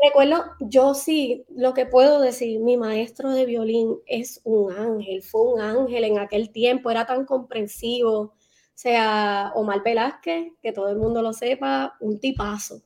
Recuerdo, 0.00 0.44
yo 0.60 0.94
sí, 0.94 1.44
lo 1.48 1.74
que 1.74 1.84
puedo 1.84 2.20
decir, 2.20 2.60
mi 2.60 2.76
maestro 2.76 3.30
de 3.30 3.46
violín 3.46 3.96
es 4.06 4.40
un 4.44 4.72
ángel, 4.72 5.22
fue 5.22 5.42
un 5.52 5.60
ángel 5.60 6.04
en 6.04 6.18
aquel 6.18 6.50
tiempo, 6.50 6.90
era 6.90 7.04
tan 7.04 7.24
comprensivo. 7.24 8.18
O 8.20 8.32
sea, 8.74 9.50
Omar 9.56 9.82
Velázquez, 9.82 10.52
que 10.62 10.72
todo 10.72 10.88
el 10.88 10.98
mundo 10.98 11.20
lo 11.20 11.32
sepa, 11.32 11.96
un 11.98 12.20
tipazo. 12.20 12.80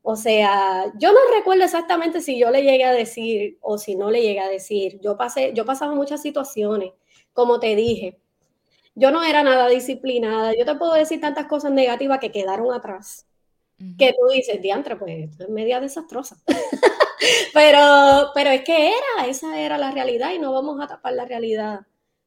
O 0.00 0.16
sea, 0.16 0.84
yo 0.98 1.12
no 1.12 1.18
recuerdo 1.36 1.64
exactamente 1.64 2.22
si 2.22 2.38
yo 2.38 2.50
le 2.50 2.62
llegué 2.62 2.84
a 2.84 2.92
decir 2.92 3.58
o 3.60 3.76
si 3.76 3.96
no 3.96 4.10
le 4.10 4.22
llegué 4.22 4.40
a 4.40 4.48
decir. 4.48 5.00
Yo 5.02 5.16
pasé, 5.16 5.52
yo 5.52 5.64
pasaba 5.66 5.94
muchas 5.94 6.22
situaciones, 6.22 6.92
como 7.32 7.60
te 7.60 7.74
dije. 7.74 8.18
Yo 8.96 9.12
no 9.12 9.22
era 9.22 9.44
nada 9.44 9.68
disciplinada. 9.68 10.52
Yo 10.58 10.64
te 10.64 10.74
puedo 10.74 10.94
decir 10.94 11.20
tantas 11.20 11.46
cosas 11.46 11.70
negativas 11.70 12.18
que 12.18 12.32
quedaron 12.32 12.72
atrás 12.72 13.26
que 13.98 14.14
tú 14.18 14.26
dices, 14.32 14.60
diantre, 14.62 14.96
pues 14.96 15.30
esto 15.30 15.44
es 15.44 15.50
media 15.50 15.80
desastrosa. 15.80 16.36
pero, 17.52 18.30
pero 18.34 18.50
es 18.50 18.62
que 18.62 18.88
era, 18.88 19.26
esa 19.26 19.60
era 19.60 19.76
la 19.76 19.90
realidad 19.90 20.32
y 20.32 20.38
no 20.38 20.52
vamos 20.52 20.80
a 20.80 20.86
tapar 20.86 21.12
la 21.12 21.26
realidad 21.26 21.86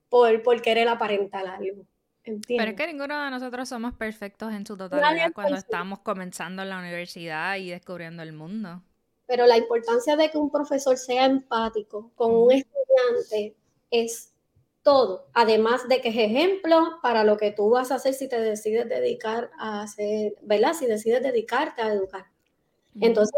por, 0.10 0.44
por 0.44 0.62
querer 0.62 0.88
aparentar 0.88 1.48
algo. 1.48 1.86
Pero 2.24 2.64
es 2.64 2.76
que 2.76 2.88
ninguno 2.88 3.24
de 3.24 3.32
nosotros 3.32 3.68
somos 3.68 3.96
perfectos 3.96 4.54
en 4.54 4.66
su 4.66 4.78
totalidad 4.78 5.32
cuando 5.34 5.58
estamos 5.58 6.00
comenzando 6.00 6.62
en 6.62 6.70
la 6.70 6.78
universidad 6.78 7.56
y 7.58 7.72
descubriendo 7.72 8.22
el 8.22 8.34
mundo. 8.34 8.84
Pero 9.26 9.48
la 9.48 9.58
importancia 9.58 10.16
de 10.16 10.30
que 10.30 10.38
un 10.38 10.52
profesor 10.52 10.98
sea 10.98 11.26
empático 11.26 12.12
con 12.16 12.36
un 12.36 12.52
estudiante 12.52 13.56
es 13.90 14.34
todo, 14.84 15.28
además 15.34 15.88
de 15.88 16.02
que 16.02 16.10
es 16.10 16.18
ejemplo 16.18 17.00
para 17.02 17.24
lo 17.24 17.38
que 17.38 17.52
tú 17.52 17.70
vas 17.70 17.92
a 17.92 17.96
hacer 17.96 18.14
si 18.14 18.28
te 18.28 18.40
decides 18.40 18.88
dedicar 18.88 19.52
a 19.60 19.84
hacer, 19.84 20.36
¿verdad? 20.42 20.74
Si 20.74 20.86
decides 20.86 21.22
dedicarte 21.22 21.82
a 21.82 21.94
educar. 21.94 22.26
Entonces, 23.00 23.36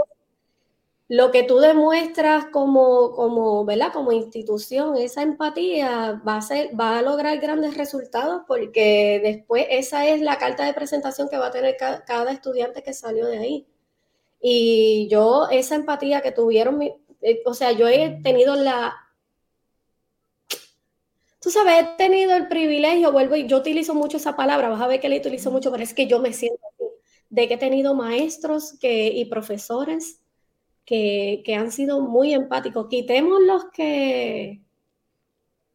lo 1.12 1.30
que 1.32 1.44
tú 1.44 1.60
demuestras 1.60 2.46
como, 2.54 3.12
como, 3.12 3.66
¿verdad? 3.66 3.92
Como 3.92 4.14
institución, 4.14 4.96
esa 4.96 5.24
empatía 5.24 6.22
va 6.26 6.38
a, 6.38 6.42
ser, 6.42 6.70
va 6.80 7.00
a 7.00 7.02
lograr 7.02 7.38
grandes 7.40 7.76
resultados 7.76 8.44
porque 8.48 9.20
después 9.22 9.66
esa 9.70 10.08
es 10.08 10.22
la 10.22 10.38
carta 10.38 10.64
de 10.64 10.74
presentación 10.74 11.28
que 11.28 11.38
va 11.38 11.48
a 11.48 11.52
tener 11.52 11.76
cada, 11.76 12.32
estudiante 12.32 12.82
que 12.82 12.94
salió 12.94 13.26
de 13.26 13.40
ahí. 13.40 13.68
Y 14.40 15.10
yo, 15.12 15.50
esa 15.52 15.76
empatía 15.76 16.22
que 16.22 16.32
tuvieron, 16.32 16.82
eh, 16.82 17.42
o 17.46 17.54
sea, 17.54 17.74
yo 17.74 17.90
he 17.90 18.22
tenido 18.24 18.56
la 18.56 18.96
tú 21.42 21.50
sabes, 21.50 21.80
he 21.80 21.98
tenido 21.98 22.36
el 22.36 22.48
privilegio, 22.48 23.12
vuelvo 23.12 23.36
y 23.36 23.48
yo 23.48 23.58
utilizo 23.58 23.94
mucho 23.94 24.18
esa 24.18 24.36
palabra, 24.36 24.70
vas 24.70 24.82
a 24.82 24.88
ver 24.88 25.00
que 25.00 25.10
la 25.10 25.18
utilizo 25.18 25.52
mucho, 25.52 25.72
pero 25.72 25.84
es 25.84 25.94
que 25.94 26.08
yo 26.08 26.20
me 26.20 26.32
siento 26.34 26.62
de 27.30 27.48
que 27.48 27.56
he 27.56 27.58
tenido 27.58 27.96
maestros 27.96 28.78
que, 28.80 29.08
y 29.08 29.26
profesores 29.26 30.22
que, 30.86 31.42
que 31.46 31.56
han 31.56 31.72
sido 31.72 32.02
muy 32.02 32.34
empáticos. 32.34 32.88
Quitemos 32.90 33.42
los 33.42 33.66
que, 33.72 34.62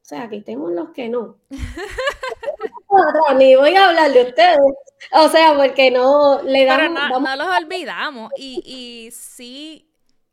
o 0.03 0.05
sea, 0.05 0.29
quitemos 0.29 0.71
los 0.71 0.91
que 0.91 1.09
no. 1.09 1.39
Ni 3.37 3.57
voy 3.57 3.75
a 3.75 3.89
hablar 3.89 4.13
de 4.13 4.23
ustedes. 4.23 4.59
O 5.13 5.29
sea, 5.29 5.57
porque 5.57 5.91
no 5.91 6.43
le 6.43 6.65
damos. 6.65 7.01
Pero 7.09 7.21
no, 7.21 7.37
los 7.37 7.49
olvidamos. 7.57 8.31
Y, 8.37 8.63
y 8.65 9.11
sí. 9.11 9.91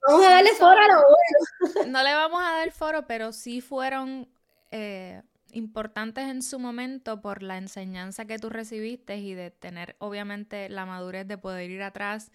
Vamos 0.08 0.26
a 0.26 0.30
darle 0.30 0.52
foro 0.52 0.80
a 0.80 0.88
lo 0.88 0.94
bueno. 0.94 1.90
No 1.92 2.04
le 2.04 2.14
vamos 2.14 2.42
a 2.44 2.58
dar 2.58 2.72
foro, 2.72 3.08
pero 3.08 3.32
sí 3.32 3.62
fueron 3.62 4.30
eh, 4.76 5.22
importantes 5.52 6.28
en 6.28 6.42
su 6.42 6.58
momento 6.58 7.22
por 7.22 7.44
la 7.44 7.60
enseñanza 7.60 8.26
que 8.26 8.40
tú 8.40 8.50
recibiste 8.50 9.18
y 9.18 9.36
de 9.36 9.52
tener 9.52 9.96
obviamente 10.00 10.68
la 10.68 10.88
madurez 10.88 11.28
de 11.28 11.38
poder 11.38 11.70
ir 11.70 11.84
atrás 11.84 12.32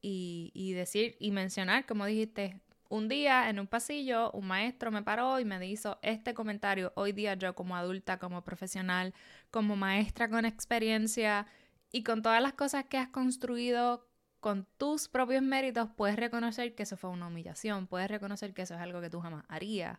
y, 0.00 0.72
decir 0.72 1.14
y 1.20 1.30
mencionar, 1.30 1.84
como 1.84 2.06
dijiste, 2.06 2.58
un 2.88 3.08
día 3.08 3.50
en 3.50 3.60
un 3.60 3.66
pasillo 3.66 4.30
un 4.32 4.46
maestro 4.46 4.90
me 4.90 5.02
paró 5.02 5.38
y 5.40 5.44
me 5.44 5.62
hizo 5.66 5.98
este 6.00 6.32
comentario. 6.32 6.90
Hoy 6.96 7.12
día 7.12 7.34
yo 7.34 7.54
como 7.54 7.76
adulta, 7.76 8.18
como 8.18 8.42
profesional, 8.42 9.12
como 9.50 9.76
maestra 9.76 10.30
con 10.30 10.46
experiencia 10.46 11.46
y 11.92 12.02
con 12.02 12.22
todas 12.22 12.40
las 12.40 12.54
cosas 12.54 12.86
que 12.86 12.96
has 12.96 13.08
construido 13.10 14.08
con 14.40 14.66
tus 14.78 15.08
propios 15.08 15.42
méritos, 15.42 15.90
puedes 15.94 16.16
reconocer 16.16 16.74
que 16.74 16.84
eso 16.84 16.96
fue 16.96 17.10
una 17.10 17.26
humillación, 17.26 17.86
puedes 17.86 18.10
reconocer 18.10 18.54
que 18.54 18.62
eso 18.62 18.74
es 18.74 18.80
algo 18.80 19.02
que 19.02 19.10
tú 19.10 19.20
jamás 19.20 19.44
harías. 19.48 19.98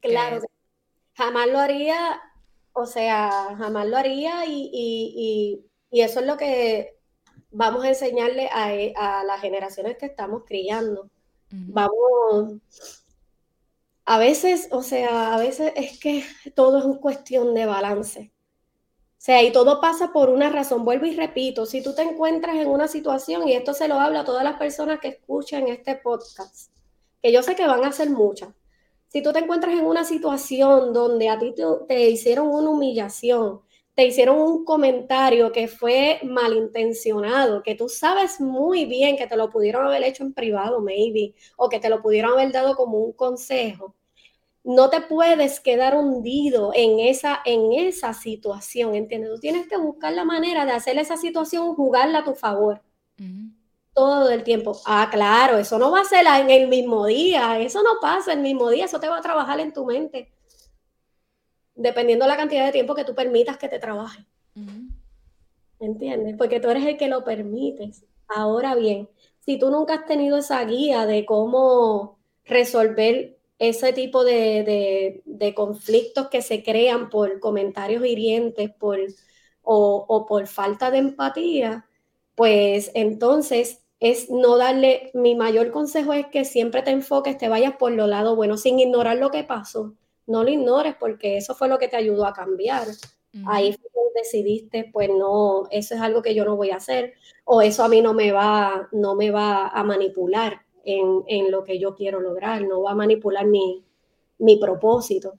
Claro, 0.00 0.42
jamás 1.14 1.48
lo 1.48 1.58
haría, 1.58 2.20
o 2.72 2.86
sea, 2.86 3.56
jamás 3.58 3.86
lo 3.86 3.96
haría 3.96 4.44
y, 4.46 5.64
eso 5.90 6.20
es 6.20 6.26
lo 6.26 6.36
que 6.36 6.98
vamos 7.50 7.84
a 7.84 7.88
enseñarle 7.88 8.48
a, 8.52 8.74
e, 8.74 8.92
las 9.26 9.40
generaciones 9.40 9.96
que 9.96 10.06
estamos 10.06 10.44
criando. 10.44 11.10
Vamos, 11.50 12.60
a 14.06 14.18
veces, 14.18 14.68
o 14.70 14.82
sea, 14.82 15.34
a 15.34 15.38
veces 15.38 15.72
es 15.74 15.98
que 15.98 16.24
todo 16.54 16.78
es 16.78 16.84
una 16.84 17.00
cuestión 17.00 17.54
de 17.54 17.66
balance. 17.66 18.32
O 18.32 19.26
sea, 19.26 19.42
y 19.42 19.50
todo 19.50 19.80
pasa 19.80 20.12
por 20.12 20.30
una 20.30 20.48
razón. 20.48 20.84
Vuelvo 20.84 21.06
y 21.06 21.16
repito, 21.16 21.66
si 21.66 21.82
tú 21.82 21.92
te 21.92 22.02
encuentras 22.02 22.54
en 22.56 22.68
una 22.68 22.86
situación, 22.86 23.48
y 23.48 23.54
esto 23.54 23.74
se 23.74 23.88
lo 23.88 23.98
hablo 23.98 24.20
a 24.20 24.24
todas 24.24 24.44
las 24.44 24.56
personas 24.56 25.00
que 25.00 25.08
escuchan 25.08 25.66
este 25.66 25.96
podcast, 25.96 26.70
que 27.20 27.32
yo 27.32 27.42
sé 27.42 27.56
que 27.56 27.66
van 27.66 27.84
a 27.84 27.90
ser 27.90 28.10
muchas, 28.10 28.50
si 29.16 29.22
tú 29.22 29.32
te 29.32 29.38
encuentras 29.38 29.72
en 29.72 29.86
una 29.86 30.04
situación 30.04 30.92
donde 30.92 31.30
a 31.30 31.38
ti 31.38 31.54
te, 31.88 32.10
hicieron 32.10 32.48
una 32.48 32.68
humillación, 32.68 33.62
te 33.94 34.04
hicieron 34.04 34.38
un 34.38 34.62
comentario 34.62 35.52
que 35.52 35.68
fue 35.68 36.20
malintencionado, 36.22 37.62
que 37.62 37.74
tú 37.74 37.88
sabes 37.88 38.42
muy 38.42 38.84
bien 38.84 39.16
que 39.16 39.26
te 39.26 39.38
lo 39.38 39.48
pudieron 39.48 39.86
haber 39.86 40.04
hecho 40.04 40.22
en 40.22 40.34
privado, 40.34 40.82
maybe, 40.82 41.34
o 41.56 41.70
que 41.70 41.80
te 41.80 41.88
lo 41.88 42.02
pudieron 42.02 42.32
haber 42.32 42.52
dado 42.52 42.76
como 42.76 42.98
un 42.98 43.14
consejo, 43.14 43.94
no 44.62 44.90
te 44.90 45.00
puedes 45.00 45.60
quedar 45.60 45.96
hundido 45.96 46.72
en 46.74 47.00
esa, 47.00 47.40
en 47.46 47.72
esa 47.72 48.12
situación, 48.12 48.94
¿entiendes? 48.94 49.30
Tú 49.30 49.40
tienes 49.40 49.66
que 49.66 49.78
buscar 49.78 50.12
la 50.12 50.26
manera 50.26 50.66
de 50.66 50.72
hacer 50.72 50.98
esa 50.98 51.16
situación 51.16 51.74
jugarla 51.74 52.18
a 52.18 52.24
tu 52.24 52.34
favor 52.34 52.82
todo 53.96 54.28
el 54.28 54.44
tiempo. 54.44 54.78
Ah, 54.84 55.08
claro, 55.10 55.56
eso 55.56 55.78
no 55.78 55.90
va 55.90 56.02
a 56.02 56.04
ser 56.04 56.26
en 56.26 56.50
el 56.50 56.68
mismo 56.68 57.06
día, 57.06 57.58
eso 57.58 57.82
no 57.82 57.98
pasa 57.98 58.34
el 58.34 58.40
mismo 58.40 58.68
día, 58.68 58.84
eso 58.84 59.00
te 59.00 59.08
va 59.08 59.16
a 59.16 59.22
trabajar 59.22 59.58
en 59.58 59.72
tu 59.72 59.86
mente, 59.86 60.30
dependiendo 61.74 62.26
de 62.26 62.28
la 62.28 62.36
cantidad 62.36 62.66
de 62.66 62.72
tiempo 62.72 62.94
que 62.94 63.04
tú 63.04 63.14
permitas 63.14 63.56
que 63.56 63.70
te 63.70 63.78
trabaje. 63.78 64.26
¿Entiendes? 65.80 66.36
Porque 66.36 66.60
tú 66.60 66.68
eres 66.68 66.84
el 66.84 66.98
que 66.98 67.08
lo 67.08 67.24
permites. 67.24 68.04
Ahora 68.28 68.74
bien, 68.74 69.08
si 69.40 69.58
tú 69.58 69.70
nunca 69.70 69.94
has 69.94 70.04
tenido 70.04 70.36
esa 70.36 70.62
guía 70.64 71.06
de 71.06 71.24
cómo 71.24 72.18
resolver 72.44 73.38
ese 73.58 73.94
tipo 73.94 74.24
de, 74.24 75.22
conflictos 75.56 76.28
que 76.28 76.42
se 76.42 76.62
crean 76.62 77.08
por 77.08 77.40
comentarios 77.40 78.04
hirientes 78.04 78.70
por, 78.74 78.98
o, 79.62 80.04
o 80.06 80.26
por 80.26 80.46
falta 80.48 80.90
de 80.90 80.98
empatía, 80.98 81.86
pues 82.34 82.90
entonces 82.92 83.85
es 84.00 84.30
no 84.30 84.56
darle, 84.56 85.10
mi 85.14 85.34
mayor 85.34 85.70
consejo 85.70 86.12
es 86.12 86.26
que 86.26 86.44
siempre 86.44 86.82
te 86.82 86.90
enfoques, 86.90 87.38
te 87.38 87.48
vayas 87.48 87.76
por 87.76 87.92
lo 87.92 88.06
lado 88.06 88.36
bueno, 88.36 88.56
sin 88.56 88.78
ignorar 88.78 89.16
lo 89.18 89.30
que 89.30 89.44
pasó. 89.44 89.94
No 90.26 90.42
lo 90.42 90.50
ignores 90.50 90.94
porque 90.98 91.36
eso 91.36 91.54
fue 91.54 91.68
lo 91.68 91.78
que 91.78 91.88
te 91.88 91.96
ayudó 91.96 92.26
a 92.26 92.32
cambiar. 92.32 92.86
Ahí 93.46 93.72
fue 93.74 93.90
decidiste, 94.16 94.90
pues 94.92 95.08
no, 95.08 95.68
eso 95.70 95.94
es 95.94 96.00
algo 96.00 96.22
que 96.22 96.34
yo 96.34 96.44
no 96.44 96.56
voy 96.56 96.70
a 96.70 96.76
hacer 96.76 97.14
o 97.44 97.62
eso 97.62 97.84
a 97.84 97.88
mí 97.88 98.00
no 98.02 98.14
me 98.14 98.32
va, 98.32 98.88
no 98.92 99.14
me 99.14 99.30
va 99.30 99.68
a 99.68 99.84
manipular 99.84 100.62
en, 100.84 101.22
en 101.26 101.50
lo 101.50 101.62
que 101.64 101.78
yo 101.78 101.94
quiero 101.94 102.20
lograr, 102.20 102.62
no 102.62 102.82
va 102.82 102.92
a 102.92 102.96
manipular 102.96 103.46
mi, 103.46 103.84
mi 104.38 104.56
propósito. 104.56 105.34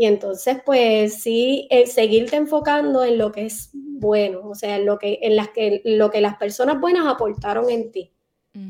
Y 0.00 0.06
entonces, 0.06 0.58
pues 0.64 1.22
sí, 1.22 1.66
el 1.72 1.88
seguirte 1.88 2.36
enfocando 2.36 3.02
en 3.02 3.18
lo 3.18 3.32
que 3.32 3.46
es 3.46 3.70
bueno, 3.72 4.48
o 4.48 4.54
sea, 4.54 4.76
en 4.76 4.86
lo 4.86 4.96
que, 4.96 5.18
en 5.22 5.34
las 5.34 5.48
que, 5.48 5.82
lo 5.84 6.08
que 6.12 6.20
las 6.20 6.36
personas 6.36 6.80
buenas 6.80 7.04
aportaron 7.08 7.68
en 7.68 7.90
ti. 7.90 8.14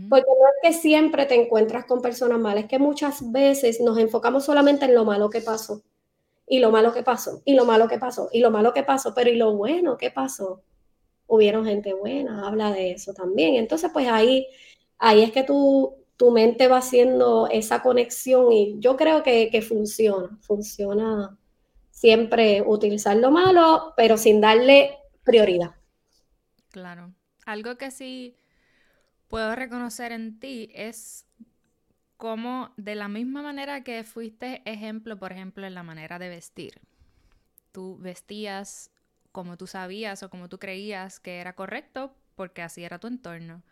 Porque 0.08 0.26
no 0.26 0.46
es 0.46 0.74
que 0.74 0.80
siempre 0.80 1.26
te 1.26 1.34
encuentras 1.34 1.84
con 1.84 2.00
personas 2.00 2.38
malas, 2.40 2.64
es 2.64 2.70
que 2.70 2.78
muchas 2.78 3.30
veces 3.30 3.78
nos 3.82 3.98
enfocamos 3.98 4.46
solamente 4.46 4.86
en 4.86 4.94
lo 4.94 5.04
malo 5.04 5.28
que 5.28 5.42
pasó. 5.42 5.82
y 6.46 6.60
lo 6.60 6.70
malo 6.70 6.94
que 6.94 7.02
pasó, 7.02 7.42
y 7.44 7.54
lo 7.54 7.66
malo 7.66 7.88
que 7.88 7.98
pasó, 7.98 8.30
y 8.32 8.40
lo 8.40 8.50
malo 8.50 8.72
que 8.72 8.82
pasó, 8.82 9.12
pero 9.14 9.28
y 9.28 9.36
lo 9.36 9.54
bueno 9.54 9.98
que 9.98 10.10
pasó. 10.10 10.62
Hubieron 11.26 11.66
gente 11.66 11.92
buena, 11.92 12.46
habla 12.48 12.72
de 12.72 12.92
eso 12.92 13.12
también. 13.12 13.56
Entonces, 13.56 13.90
pues 13.92 14.08
ahí, 14.08 14.46
ahí 14.98 15.22
es 15.22 15.32
que 15.32 15.42
tu, 15.42 15.94
tu 16.18 16.32
mente 16.32 16.66
va 16.66 16.78
haciendo 16.78 17.48
esa 17.48 17.80
conexión 17.80 18.52
y 18.52 18.74
yo 18.80 18.96
creo 18.96 19.22
que, 19.22 19.50
que 19.50 19.62
funciona, 19.62 20.36
funciona 20.42 21.38
siempre 21.92 22.60
utilizar 22.60 23.16
lo 23.16 23.30
malo, 23.30 23.94
pero 23.96 24.18
sin 24.18 24.40
darle 24.40 24.98
prioridad. 25.22 25.76
Claro. 26.70 27.14
Algo 27.46 27.78
que 27.78 27.92
sí 27.92 28.36
puedo 29.28 29.54
reconocer 29.54 30.10
en 30.10 30.40
ti 30.40 30.70
es 30.74 31.24
como 32.16 32.72
de 32.76 32.96
la 32.96 33.06
misma 33.06 33.40
manera 33.40 33.84
que 33.84 34.02
fuiste 34.02 34.60
ejemplo, 34.64 35.16
por 35.20 35.30
ejemplo, 35.30 35.68
en 35.68 35.74
la 35.74 35.84
manera 35.84 36.18
de 36.18 36.30
vestir. 36.30 36.80
Tú 37.70 37.96
vestías 38.00 38.90
como 39.30 39.56
tú 39.56 39.68
sabías 39.68 40.24
o 40.24 40.30
como 40.30 40.48
tú 40.48 40.58
creías 40.58 41.20
que 41.20 41.38
era 41.38 41.54
correcto 41.54 42.12
porque 42.34 42.62
así 42.62 42.82
era 42.82 42.98
tu 42.98 43.06
entorno. 43.06 43.62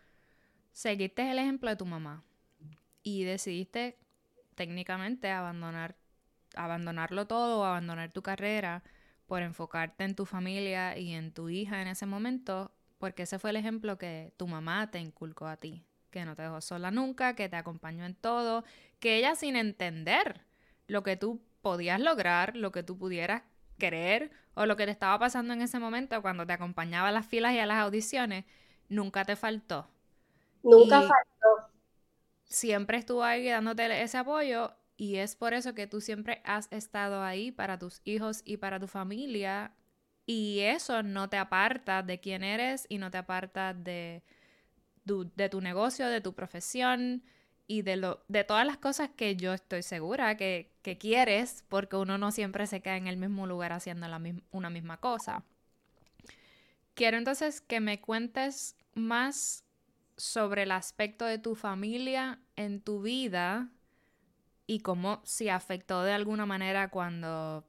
Seguiste 0.71 1.29
el 1.29 1.39
ejemplo 1.39 1.69
de 1.69 1.75
tu 1.75 1.85
mamá 1.85 2.23
y 3.07 3.23
decidiste 3.23 3.97
técnicamente 4.55 5.31
abandonar 5.31 5.95
abandonarlo 6.55 7.27
todo 7.27 7.59
o 7.59 7.63
abandonar 7.63 8.11
tu 8.11 8.21
carrera 8.21 8.83
por 9.27 9.41
enfocarte 9.43 10.03
en 10.03 10.15
tu 10.15 10.25
familia 10.25 10.97
y 10.97 11.13
en 11.13 11.31
tu 11.31 11.49
hija 11.49 11.81
en 11.81 11.87
ese 11.87 12.05
momento, 12.05 12.71
porque 12.97 13.23
ese 13.23 13.39
fue 13.39 13.51
el 13.51 13.55
ejemplo 13.55 13.97
que 13.97 14.33
tu 14.37 14.47
mamá 14.47 14.89
te 14.91 14.99
inculcó 14.99 15.47
a 15.47 15.57
ti 15.57 15.85
que 16.09 16.25
no 16.25 16.35
te 16.35 16.41
dejó 16.41 16.61
sola 16.61 16.89
nunca, 16.89 17.35
que 17.35 17.47
te 17.47 17.55
acompañó 17.55 18.05
en 18.05 18.15
todo, 18.15 18.63
que 18.99 19.17
ella 19.17 19.35
sin 19.35 19.55
entender 19.55 20.41
lo 20.87 21.03
que 21.03 21.15
tú 21.15 21.41
podías 21.61 21.99
lograr, 21.99 22.55
lo 22.55 22.71
que 22.71 22.81
tú 22.81 22.97
pudieras 22.97 23.43
querer 23.77 24.31
o 24.55 24.65
lo 24.65 24.75
que 24.77 24.85
te 24.85 24.91
estaba 24.91 25.19
pasando 25.19 25.53
en 25.53 25.61
ese 25.61 25.79
momento 25.79 26.21
cuando 26.21 26.45
te 26.47 26.53
acompañaba 26.53 27.09
a 27.09 27.11
las 27.11 27.27
filas 27.27 27.53
y 27.53 27.59
a 27.59 27.65
las 27.65 27.77
audiciones, 27.77 28.45
nunca 28.89 29.25
te 29.25 29.35
faltó. 29.35 29.87
Nunca 30.63 31.01
faltó. 31.01 31.56
Siempre 32.47 32.97
estuvo 32.97 33.23
ahí 33.23 33.47
dándote 33.47 34.01
ese 34.01 34.17
apoyo 34.17 34.73
y 34.95 35.17
es 35.17 35.35
por 35.35 35.53
eso 35.53 35.73
que 35.73 35.87
tú 35.87 36.01
siempre 36.01 36.41
has 36.43 36.67
estado 36.71 37.21
ahí 37.23 37.51
para 37.51 37.77
tus 37.77 38.01
hijos 38.03 38.41
y 38.45 38.57
para 38.57 38.79
tu 38.79 38.87
familia 38.87 39.73
y 40.25 40.59
eso 40.59 41.03
no 41.03 41.29
te 41.29 41.37
aparta 41.37 42.03
de 42.03 42.19
quién 42.19 42.43
eres 42.43 42.85
y 42.89 42.97
no 42.97 43.11
te 43.11 43.17
aparta 43.17 43.73
de, 43.73 44.23
de 45.05 45.49
tu 45.49 45.61
negocio, 45.61 46.07
de 46.07 46.21
tu 46.21 46.33
profesión 46.33 47.23
y 47.67 47.81
de, 47.81 47.97
lo, 47.97 48.23
de 48.27 48.43
todas 48.43 48.65
las 48.65 48.77
cosas 48.77 49.09
que 49.15 49.35
yo 49.35 49.53
estoy 49.53 49.83
segura 49.83 50.37
que, 50.37 50.71
quieres, 50.99 51.65
porque 51.67 51.97
uno 51.97 52.17
no 52.17 52.31
siempre 52.31 52.65
se 52.65 52.81
queda 52.81 52.95
en 52.95 53.07
el 53.07 53.17
mismo 53.17 53.45
lugar 53.45 53.73
haciendo 53.73 54.07
la 54.07 54.21
una 54.51 54.69
misma 54.69 54.97
cosa. 55.01 55.43
Quiero 56.93 57.17
entonces 57.17 57.59
que 57.59 57.81
me 57.81 57.99
cuentes 57.99 58.77
más 58.93 59.65
sobre 60.17 60.63
el 60.63 60.71
aspecto 60.71 61.25
de 61.25 61.37
tu 61.37 61.55
familia 61.55 62.39
en 62.55 62.81
tu 62.81 63.01
vida 63.01 63.69
y 64.65 64.79
cómo 64.79 65.21
se 65.23 65.49
afectó 65.51 66.03
de 66.03 66.11
alguna 66.11 66.45
manera 66.45 66.89
cuando 66.89 67.63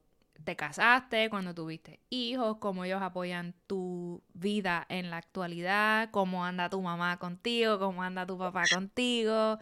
te 0.44 0.56
casaste, 0.56 1.30
cuando 1.30 1.54
tuviste 1.54 2.00
hijos, 2.10 2.56
cómo 2.58 2.84
ellos 2.84 3.02
apoyan 3.02 3.54
tu 3.66 4.22
vida 4.32 4.86
en 4.88 5.10
la 5.10 5.18
actualidad, 5.18 6.10
cómo 6.10 6.44
anda 6.44 6.70
tu 6.70 6.80
mamá 6.80 7.18
contigo, 7.18 7.78
cómo 7.78 8.02
anda 8.02 8.26
tu 8.26 8.38
papá 8.38 8.64
contigo. 8.72 9.58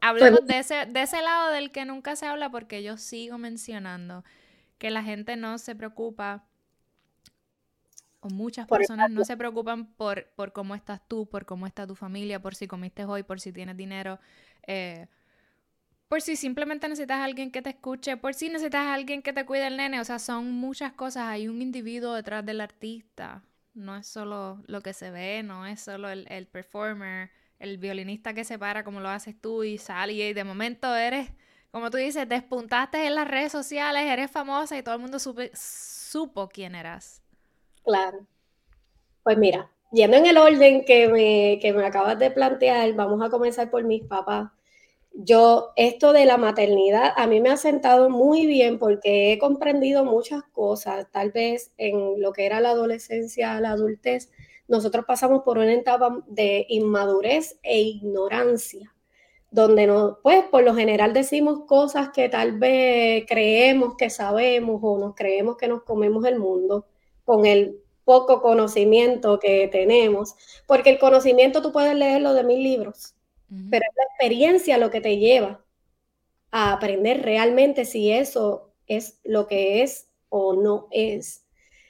Hablemos 0.00 0.46
de 0.46 0.58
ese, 0.58 0.86
de 0.86 1.02
ese 1.02 1.20
lado 1.22 1.50
del 1.50 1.72
que 1.72 1.84
nunca 1.84 2.14
se 2.16 2.26
habla 2.26 2.50
porque 2.50 2.82
yo 2.82 2.96
sigo 2.96 3.38
mencionando 3.38 4.24
que 4.78 4.90
la 4.90 5.02
gente 5.02 5.36
no 5.36 5.58
se 5.58 5.74
preocupa 5.74 6.44
o 8.20 8.28
muchas 8.28 8.66
personas 8.66 9.10
no 9.10 9.24
se 9.24 9.36
preocupan 9.36 9.86
por, 9.94 10.28
por 10.34 10.52
cómo 10.52 10.74
estás 10.74 11.00
tú, 11.06 11.28
por 11.28 11.44
cómo 11.44 11.66
está 11.66 11.86
tu 11.86 11.94
familia, 11.94 12.40
por 12.40 12.54
si 12.54 12.66
comiste 12.66 13.04
hoy, 13.04 13.22
por 13.22 13.40
si 13.40 13.52
tienes 13.52 13.76
dinero. 13.76 14.18
Eh, 14.66 15.06
por 16.08 16.22
si 16.22 16.36
simplemente 16.36 16.88
necesitas 16.88 17.18
a 17.18 17.24
alguien 17.24 17.50
que 17.50 17.62
te 17.62 17.70
escuche, 17.70 18.16
por 18.16 18.34
si 18.34 18.48
necesitas 18.48 18.86
a 18.86 18.94
alguien 18.94 19.22
que 19.22 19.32
te 19.32 19.44
cuide 19.44 19.66
el 19.66 19.76
nene, 19.76 20.00
o 20.00 20.04
sea, 20.04 20.18
son 20.18 20.52
muchas 20.52 20.92
cosas, 20.92 21.24
hay 21.24 21.48
un 21.48 21.60
individuo 21.60 22.14
detrás 22.14 22.46
del 22.46 22.60
artista, 22.60 23.42
no 23.74 23.96
es 23.96 24.06
solo 24.06 24.62
lo 24.66 24.82
que 24.82 24.92
se 24.92 25.10
ve, 25.10 25.42
no 25.42 25.66
es 25.66 25.80
solo 25.80 26.08
el, 26.08 26.26
el 26.30 26.46
performer, 26.46 27.30
el 27.58 27.78
violinista 27.78 28.34
que 28.34 28.44
se 28.44 28.58
para 28.58 28.84
como 28.84 29.00
lo 29.00 29.08
haces 29.08 29.34
tú 29.40 29.64
y 29.64 29.78
sale 29.78 30.12
y 30.12 30.32
de 30.32 30.44
momento 30.44 30.94
eres, 30.94 31.30
como 31.70 31.90
tú 31.90 31.96
dices, 31.96 32.28
despuntaste 32.28 33.06
en 33.06 33.14
las 33.14 33.26
redes 33.28 33.52
sociales, 33.52 34.04
eres 34.04 34.30
famosa 34.30 34.78
y 34.78 34.82
todo 34.82 34.94
el 34.94 35.00
mundo 35.00 35.18
supo 35.18 36.48
quién 36.48 36.74
eras. 36.74 37.22
Claro. 37.86 38.26
Pues 39.22 39.38
mira, 39.38 39.70
yendo 39.92 40.16
en 40.16 40.26
el 40.26 40.38
orden 40.38 40.84
que 40.84 41.08
me, 41.08 41.58
que 41.60 41.72
me 41.72 41.84
acabas 41.86 42.18
de 42.18 42.30
plantear, 42.32 42.94
vamos 42.94 43.22
a 43.22 43.30
comenzar 43.30 43.70
por 43.70 43.84
mis 43.84 44.02
papás. 44.04 44.50
Yo, 45.12 45.72
esto 45.76 46.12
de 46.12 46.26
la 46.26 46.36
maternidad 46.38 47.12
a 47.16 47.26
mí 47.28 47.40
me 47.40 47.50
ha 47.50 47.56
sentado 47.56 48.10
muy 48.10 48.46
bien 48.46 48.78
porque 48.78 49.32
he 49.32 49.38
comprendido 49.38 50.04
muchas 50.04 50.42
cosas, 50.52 51.06
tal 51.12 51.32
vez 51.32 51.72
en 51.78 52.20
lo 52.20 52.32
que 52.32 52.46
era 52.46 52.60
la 52.60 52.70
adolescencia, 52.70 53.60
la 53.60 53.72
adultez, 53.72 54.30
nosotros 54.68 55.04
pasamos 55.06 55.42
por 55.44 55.58
una 55.58 55.72
etapa 55.74 56.24
de 56.28 56.66
inmadurez 56.68 57.58
e 57.62 57.80
ignorancia, 57.80 58.94
donde 59.50 59.86
no, 59.86 60.18
pues 60.22 60.44
por 60.44 60.64
lo 60.64 60.74
general 60.74 61.14
decimos 61.14 61.60
cosas 61.66 62.10
que 62.10 62.28
tal 62.28 62.58
vez 62.58 63.24
creemos 63.28 63.96
que 63.96 64.10
sabemos 64.10 64.80
o 64.82 64.98
nos 64.98 65.14
creemos 65.14 65.56
que 65.56 65.68
nos 65.68 65.82
comemos 65.84 66.24
el 66.26 66.38
mundo 66.40 66.86
con 67.26 67.44
el 67.44 67.78
poco 68.04 68.40
conocimiento 68.40 69.38
que 69.38 69.68
tenemos, 69.68 70.36
porque 70.66 70.90
el 70.90 70.98
conocimiento 70.98 71.60
tú 71.60 71.72
puedes 71.72 71.94
leerlo 71.94 72.32
de 72.32 72.44
mil 72.44 72.62
libros, 72.62 73.14
pero 73.70 73.84
es 73.84 73.96
la 73.96 74.04
experiencia 74.04 74.78
lo 74.78 74.90
que 74.90 75.00
te 75.00 75.18
lleva 75.18 75.60
a 76.50 76.72
aprender 76.72 77.22
realmente 77.22 77.84
si 77.84 78.10
eso 78.10 78.70
es 78.86 79.18
lo 79.24 79.46
que 79.46 79.82
es 79.82 80.08
o 80.30 80.54
no 80.54 80.88
es. 80.90 81.44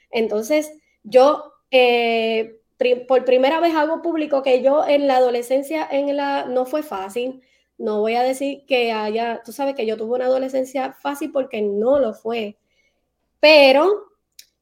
Entonces, 0.09 0.73
yo 1.03 1.53
eh, 1.71 2.59
por 3.07 3.25
primera 3.25 3.59
vez 3.59 3.75
hago 3.75 4.01
público 4.01 4.43
que 4.43 4.61
yo 4.61 4.85
en 4.87 5.07
la 5.07 5.17
adolescencia 5.17 5.87
en 5.89 6.15
la, 6.15 6.45
no 6.45 6.65
fue 6.65 6.83
fácil. 6.83 7.41
No 7.77 8.01
voy 8.01 8.15
a 8.15 8.23
decir 8.23 8.65
que 8.65 8.91
haya, 8.91 9.41
tú 9.43 9.51
sabes 9.51 9.75
que 9.75 9.85
yo 9.85 9.97
tuve 9.97 10.15
una 10.15 10.25
adolescencia 10.25 10.93
fácil 10.93 11.31
porque 11.31 11.61
no 11.61 11.99
lo 11.99 12.13
fue. 12.13 12.57
Pero 13.39 14.07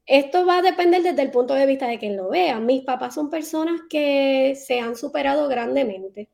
esto 0.06 0.46
va 0.46 0.60
a 0.60 0.62
depender 0.62 1.04
desde 1.04 1.22
el 1.22 1.32
punto 1.32 1.54
de 1.54 1.66
vista 1.66 1.88
de 1.88 2.00
quien 2.00 2.16
lo 2.18 2.30
vea. 2.30 2.60
Mis 2.60 2.84
papás 2.84 3.16
son 3.16 3.30
personas 3.30 3.82
que 3.90 4.56
se 4.56 4.80
han 4.80 4.96
superado 4.96 5.48
grandemente 5.48 6.30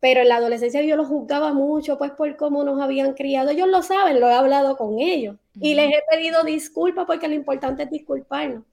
pero 0.00 0.22
en 0.22 0.28
la 0.28 0.36
adolescencia 0.36 0.82
yo 0.82 0.96
los 0.96 1.08
juzgaba 1.08 1.52
mucho, 1.52 1.98
pues 1.98 2.10
por 2.12 2.34
cómo 2.36 2.64
nos 2.64 2.80
habían 2.80 3.12
criado. 3.12 3.50
Ellos 3.50 3.68
lo 3.68 3.82
saben, 3.82 4.18
lo 4.18 4.28
he 4.28 4.32
hablado 4.32 4.76
con 4.76 4.98
ellos 4.98 5.36
y 5.60 5.74
les 5.74 5.88
he 5.90 6.02
pedido 6.10 6.42
disculpas 6.42 7.04
porque 7.06 7.28
lo 7.28 7.34
importante 7.34 7.82
es 7.82 7.90
disculparnos. 7.90 8.64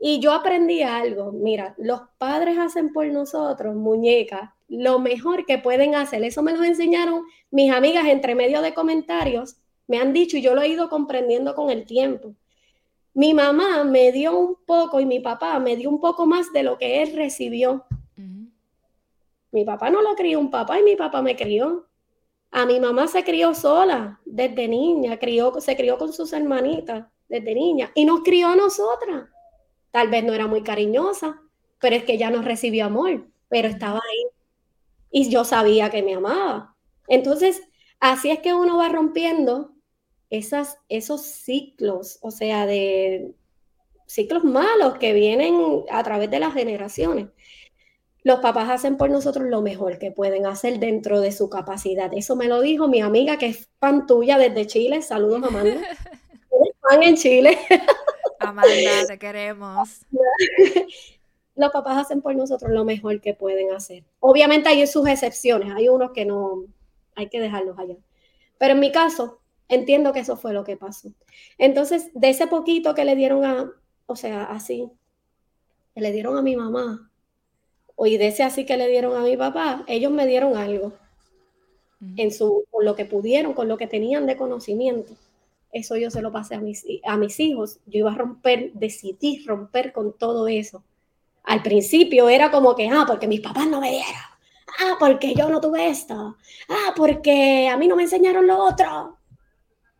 Y 0.00 0.18
yo 0.18 0.32
aprendí 0.32 0.82
algo, 0.82 1.30
mira, 1.30 1.74
los 1.78 2.00
padres 2.18 2.58
hacen 2.58 2.92
por 2.92 3.06
nosotros, 3.06 3.76
muñecas, 3.76 4.50
lo 4.66 4.98
mejor 4.98 5.44
que 5.46 5.58
pueden 5.58 5.94
hacer. 5.94 6.24
Eso 6.24 6.42
me 6.42 6.56
lo 6.56 6.64
enseñaron 6.64 7.22
mis 7.50 7.70
amigas 7.70 8.06
entre 8.06 8.34
medio 8.34 8.62
de 8.62 8.74
comentarios, 8.74 9.58
me 9.86 9.98
han 9.98 10.12
dicho 10.12 10.38
y 10.38 10.42
yo 10.42 10.54
lo 10.54 10.62
he 10.62 10.68
ido 10.68 10.88
comprendiendo 10.88 11.54
con 11.54 11.70
el 11.70 11.84
tiempo. 11.84 12.34
Mi 13.14 13.34
mamá 13.34 13.84
me 13.84 14.12
dio 14.12 14.38
un 14.38 14.56
poco 14.66 15.00
y 15.00 15.06
mi 15.06 15.20
papá 15.20 15.58
me 15.58 15.76
dio 15.76 15.90
un 15.90 16.00
poco 16.00 16.26
más 16.26 16.52
de 16.52 16.62
lo 16.62 16.78
que 16.78 17.02
él 17.02 17.14
recibió 17.14 17.86
mi 19.52 19.66
papá 19.66 19.90
no 19.90 20.00
lo 20.00 20.16
crió 20.16 20.40
un 20.40 20.50
papá 20.50 20.80
y 20.80 20.82
mi 20.82 20.96
papá 20.96 21.22
me 21.22 21.36
crió. 21.36 21.86
A 22.50 22.66
mi 22.66 22.80
mamá 22.80 23.06
se 23.06 23.22
crió 23.22 23.54
sola 23.54 24.20
desde 24.24 24.66
niña, 24.66 25.18
crió, 25.18 25.60
se 25.60 25.76
crió 25.76 25.98
con 25.98 26.12
sus 26.12 26.32
hermanitas 26.32 27.06
desde 27.28 27.54
niña 27.54 27.92
y 27.94 28.04
nos 28.04 28.22
crió 28.22 28.48
a 28.48 28.56
nosotras. 28.56 29.28
Tal 29.90 30.08
vez 30.08 30.24
no 30.24 30.32
era 30.32 30.46
muy 30.46 30.62
cariñosa, 30.62 31.40
pero 31.78 31.96
es 31.96 32.04
que 32.04 32.14
ella 32.14 32.30
nos 32.30 32.44
recibió 32.44 32.86
amor, 32.86 33.26
pero 33.48 33.68
estaba 33.68 33.98
ahí. 33.98 34.26
Y 35.10 35.28
yo 35.28 35.44
sabía 35.44 35.90
que 35.90 36.02
me 36.02 36.14
amaba. 36.14 36.74
Entonces, 37.06 37.62
así 38.00 38.30
es 38.30 38.40
que 38.40 38.54
uno 38.54 38.78
va 38.78 38.88
rompiendo 38.88 39.71
esas, 40.32 40.78
esos 40.88 41.22
ciclos, 41.22 42.18
o 42.22 42.30
sea, 42.30 42.66
de 42.66 43.34
ciclos 44.06 44.44
malos 44.44 44.98
que 44.98 45.12
vienen 45.12 45.84
a 45.90 46.02
través 46.02 46.30
de 46.30 46.40
las 46.40 46.54
generaciones 46.54 47.28
los 48.24 48.40
papás 48.40 48.70
hacen 48.70 48.96
por 48.96 49.10
nosotros 49.10 49.48
lo 49.48 49.62
mejor 49.62 49.98
que 49.98 50.12
pueden 50.12 50.46
hacer 50.46 50.78
dentro 50.78 51.20
de 51.20 51.32
su 51.32 51.50
capacidad. 51.50 52.10
Eso 52.14 52.36
me 52.36 52.46
lo 52.46 52.60
dijo 52.60 52.86
mi 52.86 53.00
amiga 53.00 53.36
que 53.36 53.46
es 53.46 53.68
fan 53.80 54.06
tuya 54.06 54.38
desde 54.38 54.66
Chile. 54.66 55.02
Saludos, 55.02 55.42
Amanda. 55.42 55.70
Eres 56.50 56.76
fan 56.80 57.02
en 57.02 57.16
Chile. 57.16 57.58
Amanda, 58.38 58.68
te 59.08 59.18
queremos. 59.18 60.06
Los 61.56 61.72
papás 61.72 61.98
hacen 61.98 62.22
por 62.22 62.34
nosotros 62.36 62.70
lo 62.70 62.84
mejor 62.84 63.20
que 63.20 63.34
pueden 63.34 63.72
hacer. 63.72 64.04
Obviamente 64.20 64.68
hay 64.68 64.86
sus 64.86 65.06
excepciones, 65.08 65.72
hay 65.74 65.88
unos 65.88 66.12
que 66.12 66.24
no, 66.24 66.64
hay 67.16 67.28
que 67.28 67.40
dejarlos 67.40 67.78
allá. 67.78 67.96
Pero 68.56 68.74
en 68.74 68.80
mi 68.80 68.92
caso, 68.92 69.40
Entiendo 69.72 70.12
que 70.12 70.20
eso 70.20 70.36
fue 70.36 70.52
lo 70.52 70.64
que 70.64 70.76
pasó. 70.76 71.14
Entonces, 71.56 72.10
de 72.12 72.28
ese 72.28 72.46
poquito 72.46 72.94
que 72.94 73.06
le 73.06 73.16
dieron 73.16 73.42
a, 73.46 73.72
o 74.04 74.16
sea, 74.16 74.44
así, 74.44 74.90
que 75.94 76.02
le 76.02 76.12
dieron 76.12 76.36
a 76.36 76.42
mi 76.42 76.56
mamá, 76.56 77.10
o 77.96 78.06
y 78.06 78.18
de 78.18 78.26
ese 78.26 78.42
así 78.42 78.66
que 78.66 78.76
le 78.76 78.86
dieron 78.88 79.16
a 79.16 79.20
mi 79.20 79.34
papá, 79.34 79.82
ellos 79.88 80.12
me 80.12 80.26
dieron 80.26 80.58
algo 80.58 80.92
en 82.18 82.32
su, 82.32 82.64
con 82.70 82.84
lo 82.84 82.94
que 82.94 83.06
pudieron, 83.06 83.54
con 83.54 83.66
lo 83.66 83.78
que 83.78 83.86
tenían 83.86 84.26
de 84.26 84.36
conocimiento. 84.36 85.14
Eso 85.72 85.96
yo 85.96 86.10
se 86.10 86.20
lo 86.20 86.30
pasé 86.30 86.54
a 86.56 86.60
mis, 86.60 86.84
a 87.02 87.16
mis 87.16 87.40
hijos. 87.40 87.80
Yo 87.86 88.00
iba 88.00 88.12
a 88.12 88.14
romper, 88.14 88.72
decidí 88.74 89.42
romper 89.46 89.94
con 89.94 90.12
todo 90.18 90.48
eso. 90.48 90.84
Al 91.44 91.62
principio 91.62 92.28
era 92.28 92.50
como 92.50 92.76
que, 92.76 92.90
ah, 92.90 93.04
porque 93.06 93.26
mis 93.26 93.40
papás 93.40 93.66
no 93.68 93.80
me 93.80 93.90
dieron. 93.90 94.22
Ah, 94.80 94.96
porque 95.00 95.34
yo 95.34 95.48
no 95.48 95.62
tuve 95.62 95.88
esto. 95.88 96.36
Ah, 96.68 96.92
porque 96.94 97.68
a 97.68 97.78
mí 97.78 97.88
no 97.88 97.96
me 97.96 98.02
enseñaron 98.02 98.46
lo 98.46 98.62
otro. 98.62 99.16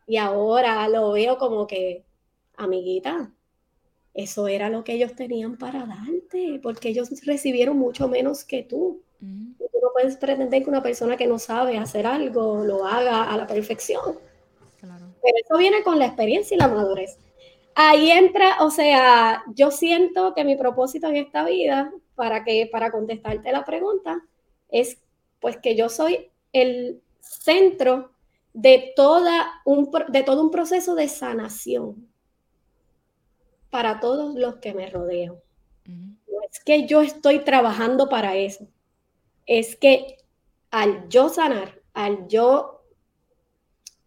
Y 0.07 0.17
ahora 0.17 0.87
lo 0.89 1.11
veo 1.11 1.37
como 1.37 1.67
que, 1.67 2.03
amiguita, 2.57 3.31
eso 4.13 4.47
era 4.47 4.69
lo 4.69 4.83
que 4.83 4.93
ellos 4.93 5.15
tenían 5.15 5.57
para 5.57 5.85
darte, 5.85 6.59
porque 6.61 6.89
ellos 6.89 7.09
recibieron 7.25 7.77
mucho 7.77 8.07
menos 8.07 8.43
que 8.43 8.63
tú. 8.63 9.01
Tú 9.19 9.79
no 9.81 9.89
puedes 9.93 10.17
pretender 10.17 10.63
que 10.63 10.69
una 10.69 10.83
persona 10.83 11.15
que 11.15 11.27
no 11.27 11.39
sabe 11.39 11.77
hacer 11.77 12.05
algo 12.05 12.63
lo 12.63 12.85
haga 12.85 13.23
a 13.23 13.37
la 13.37 13.47
perfección. 13.47 14.19
Pero 14.81 15.37
eso 15.41 15.57
viene 15.57 15.81
con 15.83 15.97
la 15.97 16.07
experiencia 16.07 16.55
y 16.55 16.59
la 16.59 16.67
madurez. 16.67 17.17
Ahí 17.75 18.11
entra, 18.11 18.57
o 18.61 18.69
sea, 18.69 19.43
yo 19.55 19.71
siento 19.71 20.33
que 20.35 20.43
mi 20.43 20.55
propósito 20.55 21.07
en 21.07 21.15
esta 21.15 21.45
vida, 21.45 21.91
para 22.15 22.43
que 22.43 22.69
para 22.71 22.91
contestarte 22.91 23.51
la 23.51 23.65
pregunta, 23.65 24.21
es 24.69 24.99
pues 25.39 25.57
que 25.57 25.75
yo 25.75 25.89
soy 25.89 26.29
el 26.51 27.01
centro 27.19 28.12
de, 28.53 28.93
toda 28.95 29.61
un, 29.65 29.91
de 30.09 30.23
todo 30.23 30.41
un 30.41 30.51
proceso 30.51 30.95
de 30.95 31.09
sanación 31.09 32.07
para 33.69 33.99
todos 33.99 34.35
los 34.35 34.55
que 34.57 34.73
me 34.73 34.89
rodean. 34.89 35.35
No 35.85 36.39
es 36.49 36.63
que 36.63 36.87
yo 36.87 37.01
estoy 37.01 37.39
trabajando 37.39 38.07
para 38.07 38.35
eso, 38.35 38.67
es 39.45 39.75
que 39.75 40.17
al 40.71 41.09
yo 41.09 41.27
sanar, 41.29 41.81
al 41.93 42.27
yo 42.27 42.83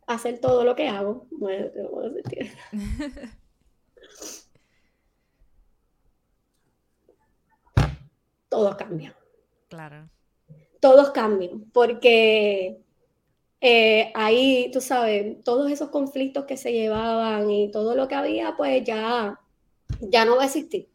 hacer 0.07 0.40
todo 0.40 0.64
lo 0.64 0.74
que 0.74 0.88
hago, 0.88 1.26
todo 8.49 8.76
cambia. 8.76 9.14
Claro. 9.68 10.09
Todos 10.80 11.11
cambian, 11.11 11.70
porque 11.72 12.80
eh, 13.68 14.12
ahí, 14.14 14.70
tú 14.72 14.80
sabes, 14.80 15.42
todos 15.42 15.72
esos 15.72 15.90
conflictos 15.90 16.44
que 16.44 16.56
se 16.56 16.72
llevaban 16.72 17.50
y 17.50 17.68
todo 17.72 17.96
lo 17.96 18.06
que 18.06 18.14
había, 18.14 18.54
pues 18.56 18.84
ya, 18.84 19.40
ya 20.00 20.24
no 20.24 20.36
va 20.36 20.42
a 20.42 20.46
existir. 20.46 20.88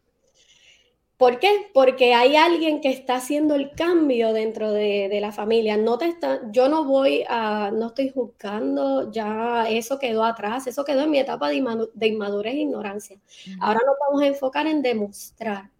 ¿Por 1.18 1.38
qué? 1.38 1.70
Porque 1.74 2.14
hay 2.14 2.34
alguien 2.34 2.80
que 2.80 2.88
está 2.88 3.16
haciendo 3.16 3.56
el 3.56 3.72
cambio 3.72 4.32
dentro 4.32 4.72
de, 4.72 5.18
la 5.20 5.32
familia. 5.32 5.76
No 5.76 5.98
te 5.98 6.06
está, 6.06 6.40
yo 6.50 6.70
no 6.70 6.84
voy 6.84 7.24
a, 7.28 7.70
no 7.70 7.88
estoy 7.88 8.08
juzgando, 8.08 9.12
ya 9.12 9.68
eso 9.68 9.98
quedó 9.98 10.24
atrás, 10.24 10.66
eso 10.66 10.82
quedó 10.82 11.02
en 11.02 11.10
mi 11.10 11.18
etapa 11.18 11.50
de, 11.50 11.56
inmadurez 11.56 12.54
e 12.54 12.60
ignorancia. 12.60 13.20
Ahora 13.60 13.80
nos 13.86 13.96
vamos 14.00 14.22
a 14.22 14.26
enfocar 14.28 14.66
en 14.66 14.80
demostrar 14.80 15.70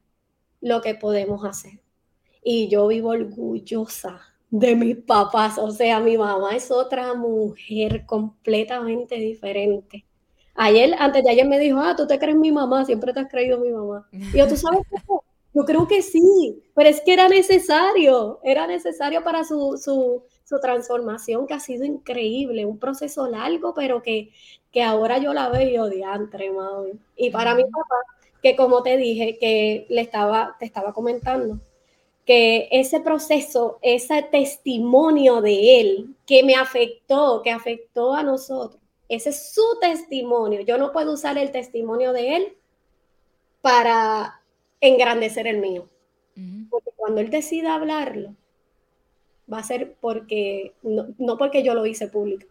lo 0.61 0.82
que 0.82 0.95
podemos 0.95 1.43
hacer. 1.47 1.80
Y 2.45 2.68
yo 2.68 2.86
vivo 2.88 3.09
orgullosa 3.09 4.32
de 4.53 4.77
mis 4.77 4.97
papás, 4.99 5.57
o 5.57 5.71
sea, 5.71 5.99
mi 5.99 6.19
mamá 6.19 6.55
es 6.55 6.71
otra 6.71 7.15
mujer 7.15 8.05
completamente 8.05 9.15
diferente. 9.15 10.05
Ayer, 10.55 10.95
antes 10.99 11.25
de 11.25 11.31
ayer 11.31 11.49
me 11.49 11.59
dijo, 11.59 11.81
ah, 11.81 11.97
tú 11.97 12.07
te 12.07 12.19
crees 12.19 12.37
mi 12.37 12.53
mamá, 12.53 12.85
siempre 12.85 13.15
te 13.15 13.21
has 13.21 13.31
creído 13.31 13.59
mi 13.59 13.71
mamá. 13.71 14.07
Y 14.13 14.37
yo, 14.37 14.47
¿tú 14.47 14.57
sabes 14.59 14.81
qué? 14.91 14.97
Yo 15.55 15.65
creo 15.65 15.89
que 15.89 16.03
sí, 16.03 16.63
pero 16.75 16.91
es 16.91 17.01
que 17.01 17.15
era 17.15 17.29
necesario, 17.29 18.41
era 18.43 18.67
necesario 18.67 19.25
para 19.25 19.43
su, 19.45 19.81
su, 19.83 20.23
su 20.45 20.61
transformación 20.61 21.47
que 21.47 21.55
ha 21.55 21.61
sido 21.61 21.87
increíble, 21.87 22.67
un 22.67 22.79
proceso 22.79 23.27
largo, 23.29 23.73
pero 23.73 24.03
que, 24.03 24.33
que 24.71 24.83
ahora 24.83 25.17
yo 25.17 25.33
la 25.33 25.49
veo 25.49 25.89
de 25.89 26.05
antre, 26.05 26.51
mami. 26.51 26.93
Y 27.17 27.31
para 27.31 27.55
mi 27.55 27.65
papá, 27.65 27.97
que 28.43 28.55
como 28.55 28.83
te 28.83 28.99
dije, 28.99 29.39
que 29.39 29.87
le 29.89 30.03
estaba, 30.03 30.57
te 30.59 30.67
estaba 30.67 30.93
comentando, 30.93 31.59
que 32.33 32.66
ese 32.70 33.01
proceso, 33.01 33.78
ese 33.83 34.22
testimonio 34.22 35.43
de 35.43 35.80
él 35.80 36.16
que 36.26 36.43
me 36.43 36.55
afectó, 36.55 37.43
que 37.43 37.51
afectó 37.51 38.14
a 38.14 38.22
nosotros, 38.22 38.80
ese 39.11 39.28
es 39.28 39.53
su 39.53 39.61
testimonio. 39.83 40.62
Yo 40.62 40.78
no 40.78 40.93
puedo 40.93 41.12
usar 41.12 41.37
el 41.37 41.51
testimonio 41.51 42.14
de 42.14 42.37
él 42.37 42.57
para 43.61 44.41
engrandecer 44.80 45.47
el 45.47 45.59
mío. 45.59 45.91
Porque 46.70 46.91
cuando 46.97 47.20
él 47.20 47.28
decida 47.28 47.74
hablarlo, 47.74 48.35
va 49.53 49.59
a 49.59 49.62
ser 49.62 49.95
porque, 50.01 50.72
no, 50.83 51.37
porque 51.37 51.62
yo 51.62 51.74
lo 51.74 51.85
hice 51.85 52.07
público, 52.07 52.47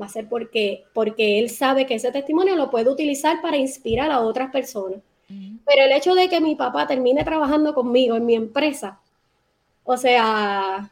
va 0.00 0.06
a 0.06 0.08
ser 0.08 0.28
porque, 0.28 0.82
porque 0.92 1.38
él 1.38 1.48
sabe 1.48 1.86
que 1.86 1.94
ese 1.94 2.10
testimonio 2.10 2.56
lo 2.56 2.72
puede 2.72 2.90
utilizar 2.90 3.40
para 3.40 3.56
inspirar 3.56 4.10
a 4.10 4.22
otras 4.22 4.50
personas. 4.50 4.98
Pero 5.28 5.82
el 5.84 5.92
hecho 5.92 6.14
de 6.14 6.28
que 6.28 6.40
mi 6.40 6.54
papá 6.54 6.86
termine 6.86 7.24
trabajando 7.24 7.74
conmigo 7.74 8.16
en 8.16 8.26
mi 8.26 8.34
empresa, 8.34 9.00
o 9.84 9.96
sea, 9.96 10.90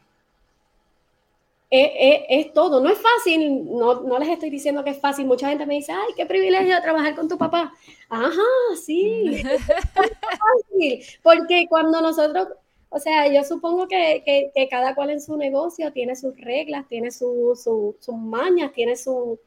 es, 1.69 2.53
todo. 2.53 2.81
No 2.81 2.89
es 2.89 2.97
fácil, 2.97 3.65
no, 3.65 4.01
no, 4.01 4.19
les 4.19 4.29
estoy 4.29 4.49
diciendo 4.49 4.83
que 4.83 4.91
es 4.91 4.99
fácil. 4.99 5.25
Mucha 5.25 5.49
gente 5.49 5.65
me 5.65 5.75
dice, 5.75 5.91
ay, 5.91 6.13
qué 6.15 6.25
privilegio 6.25 6.81
trabajar 6.81 7.15
con 7.15 7.27
tu 7.27 7.37
papá. 7.37 7.73
Ajá, 8.09 8.41
sí, 8.83 9.25
es 9.45 9.61
fácil. 9.65 11.03
Porque 11.23 11.67
cuando 11.69 12.01
nosotros, 12.01 12.49
o 12.89 12.99
sea, 12.99 13.27
yo 13.31 13.43
supongo 13.43 13.87
que, 13.87 14.51
que, 14.53 14.67
cada 14.69 14.95
cual 14.95 15.09
en 15.09 15.21
su 15.21 15.35
negocio 15.37 15.91
tiene 15.91 16.15
sus 16.15 16.39
reglas, 16.39 16.87
tiene 16.87 17.11
sus 17.11 17.67
mañas, 18.13 18.71
tiene 18.73 18.95
su... 18.95 19.39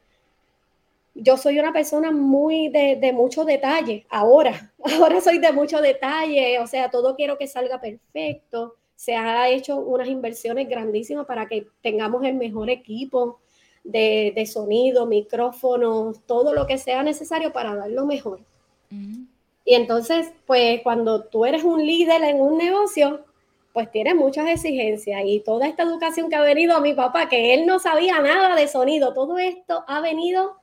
Yo 1.21 1.37
soy 1.37 1.59
una 1.59 1.73
persona 1.73 2.11
muy 2.11 2.69
de, 2.69 2.97
de 2.99 3.13
mucho 3.13 3.45
detalle, 3.45 4.05
ahora, 4.09 4.73
ahora 4.83 5.21
soy 5.21 5.39
de 5.39 5.51
mucho 5.51 5.81
detalle, 5.81 6.59
o 6.59 6.67
sea, 6.67 6.89
todo 6.89 7.15
quiero 7.15 7.37
que 7.37 7.47
salga 7.47 7.79
perfecto 7.79 8.75
se 8.99 9.15
ha 9.15 9.47
hecho 9.47 9.77
unas 9.77 10.09
inversiones 10.09 10.67
grandísimas 10.67 11.25
para 11.25 11.47
que 11.47 11.67
tengamos 11.81 12.21
el 12.25 12.33
mejor 12.33 12.69
equipo 12.69 13.39
de, 13.85 14.45
sonido, 14.45 15.05
micrófonos, 15.05 16.19
todo 16.25 16.53
lo 16.53 16.67
que 16.67 16.77
sea 16.77 17.01
necesario 17.01 17.53
para 17.53 17.75
dar 17.75 17.89
lo 17.89 18.05
mejor. 18.05 18.41
Y 19.63 19.75
entonces, 19.75 20.33
pues 20.45 20.81
cuando 20.83 21.23
tú 21.23 21.45
eres 21.45 21.63
un 21.63 21.85
líder 21.85 22.21
en 22.23 22.41
un 22.41 22.57
negocio, 22.57 23.23
pues 23.71 23.89
tienes 23.89 24.15
muchas 24.15 24.49
exigencias 24.49 25.21
y 25.23 25.39
toda 25.39 25.69
esta 25.69 25.83
educación 25.83 26.29
que 26.29 26.35
ha 26.35 26.41
venido 26.41 26.75
a 26.75 26.81
mi 26.81 26.93
papá, 26.93 27.29
que 27.29 27.53
él 27.53 27.65
no 27.65 27.79
sabía 27.79 28.19
nada 28.19 28.53
de 28.53 28.67
sonido, 28.67 29.13
todo 29.13 29.37
esto 29.37 29.85
ha 29.87 30.01
venido 30.01 30.57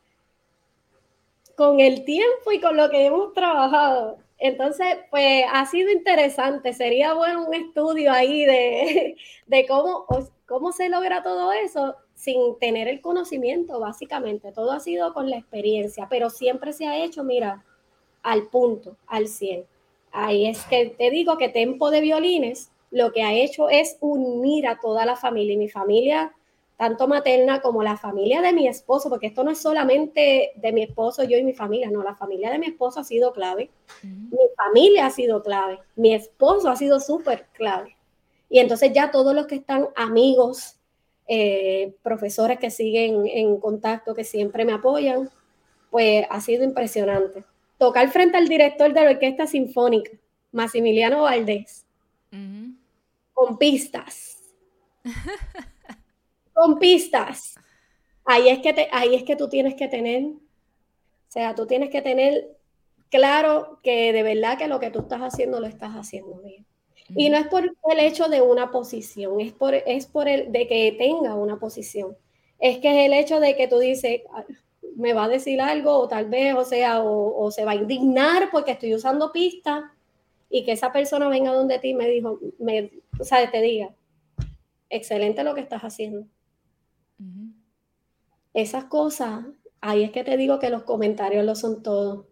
con 1.56 1.80
el 1.80 2.04
tiempo 2.04 2.52
y 2.52 2.60
con 2.60 2.76
lo 2.76 2.90
que 2.90 3.06
hemos 3.06 3.32
trabajado. 3.32 4.18
Entonces, 4.38 4.86
pues 5.10 5.44
ha 5.50 5.64
sido 5.66 5.90
interesante. 5.90 6.72
Sería 6.72 7.14
bueno 7.14 7.46
un 7.46 7.54
estudio 7.54 8.12
ahí 8.12 8.44
de, 8.44 9.16
cómo, 9.68 10.06
cómo 10.46 10.72
se 10.72 10.88
logra 10.88 11.22
todo 11.22 11.52
eso 11.52 11.96
sin 12.14 12.58
tener 12.58 12.88
el 12.88 13.00
conocimiento, 13.00 13.80
básicamente. 13.80 14.52
Todo 14.52 14.72
ha 14.72 14.80
sido 14.80 15.14
con 15.14 15.30
la 15.30 15.38
experiencia, 15.38 16.06
pero 16.10 16.30
siempre 16.30 16.72
se 16.72 16.86
ha 16.86 17.02
hecho, 17.02 17.24
mira, 17.24 17.64
al 18.22 18.48
punto, 18.48 18.96
al 19.06 19.28
100. 19.28 19.64
Ahí 20.12 20.46
es 20.46 20.64
que 20.64 20.94
te 20.98 21.10
digo 21.10 21.36
que 21.38 21.48
Tempo 21.48 21.90
de 21.90 22.00
Violines 22.00 22.70
lo 22.90 23.12
que 23.12 23.22
ha 23.22 23.34
hecho 23.34 23.68
es 23.68 23.96
unir 24.00 24.66
a 24.66 24.80
toda 24.80 25.04
la 25.06 25.16
familia. 25.16 25.54
Y 25.54 25.58
mi 25.58 25.68
familia 25.68 26.34
tanto 26.76 27.08
materna 27.08 27.60
como 27.62 27.82
la 27.82 27.96
familia 27.96 28.42
de 28.42 28.52
mi 28.52 28.68
esposo, 28.68 29.08
porque 29.08 29.28
esto 29.28 29.42
no 29.42 29.50
es 29.50 29.58
solamente 29.58 30.52
de 30.56 30.72
mi 30.72 30.82
esposo, 30.82 31.24
yo 31.24 31.38
y 31.38 31.42
mi 31.42 31.54
familia, 31.54 31.90
no, 31.90 32.02
la 32.02 32.14
familia 32.14 32.50
de 32.50 32.58
mi 32.58 32.66
esposo 32.66 33.00
ha 33.00 33.04
sido 33.04 33.32
clave, 33.32 33.70
mi 34.02 34.38
familia 34.56 35.06
ha 35.06 35.10
sido 35.10 35.42
clave, 35.42 35.78
mi 35.94 36.14
esposo 36.14 36.68
ha 36.68 36.76
sido 36.76 37.00
súper 37.00 37.46
clave. 37.52 37.96
Y 38.50 38.58
entonces 38.58 38.92
ya 38.92 39.10
todos 39.10 39.34
los 39.34 39.46
que 39.46 39.56
están 39.56 39.88
amigos, 39.96 40.76
eh, 41.26 41.94
profesores 42.02 42.58
que 42.58 42.70
siguen 42.70 43.26
en 43.26 43.58
contacto, 43.58 44.14
que 44.14 44.24
siempre 44.24 44.64
me 44.64 44.74
apoyan, 44.74 45.30
pues 45.90 46.26
ha 46.28 46.40
sido 46.40 46.62
impresionante. 46.62 47.42
Tocar 47.78 48.08
frente 48.10 48.36
al 48.36 48.48
director 48.48 48.92
de 48.92 49.00
la 49.02 49.10
Orquesta 49.12 49.46
Sinfónica, 49.46 50.10
Maximiliano 50.52 51.22
Valdés, 51.22 51.86
con 53.32 53.56
pistas. 53.56 54.42
con 56.56 56.78
pistas. 56.78 57.54
Ahí 58.24 58.48
es 58.48 58.60
que, 58.60 58.72
te, 58.72 58.88
ahí 58.90 59.14
es 59.14 59.22
que 59.22 59.36
tú 59.36 59.48
tienes 59.48 59.74
que 59.74 59.88
tener, 59.88 60.24
o 60.24 60.40
sea, 61.28 61.54
tú 61.54 61.66
tienes 61.66 61.90
que 61.90 62.00
tener 62.00 62.56
claro 63.10 63.78
que 63.82 64.12
de 64.12 64.22
verdad 64.22 64.56
que 64.56 64.66
lo 64.66 64.80
que 64.80 64.90
tú 64.90 65.00
estás 65.00 65.20
haciendo 65.20 65.60
lo 65.60 65.66
estás 65.66 65.92
haciendo 65.92 66.40
bien. 66.40 66.64
Y 67.14 67.28
no 67.28 67.36
es 67.36 67.46
por 67.46 67.64
el 67.64 68.00
hecho 68.00 68.28
de 68.28 68.40
una 68.40 68.72
posición, 68.72 69.40
es 69.40 69.52
por, 69.52 69.74
es 69.74 70.06
por 70.06 70.28
el 70.28 70.50
de 70.50 70.66
que 70.66 70.96
tenga 70.98 71.34
una 71.36 71.58
posición. 71.60 72.16
es 72.58 72.78
que 72.78 72.88
es 72.88 73.06
el 73.06 73.12
hecho 73.12 73.38
de 73.38 73.54
que 73.54 73.68
tú 73.68 73.78
dices, 73.78 74.22
me 74.96 75.12
va 75.12 75.24
a 75.24 75.28
decir 75.28 75.60
algo, 75.60 75.92
o 75.98 76.08
tal 76.08 76.28
vez, 76.28 76.54
o 76.54 76.64
sea, 76.64 77.02
o, 77.04 77.50
se 77.50 77.64
va 77.64 77.72
a 77.72 77.76
indignar 77.76 78.48
porque 78.50 78.72
estoy 78.72 78.94
usando 78.94 79.30
pista 79.30 79.92
y 80.48 80.64
que 80.64 80.72
esa 80.72 80.90
persona 80.90 81.28
venga 81.28 81.52
donde 81.52 81.78
ti 81.78 81.90
y 81.90 81.94
me 81.94 82.08
dijo, 82.08 82.40
me, 82.58 82.90
o 83.20 83.24
sea, 83.24 83.48
te 83.50 83.60
diga, 83.60 83.94
excelente 84.88 85.44
lo 85.44 85.54
que 85.54 85.60
estás 85.60 85.82
haciendo. 85.82 86.26
Esas 88.56 88.86
cosas, 88.86 89.44
ahí 89.82 90.02
es 90.02 90.12
que 90.12 90.24
te 90.24 90.38
digo 90.38 90.58
que 90.58 90.70
los 90.70 90.84
comentarios 90.84 91.44
lo 91.44 91.54
son 91.54 91.82
todo. 91.82 92.26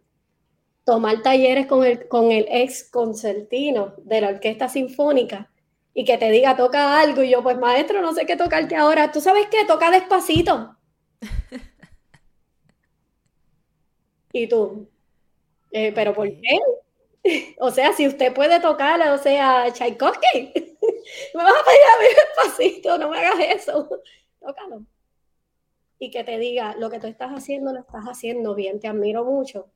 Tomar 0.84 1.20
talleres 1.20 1.66
con 1.66 1.84
el, 1.84 2.08
con 2.08 2.32
el 2.32 2.46
ex 2.50 2.90
concertino 2.90 3.92
de 3.98 4.22
la 4.22 4.28
Orquesta 4.30 4.70
Sinfónica 4.70 5.52
y 5.92 6.06
que 6.06 6.16
te 6.16 6.30
diga, 6.30 6.56
toca 6.56 6.98
algo, 6.98 7.22
y 7.22 7.30
yo, 7.30 7.42
pues 7.42 7.58
maestro, 7.58 8.00
no 8.00 8.14
sé 8.14 8.24
qué 8.24 8.36
tocarte 8.36 8.74
ahora. 8.74 9.12
¿Tú 9.12 9.20
sabes 9.20 9.48
qué? 9.50 9.66
Toca 9.66 9.90
despacito. 9.90 10.78
y 14.32 14.48
tú, 14.48 14.88
eh, 15.72 15.92
¿pero 15.94 16.14
por 16.14 16.30
qué? 16.30 16.58
o 17.60 17.70
sea, 17.70 17.92
si 17.92 18.06
usted 18.08 18.32
puede 18.32 18.60
tocar, 18.60 18.98
o 19.10 19.18
sea, 19.18 19.70
Tchaikovsky, 19.74 20.54
me 21.34 21.44
vas 21.44 21.54
a 21.54 21.64
pedir 21.66 21.82
a 21.92 22.00
mí 22.00 22.06
despacito, 22.16 22.96
no 22.98 23.10
me 23.10 23.18
hagas 23.18 23.40
eso. 23.40 23.90
Tócalo. 24.40 24.86
Y 25.98 26.10
que 26.10 26.24
te 26.24 26.38
diga, 26.38 26.76
lo 26.76 26.90
que 26.90 26.98
tú 26.98 27.06
estás 27.06 27.30
haciendo, 27.30 27.72
lo 27.72 27.80
estás 27.80 28.04
haciendo 28.04 28.54
bien, 28.54 28.80
te 28.80 28.88
admiro 28.88 29.24
mucho. 29.24 29.70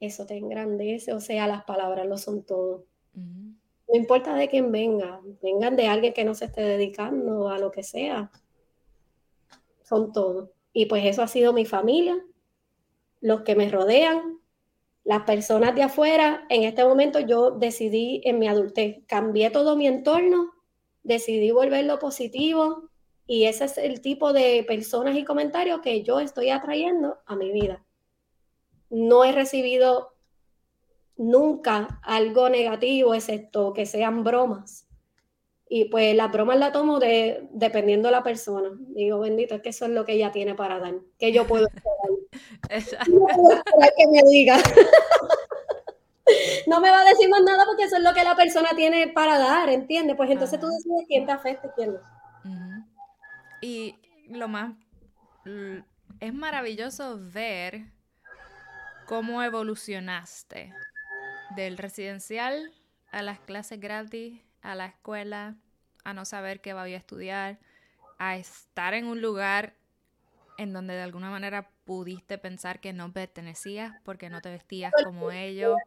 Eso 0.00 0.26
te 0.26 0.36
engrandece, 0.36 1.12
o 1.12 1.20
sea, 1.20 1.46
las 1.46 1.64
palabras 1.64 2.06
lo 2.06 2.18
son 2.18 2.42
todo. 2.44 2.86
No 3.14 3.94
importa 3.94 4.34
de 4.34 4.48
quién 4.48 4.72
venga, 4.72 5.20
vengan 5.42 5.76
de 5.76 5.86
alguien 5.86 6.12
que 6.12 6.24
no 6.24 6.34
se 6.34 6.46
esté 6.46 6.62
dedicando 6.62 7.48
a 7.48 7.58
lo 7.58 7.70
que 7.70 7.82
sea. 7.82 8.30
Son 9.82 10.12
todo. 10.12 10.52
Y 10.72 10.86
pues 10.86 11.04
eso 11.04 11.22
ha 11.22 11.28
sido 11.28 11.52
mi 11.52 11.64
familia, 11.64 12.16
los 13.20 13.42
que 13.42 13.54
me 13.54 13.70
rodean, 13.70 14.40
las 15.04 15.22
personas 15.22 15.74
de 15.74 15.84
afuera. 15.84 16.44
En 16.48 16.64
este 16.64 16.84
momento 16.84 17.20
yo 17.20 17.52
decidí 17.52 18.20
en 18.24 18.38
mi 18.38 18.48
adultez, 18.48 19.04
cambié 19.06 19.50
todo 19.50 19.76
mi 19.76 19.86
entorno, 19.86 20.52
decidí 21.02 21.50
volverlo 21.50 21.98
positivo 21.98 22.90
y 23.26 23.44
ese 23.44 23.64
es 23.64 23.78
el 23.78 24.00
tipo 24.00 24.32
de 24.32 24.64
personas 24.66 25.16
y 25.16 25.24
comentarios 25.24 25.80
que 25.80 26.02
yo 26.02 26.20
estoy 26.20 26.50
atrayendo 26.50 27.18
a 27.26 27.36
mi 27.36 27.52
vida. 27.52 27.84
No 28.90 29.24
he 29.24 29.32
recibido 29.32 30.14
nunca 31.16 32.00
algo 32.02 32.50
negativo, 32.50 33.14
excepto 33.14 33.72
que 33.72 33.86
sean 33.86 34.24
bromas. 34.24 34.86
Y 35.66 35.86
pues 35.86 36.14
las 36.14 36.30
bromas 36.30 36.58
las 36.58 36.72
tomo 36.72 36.98
de, 36.98 37.48
dependiendo 37.50 38.08
de 38.08 38.12
la 38.12 38.22
persona. 38.22 38.70
Digo, 38.78 39.20
bendito, 39.20 39.54
es 39.54 39.62
que 39.62 39.70
eso 39.70 39.86
es 39.86 39.92
lo 39.92 40.04
que 40.04 40.12
ella 40.12 40.30
tiene 40.30 40.54
para 40.54 40.78
dar, 40.78 40.94
que 41.18 41.32
yo 41.32 41.46
puedo 41.46 41.66
esperar. 42.70 43.08
No 43.08 43.26
puedo 43.26 43.62
que 43.96 44.06
me 44.08 44.22
diga. 44.28 44.58
no 46.66 46.80
me 46.80 46.90
va 46.90 47.00
a 47.00 47.04
decir 47.04 47.28
más 47.30 47.42
nada 47.42 47.64
porque 47.64 47.84
eso 47.84 47.96
es 47.96 48.02
lo 48.02 48.12
que 48.12 48.22
la 48.22 48.36
persona 48.36 48.70
tiene 48.76 49.08
para 49.08 49.38
dar, 49.38 49.70
¿entiendes? 49.70 50.16
Pues 50.16 50.30
entonces 50.30 50.60
tú 50.60 50.66
decides 50.66 51.06
quién 51.08 51.24
te 51.24 51.32
afecta 51.32 51.68
y 51.68 51.70
quién 51.70 51.94
no. 51.94 52.93
Y 53.64 53.96
lo 54.28 54.46
más... 54.46 54.74
Es 56.20 56.34
maravilloso 56.34 57.18
ver 57.18 57.86
cómo 59.06 59.42
evolucionaste 59.42 60.74
del 61.56 61.78
residencial 61.78 62.74
a 63.10 63.22
las 63.22 63.40
clases 63.40 63.80
gratis, 63.80 64.38
a 64.60 64.74
la 64.74 64.86
escuela, 64.86 65.54
a 66.04 66.12
no 66.12 66.26
saber 66.26 66.60
qué 66.60 66.74
voy 66.74 66.92
a 66.92 66.98
estudiar, 66.98 67.58
a 68.18 68.36
estar 68.36 68.92
en 68.92 69.06
un 69.06 69.22
lugar 69.22 69.72
en 70.58 70.74
donde 70.74 70.92
de 70.92 71.02
alguna 71.02 71.30
manera 71.30 71.70
pudiste 71.86 72.36
pensar 72.36 72.80
que 72.80 72.92
no 72.92 73.14
pertenecías 73.14 73.94
porque 74.04 74.28
no 74.28 74.42
te 74.42 74.50
vestías 74.50 74.92
como 75.04 75.30
ellos, 75.30 75.78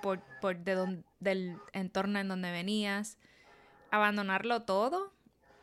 por, 0.00 0.20
por 0.40 0.56
de 0.56 1.02
del 1.20 1.58
entorno 1.74 2.18
en 2.18 2.28
donde 2.28 2.50
venías, 2.50 3.18
abandonarlo 3.90 4.62
todo 4.62 5.12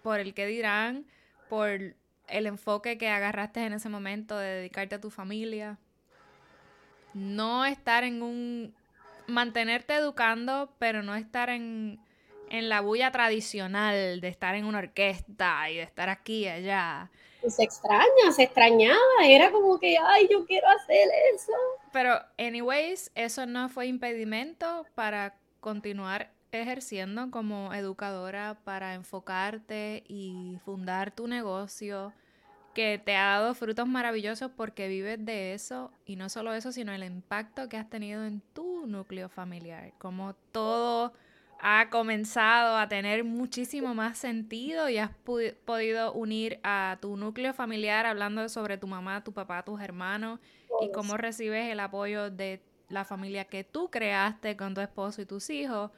por 0.03 0.19
el 0.19 0.35
que 0.35 0.45
dirán, 0.45 1.07
por 1.49 1.69
el 1.69 2.45
enfoque 2.45 2.97
que 2.97 3.09
agarraste 3.09 3.65
en 3.65 3.73
ese 3.73 3.89
momento 3.89 4.37
de 4.37 4.47
dedicarte 4.47 4.95
a 4.95 5.01
tu 5.01 5.09
familia, 5.09 5.77
no 7.13 7.65
estar 7.65 8.03
en 8.03 8.21
un 8.21 8.75
mantenerte 9.27 9.95
educando, 9.95 10.73
pero 10.79 11.03
no 11.03 11.15
estar 11.15 11.49
en, 11.49 11.99
la 12.51 12.81
bulla 12.81 13.11
tradicional 13.11 14.21
de 14.21 14.27
estar 14.27 14.55
en 14.55 14.65
una 14.65 14.79
orquesta 14.79 15.69
y 15.69 15.77
de 15.77 15.83
estar 15.83 16.09
aquí 16.09 16.45
y 16.45 16.47
allá. 16.47 17.11
se 17.47 17.63
extraña, 17.63 18.31
se 18.35 18.43
extrañaba, 18.43 18.97
era 19.23 19.51
como 19.51 19.79
que, 19.79 19.97
ay, 19.97 20.27
yo 20.31 20.45
quiero 20.45 20.67
hacer 20.69 21.07
eso. 21.33 21.53
Pero, 21.91 22.19
anyways, 22.37 23.11
eso 23.15 23.45
no 23.45 23.69
fue 23.69 23.87
impedimento 23.87 24.85
para 24.95 25.35
continuar 25.59 26.31
ejerciendo 26.51 27.31
como 27.31 27.73
educadora, 27.73 28.59
para 28.63 28.93
enfocarte 28.93 30.03
y 30.07 30.57
fundar 30.65 31.11
tu 31.11 31.27
negocio 31.27 32.13
que 32.73 33.01
te 33.03 33.15
ha 33.15 33.39
dado 33.39 33.53
frutos 33.53 33.87
maravillosos 33.87 34.51
porque 34.55 34.87
vives 34.87 35.23
de 35.25 35.53
eso 35.53 35.91
y 36.05 36.15
no 36.15 36.29
solo 36.29 36.53
eso, 36.53 36.71
sino 36.71 36.93
el 36.93 37.03
impacto 37.03 37.67
que 37.67 37.77
has 37.77 37.89
tenido 37.89 38.25
en 38.25 38.41
tu 38.53 38.85
núcleo 38.87 39.29
familiar, 39.29 39.93
como 39.97 40.33
todo 40.51 41.13
ha 41.61 41.89
comenzado 41.89 42.77
a 42.77 42.87
tener 42.87 43.23
muchísimo 43.23 43.93
más 43.93 44.17
sentido 44.17 44.87
y 44.87 44.97
has 44.97 45.11
podido 45.65 46.13
unir 46.13 46.59
a 46.63 46.97
tu 47.01 47.17
núcleo 47.17 47.53
familiar 47.53 48.05
hablando 48.05 48.47
sobre 48.47 48.77
tu 48.77 48.87
mamá, 48.87 49.23
tu 49.23 49.33
papá, 49.33 49.63
tus 49.63 49.81
hermanos 49.81 50.39
y 50.81 50.91
cómo 50.91 51.17
recibes 51.17 51.69
el 51.69 51.81
apoyo 51.81 52.29
de 52.29 52.61
la 52.87 53.03
familia 53.03 53.45
que 53.45 53.63
tú 53.63 53.89
creaste 53.91 54.55
con 54.55 54.73
tu 54.73 54.81
esposo 54.81 55.21
y 55.21 55.25
tus 55.25 55.49
hijos 55.49 55.91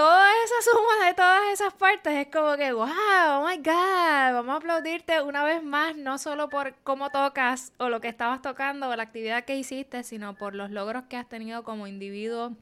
toda 0.00 0.30
esa 0.44 0.70
suma 0.70 1.06
de 1.08 1.14
todas 1.14 1.52
esas 1.52 1.74
partes 1.74 2.14
es 2.14 2.28
como 2.28 2.56
que, 2.56 2.72
wow, 2.72 2.88
oh 2.88 3.46
my 3.46 3.58
God, 3.58 4.32
vamos 4.32 4.54
a 4.54 4.56
aplaudirte 4.56 5.20
una 5.20 5.44
vez 5.44 5.62
más, 5.62 5.94
no 5.94 6.16
solo 6.16 6.48
por 6.48 6.74
cómo 6.84 7.10
tocas 7.10 7.74
o 7.76 7.90
lo 7.90 8.00
que 8.00 8.08
estabas 8.08 8.40
tocando 8.40 8.88
o 8.88 8.96
la 8.96 9.02
actividad 9.02 9.44
que 9.44 9.56
hiciste, 9.56 10.02
sino 10.02 10.34
por 10.36 10.54
los 10.54 10.70
logros 10.70 11.04
que 11.04 11.18
has 11.18 11.28
tenido 11.28 11.64
como 11.64 11.86
individuo 11.86 12.56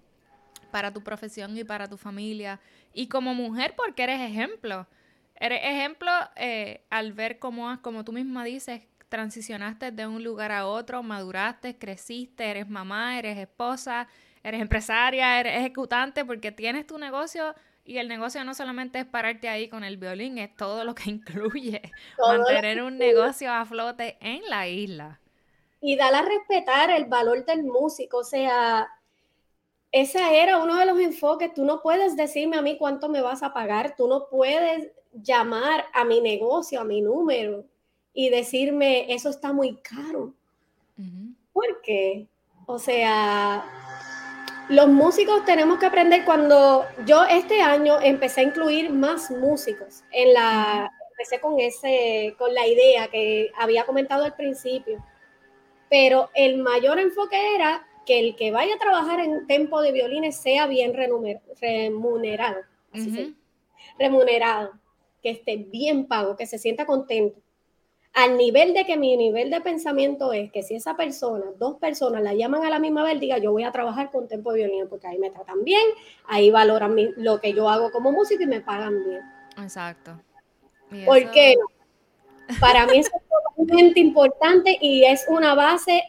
para 0.73 0.93
tu 0.93 1.05
profesión 1.05 1.57
y 1.57 1.63
para 1.63 1.87
tu 1.87 1.97
familia. 1.97 2.59
Y 2.93 3.07
como 3.07 3.35
mujer, 3.35 3.75
porque 3.77 4.03
eres 4.03 4.21
ejemplo. 4.21 4.89
Eres 5.37 5.61
ejemplo 5.63 6.11
eh, 6.35 6.83
al 6.91 7.13
ver 7.13 7.39
cómo, 7.39 7.81
como 7.83 8.05
tú 8.05 8.13
misma 8.13 8.43
dices, 8.43 8.83
transicionaste 9.09 9.93
de 9.93 10.09
un 10.09 10.25
lugar 10.25 10.51
a 10.51 10.67
otro, 10.67 11.05
maduraste, 11.05 11.79
creciste, 11.79 12.51
eres 12.51 12.69
mamá, 12.69 13.17
eres 13.17 13.39
esposa, 13.39 14.09
eres 14.43 14.61
empresaria, 14.61 15.41
eres 15.41 15.57
ejecutante, 15.57 16.25
porque 16.25 16.53
tienes 16.53 16.87
tu 16.87 16.99
negocio 16.99 17.55
y 17.85 17.97
el 17.99 18.09
negocio 18.09 18.45
no 18.45 18.55
solamente 18.55 18.99
es 18.99 19.07
pararte 19.07 19.49
ahí 19.49 19.69
con 19.69 19.83
el 19.83 19.97
violín, 19.97 20.37
es 20.39 20.55
todo 20.57 20.85
lo 20.85 20.95
que 20.95 21.05
incluye 21.11 21.81
mantener 22.19 22.83
un 22.83 22.99
negocio 22.99 23.53
a 23.53 23.65
flote 23.65 24.19
en 24.21 24.43
la 24.49 24.69
isla. 24.69 25.21
Y 25.81 25.97
dar 25.97 26.15
a 26.15 26.23
respetar 26.23 26.91
el 26.91 27.07
valor 27.07 27.45
del 27.45 27.63
músico, 27.65 28.19
o 28.19 28.25
sea, 28.25 28.89
ese 29.91 30.43
era 30.43 30.59
uno 30.59 30.77
de 30.77 30.87
los 30.87 30.99
enfoques, 30.99 31.55
tú 31.55 31.65
no 31.65 31.81
puedes 31.81 32.17
decirme 32.17 32.59
a 32.59 32.63
mí 32.63 32.77
cuánto 32.77 33.09
me 33.09 33.23
vas 33.23 33.43
a 33.43 33.55
pagar, 33.55 33.95
tú 33.97 34.07
no 34.07 34.29
puedes 34.29 34.91
llamar 35.13 35.87
a 35.95 36.05
mi 36.05 36.21
negocio, 36.21 36.81
a 36.81 36.85
mi 36.85 37.01
número 37.01 37.65
y 38.13 38.29
decirme, 38.29 39.13
eso 39.13 39.31
está 39.31 39.53
muy 39.53 39.77
caro. 39.77 40.35
¿Por 41.53 41.81
qué? 41.83 42.27
O 42.67 42.79
sea, 42.79 43.65
los 44.69 44.89
músicos 44.89 45.45
tenemos 45.45 45.79
que 45.79 45.87
aprender 45.87 46.25
cuando 46.25 46.85
yo 47.07 47.25
este 47.25 47.61
año 47.61 48.01
empecé 48.01 48.43
a 48.43 48.45
incluir 48.45 48.91
más 48.91 49.31
músicos 49.31 50.05
en 50.13 50.35
la 50.35 50.93
empecé 51.11 51.41
con 51.41 51.59
ese 51.59 52.35
con 52.39 52.55
la 52.55 52.67
idea 52.67 53.09
que 53.09 53.51
había 53.59 53.85
comentado 53.85 54.25
al 54.25 54.35
principio. 54.37 55.05
Pero 55.91 56.31
el 56.35 56.59
mayor 56.59 57.01
enfoque 57.01 57.55
era 57.55 57.87
que 58.05 58.21
el 58.21 58.37
que 58.37 58.51
vaya 58.51 58.75
a 58.75 58.79
trabajar 58.79 59.21
en 59.21 59.47
tempo 59.47 59.81
de 59.81 59.93
violines 59.93 60.37
sea 60.37 60.67
bien 60.67 60.93
remunerado, 60.95 62.61
remunerado, 63.99 64.73
que 65.23 65.31
esté 65.31 65.57
bien 65.57 66.07
pago, 66.07 66.37
que 66.37 66.47
se 66.47 66.59
sienta 66.59 66.87
contento 66.87 67.41
al 68.19 68.37
nivel 68.37 68.75
de 68.75 68.85
que 68.85 68.97
mi 68.97 69.17
nivel 69.17 69.49
de 69.49 69.61
pensamiento 69.61 70.33
es 70.33 70.51
que 70.51 70.65
si 70.65 70.75
esa 70.75 70.97
persona, 70.97 71.45
dos 71.57 71.77
personas 71.79 72.21
la 72.21 72.35
llaman 72.35 72.67
a 72.67 72.71
la 72.71 72.81
misma 72.81 73.05
vez, 73.05 73.21
diga 73.21 73.39
yo 73.39 73.53
voy 73.53 73.63
a 73.63 73.71
trabajar 73.71 74.11
con 74.11 74.27
tempo 74.27 74.51
de 74.51 74.59
violín 74.59 74.89
porque 74.89 75.07
ahí 75.07 75.19
me 75.19 75.31
tratan 75.31 75.63
bien, 75.63 75.87
ahí 76.27 76.51
valoran 76.51 76.97
lo 77.17 77.41
que 77.41 77.53
yo 77.53 77.69
hago 77.69 77.93
como 77.93 78.11
músico 78.11 78.43
y 78.43 78.47
me 78.47 78.61
pagan 78.61 79.05
bien. 79.05 79.23
Exacto. 79.63 80.21
Porque 81.07 81.55
para 82.59 82.87
mí 82.87 82.99
es 82.99 83.09
totalmente 83.57 84.01
importante 84.01 84.77
y 84.81 85.05
es 85.05 85.25
una 85.29 85.55
base 85.55 86.03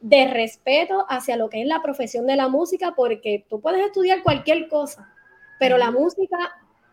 de 0.00 0.28
respeto 0.28 1.06
hacia 1.08 1.36
lo 1.36 1.50
que 1.50 1.62
es 1.62 1.66
la 1.66 1.82
profesión 1.82 2.24
de 2.28 2.36
la 2.36 2.46
música 2.46 2.94
porque 2.94 3.44
tú 3.48 3.60
puedes 3.60 3.84
estudiar 3.84 4.22
cualquier 4.22 4.68
cosa, 4.68 5.12
pero 5.58 5.76
la 5.76 5.90
música 5.90 6.38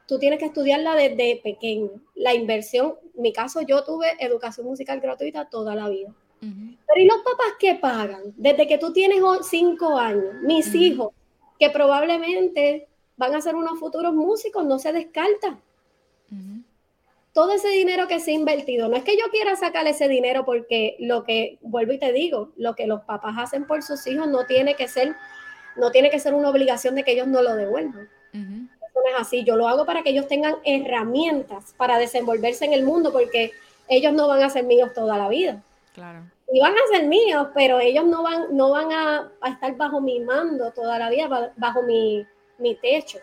tú 0.09 0.17
tienes 0.17 0.39
que 0.39 0.45
estudiarla 0.45 0.95
desde 0.95 1.39
pequeño. 1.43 1.91
La 2.15 2.33
inversión, 2.33 2.95
en 3.15 3.21
mi 3.21 3.31
caso 3.31 3.61
yo 3.61 3.83
tuve 3.83 4.07
educación 4.17 4.65
musical 4.65 4.99
gratuita 4.99 5.45
toda 5.45 5.75
la 5.75 5.87
vida. 5.87 6.11
Pero 6.41 7.01
¿y 7.01 7.05
los 7.05 7.17
papás 7.17 7.53
qué 7.59 7.75
pagan? 7.75 8.33
Desde 8.35 8.65
que 8.65 8.79
tú 8.79 8.91
tienes 8.91 9.21
cinco 9.43 9.99
años, 9.99 10.33
mis 10.41 10.73
hijos, 10.73 11.13
que 11.59 11.69
probablemente 11.69 12.87
van 13.17 13.35
a 13.35 13.41
ser 13.41 13.55
unos 13.55 13.77
futuros 13.77 14.15
músicos, 14.15 14.65
no 14.65 14.79
se 14.79 14.93
descarta. 14.93 15.59
Todo 17.31 17.51
ese 17.51 17.67
dinero 17.67 18.07
que 18.07 18.19
se 18.19 18.31
ha 18.31 18.33
invertido, 18.33 18.89
no 18.89 18.95
es 18.95 19.03
que 19.03 19.15
yo 19.15 19.25
quiera 19.29 19.55
sacar 19.57 19.85
ese 19.85 20.07
dinero 20.07 20.43
porque 20.43 20.95
lo 20.99 21.23
que, 21.23 21.59
vuelvo 21.61 21.93
y 21.93 21.99
te 21.99 22.11
digo, 22.11 22.51
lo 22.57 22.73
que 22.73 22.87
los 22.87 23.01
papás 23.01 23.35
hacen 23.37 23.67
por 23.67 23.83
sus 23.83 24.07
hijos 24.07 24.27
no 24.27 24.47
tiene 24.47 24.75
que 24.75 24.87
ser, 24.87 25.15
no 25.75 25.91
tiene 25.91 26.09
que 26.09 26.19
ser 26.19 26.33
una 26.33 26.49
obligación 26.49 26.95
de 26.95 27.03
que 27.03 27.11
ellos 27.11 27.27
no 27.27 27.43
lo 27.43 27.55
devuelvan. 27.55 28.09
Así, 29.17 29.43
yo 29.43 29.55
lo 29.55 29.67
hago 29.67 29.85
para 29.85 30.03
que 30.03 30.11
ellos 30.11 30.27
tengan 30.27 30.55
herramientas 30.63 31.73
para 31.77 31.97
desenvolverse 31.97 32.65
en 32.65 32.73
el 32.73 32.83
mundo 32.83 33.11
porque 33.11 33.51
ellos 33.87 34.13
no 34.13 34.27
van 34.27 34.43
a 34.43 34.49
ser 34.49 34.63
míos 34.63 34.91
toda 34.93 35.17
la 35.17 35.27
vida. 35.27 35.61
Claro. 35.93 36.21
Y 36.51 36.59
van 36.61 36.73
a 36.73 36.97
ser 36.97 37.07
míos, 37.07 37.47
pero 37.53 37.79
ellos 37.79 38.05
no 38.05 38.23
van, 38.23 38.55
no 38.55 38.71
van 38.71 38.91
a, 38.91 39.31
estar 39.47 39.75
bajo 39.75 40.01
mi 40.01 40.19
mando 40.19 40.71
toda 40.71 40.97
la 40.97 41.09
vida, 41.09 41.51
bajo 41.57 41.83
mi, 41.83 42.25
techo. 42.81 43.19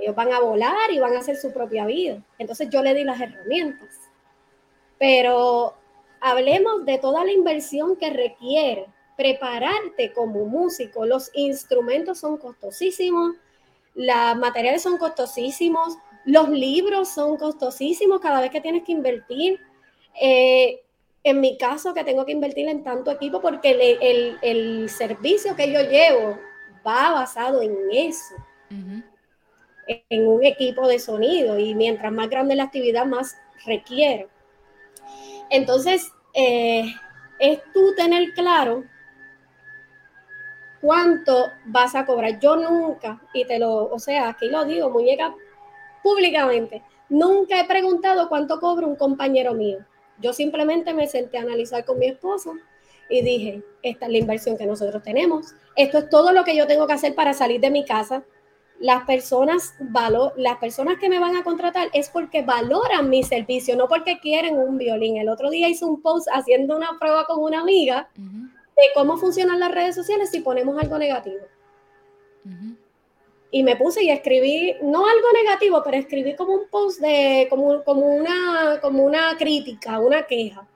Ellos 0.00 0.14
van 0.14 0.32
a 0.32 0.40
volar 0.40 0.90
y 0.90 0.98
van 0.98 1.14
a 1.14 1.20
hacer 1.20 1.36
su 1.36 1.52
propia 1.52 1.86
vida. 1.86 2.22
Entonces 2.38 2.68
yo 2.70 2.82
le 2.82 2.94
di 2.94 3.04
las 3.04 3.20
herramientas. 3.20 3.88
Pero 4.98 5.74
hablemos 6.20 6.84
de 6.84 6.98
toda 6.98 7.24
la 7.24 7.32
inversión 7.32 7.96
que 7.96 8.10
requiere 8.10 8.86
prepararte 9.16 10.12
como 10.12 10.44
músico. 10.46 11.06
Los 11.06 11.30
instrumentos 11.34 12.18
son 12.18 12.36
costosísimos, 12.36 13.36
las 13.96 14.36
materiales 14.36 14.82
son 14.82 14.98
costosísimos, 14.98 15.96
los 16.24 16.48
libros 16.50 17.08
son 17.08 17.36
costosísimos 17.36 18.20
cada 18.20 18.40
vez 18.40 18.50
que 18.50 18.60
tienes 18.60 18.84
que 18.84 18.92
invertir. 18.92 19.58
Eh, 20.20 20.82
en 21.24 21.40
mi 21.40 21.58
caso, 21.58 21.92
que 21.92 22.04
tengo 22.04 22.24
que 22.24 22.32
invertir 22.32 22.68
en 22.68 22.84
tanto 22.84 23.10
equipo 23.10 23.40
porque 23.40 23.98
el, 24.40 24.88
servicio 24.88 25.56
que 25.56 25.72
yo 25.72 25.80
llevo 25.80 26.38
va 26.86 27.10
basado 27.10 27.62
en 27.62 27.74
eso, 27.90 28.34
en 29.88 30.28
un 30.28 30.44
equipo 30.44 30.86
de 30.86 31.00
sonido 31.00 31.58
y 31.58 31.74
mientras 31.74 32.12
más 32.12 32.28
grande 32.28 32.54
la 32.54 32.64
actividad, 32.64 33.06
más 33.06 33.36
requiere. 33.64 34.28
Entonces, 35.50 36.12
eh, 36.34 36.84
es 37.40 37.60
tú 37.72 37.94
tener 37.96 38.32
claro 38.34 38.84
cuánto 40.86 41.50
vas 41.64 41.96
a 41.96 42.06
cobrar. 42.06 42.38
Yo 42.38 42.54
nunca, 42.54 43.20
y 43.34 43.44
te 43.44 43.58
lo, 43.58 43.90
o 43.90 43.98
sea, 43.98 44.28
aquí 44.28 44.48
lo 44.48 44.64
digo, 44.64 44.88
muñeca, 44.88 45.34
públicamente, 46.00 46.80
nunca 47.08 47.60
he 47.60 47.66
preguntado 47.66 48.28
cuánto 48.28 48.60
cobra 48.60 48.86
un 48.86 48.94
compañero 48.94 49.52
mío. 49.52 49.78
Yo 50.20 50.32
simplemente 50.32 50.94
me 50.94 51.08
senté 51.08 51.38
a 51.38 51.42
analizar 51.42 51.84
con 51.84 51.98
mi 51.98 52.06
esposo 52.06 52.54
y 53.10 53.20
dije, 53.20 53.64
esta 53.82 54.06
es 54.06 54.12
la 54.12 54.18
inversión 54.18 54.56
que 54.56 54.64
nosotros 54.64 55.02
tenemos, 55.02 55.54
esto 55.74 55.98
es 55.98 56.08
todo 56.08 56.30
lo 56.30 56.44
que 56.44 56.56
yo 56.56 56.68
tengo 56.68 56.86
que 56.86 56.92
hacer 56.92 57.16
para 57.16 57.34
salir 57.34 57.60
de 57.60 57.70
mi 57.70 57.84
casa. 57.84 58.22
Las 58.78 59.04
personas, 59.04 59.74
valor, 59.80 60.34
las 60.36 60.58
personas 60.58 60.98
que 61.00 61.08
me 61.08 61.18
van 61.18 61.34
a 61.34 61.42
contratar 61.42 61.88
es 61.94 62.10
porque 62.10 62.42
valoran 62.42 63.10
mi 63.10 63.24
servicio, 63.24 63.74
no 63.74 63.88
porque 63.88 64.20
quieren 64.20 64.56
un 64.56 64.78
violín. 64.78 65.16
El 65.16 65.30
otro 65.30 65.50
día 65.50 65.68
hice 65.68 65.84
un 65.84 66.00
post 66.00 66.28
haciendo 66.32 66.76
una 66.76 66.90
prueba 67.00 67.24
con 67.24 67.42
una 67.42 67.60
amiga 67.60 68.08
de 68.76 68.82
cómo 68.94 69.16
funcionan 69.16 69.58
las 69.58 69.72
redes 69.72 69.94
sociales 69.94 70.30
si 70.30 70.40
ponemos 70.40 70.78
algo 70.78 70.98
negativo. 70.98 71.46
Y 73.50 73.62
me 73.62 73.76
puse 73.76 74.04
y 74.04 74.10
escribí, 74.10 74.76
no 74.82 75.06
algo 75.06 75.28
negativo, 75.32 75.82
pero 75.82 75.96
escribí 75.96 76.36
como 76.36 76.54
un 76.54 76.68
post 76.68 77.00
de, 77.00 77.46
como, 77.48 77.82
como, 77.84 78.06
una, 78.06 78.78
como 78.82 79.02
una 79.02 79.36
crítica, 79.36 79.98
una 79.98 80.26
queja. 80.26 80.66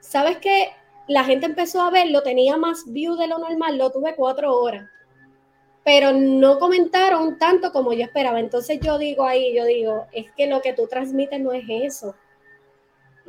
¿Sabes 0.00 0.38
qué? 0.38 0.70
La 1.06 1.24
gente 1.24 1.46
empezó 1.46 1.80
a 1.80 1.90
verlo, 1.90 2.22
tenía 2.22 2.56
más 2.56 2.84
view 2.86 3.16
de 3.16 3.28
lo 3.28 3.38
normal, 3.38 3.78
lo 3.78 3.90
tuve 3.90 4.14
cuatro 4.14 4.54
horas. 4.54 4.88
Pero 5.84 6.12
no 6.12 6.58
comentaron 6.58 7.38
tanto 7.38 7.72
como 7.72 7.94
yo 7.94 8.04
esperaba. 8.04 8.40
Entonces 8.40 8.78
yo 8.80 8.98
digo 8.98 9.24
ahí, 9.24 9.56
yo 9.56 9.64
digo, 9.64 10.06
es 10.12 10.30
que 10.32 10.46
lo 10.46 10.60
que 10.60 10.74
tú 10.74 10.86
transmites 10.86 11.40
no 11.40 11.52
es 11.52 11.64
eso. 11.68 12.14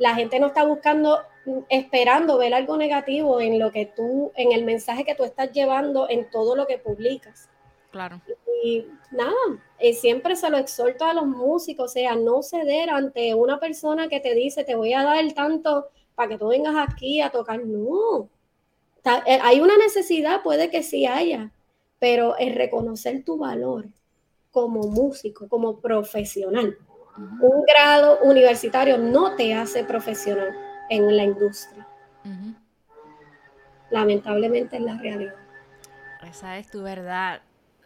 La 0.00 0.16
gente 0.16 0.40
no 0.40 0.48
está 0.48 0.64
buscando 0.64 1.20
esperando 1.68 2.38
ver 2.38 2.54
algo 2.54 2.76
negativo 2.76 3.40
en 3.40 3.58
lo 3.58 3.70
que 3.70 3.86
tú, 3.86 4.32
en 4.34 4.52
el 4.52 4.64
mensaje 4.64 5.04
que 5.04 5.14
tú 5.14 5.24
estás 5.24 5.52
llevando 5.52 6.08
en 6.08 6.28
todo 6.30 6.56
lo 6.56 6.66
que 6.66 6.78
publicas. 6.78 7.48
Claro. 7.90 8.20
Y 8.64 8.86
nada, 9.10 9.34
y 9.80 9.94
siempre 9.94 10.36
se 10.36 10.50
lo 10.50 10.58
exhorto 10.58 11.04
a 11.04 11.14
los 11.14 11.26
músicos, 11.26 11.90
o 11.90 11.92
sea, 11.92 12.14
no 12.14 12.42
ceder 12.42 12.90
ante 12.90 13.34
una 13.34 13.58
persona 13.58 14.08
que 14.08 14.20
te 14.20 14.34
dice, 14.34 14.64
te 14.64 14.74
voy 14.74 14.92
a 14.92 15.02
dar 15.02 15.32
tanto 15.32 15.88
para 16.14 16.30
que 16.30 16.38
tú 16.38 16.48
vengas 16.48 16.74
aquí 16.76 17.20
a 17.20 17.30
tocar. 17.30 17.64
No. 17.64 18.28
Eh, 19.26 19.38
hay 19.42 19.60
una 19.60 19.76
necesidad, 19.76 20.42
puede 20.42 20.70
que 20.70 20.82
sí 20.82 21.06
haya, 21.06 21.52
pero 21.98 22.36
es 22.38 22.54
reconocer 22.54 23.24
tu 23.24 23.38
valor 23.38 23.86
como 24.50 24.82
músico, 24.82 25.48
como 25.48 25.80
profesional. 25.80 26.76
Un 27.40 27.64
grado 27.64 28.18
universitario 28.22 28.96
no 28.96 29.36
te 29.36 29.54
hace 29.54 29.84
profesional 29.84 30.56
en 30.88 31.16
la 31.16 31.24
industria. 31.24 31.86
Lamentablemente 33.90 34.76
es 34.76 34.82
la 34.82 34.96
realidad. 34.98 35.34
Esa 36.28 36.58
es 36.58 36.70
tu 36.70 36.82
verdad. 36.82 37.40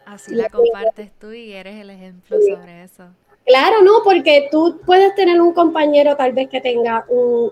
Así 0.05 0.35
la 0.35 0.49
compartes 0.49 1.11
tú 1.19 1.31
y 1.31 1.53
eres 1.53 1.81
el 1.81 1.89
ejemplo 1.89 2.37
sobre 2.39 2.83
eso. 2.83 3.09
Claro, 3.45 3.81
no, 3.83 4.01
porque 4.03 4.47
tú 4.51 4.81
puedes 4.85 5.13
tener 5.15 5.39
un 5.39 5.53
compañero 5.53 6.15
tal 6.15 6.33
vez 6.33 6.49
que 6.49 6.61
tenga 6.61 7.05
un, 7.09 7.51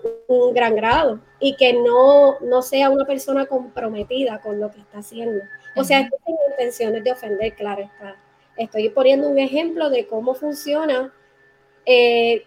gran 0.52 0.74
grado 0.74 1.20
y 1.38 1.56
que 1.56 1.72
no, 1.72 2.38
no 2.40 2.62
sea 2.62 2.90
una 2.90 3.04
persona 3.04 3.46
comprometida 3.46 4.40
con 4.40 4.58
lo 4.58 4.70
que 4.70 4.80
está 4.80 4.98
haciendo. 4.98 5.42
O 5.76 5.84
sea, 5.84 6.00
estoy 6.00 6.18
sin 6.24 6.36
intenciones 6.50 7.04
de 7.04 7.12
ofender, 7.12 7.54
claro 7.54 7.82
está. 7.82 8.16
Estoy 8.56 8.88
poniendo 8.88 9.28
un 9.28 9.38
ejemplo 9.38 9.90
de 9.90 10.06
cómo 10.06 10.34
funciona 10.34 11.12
eh, 11.86 12.44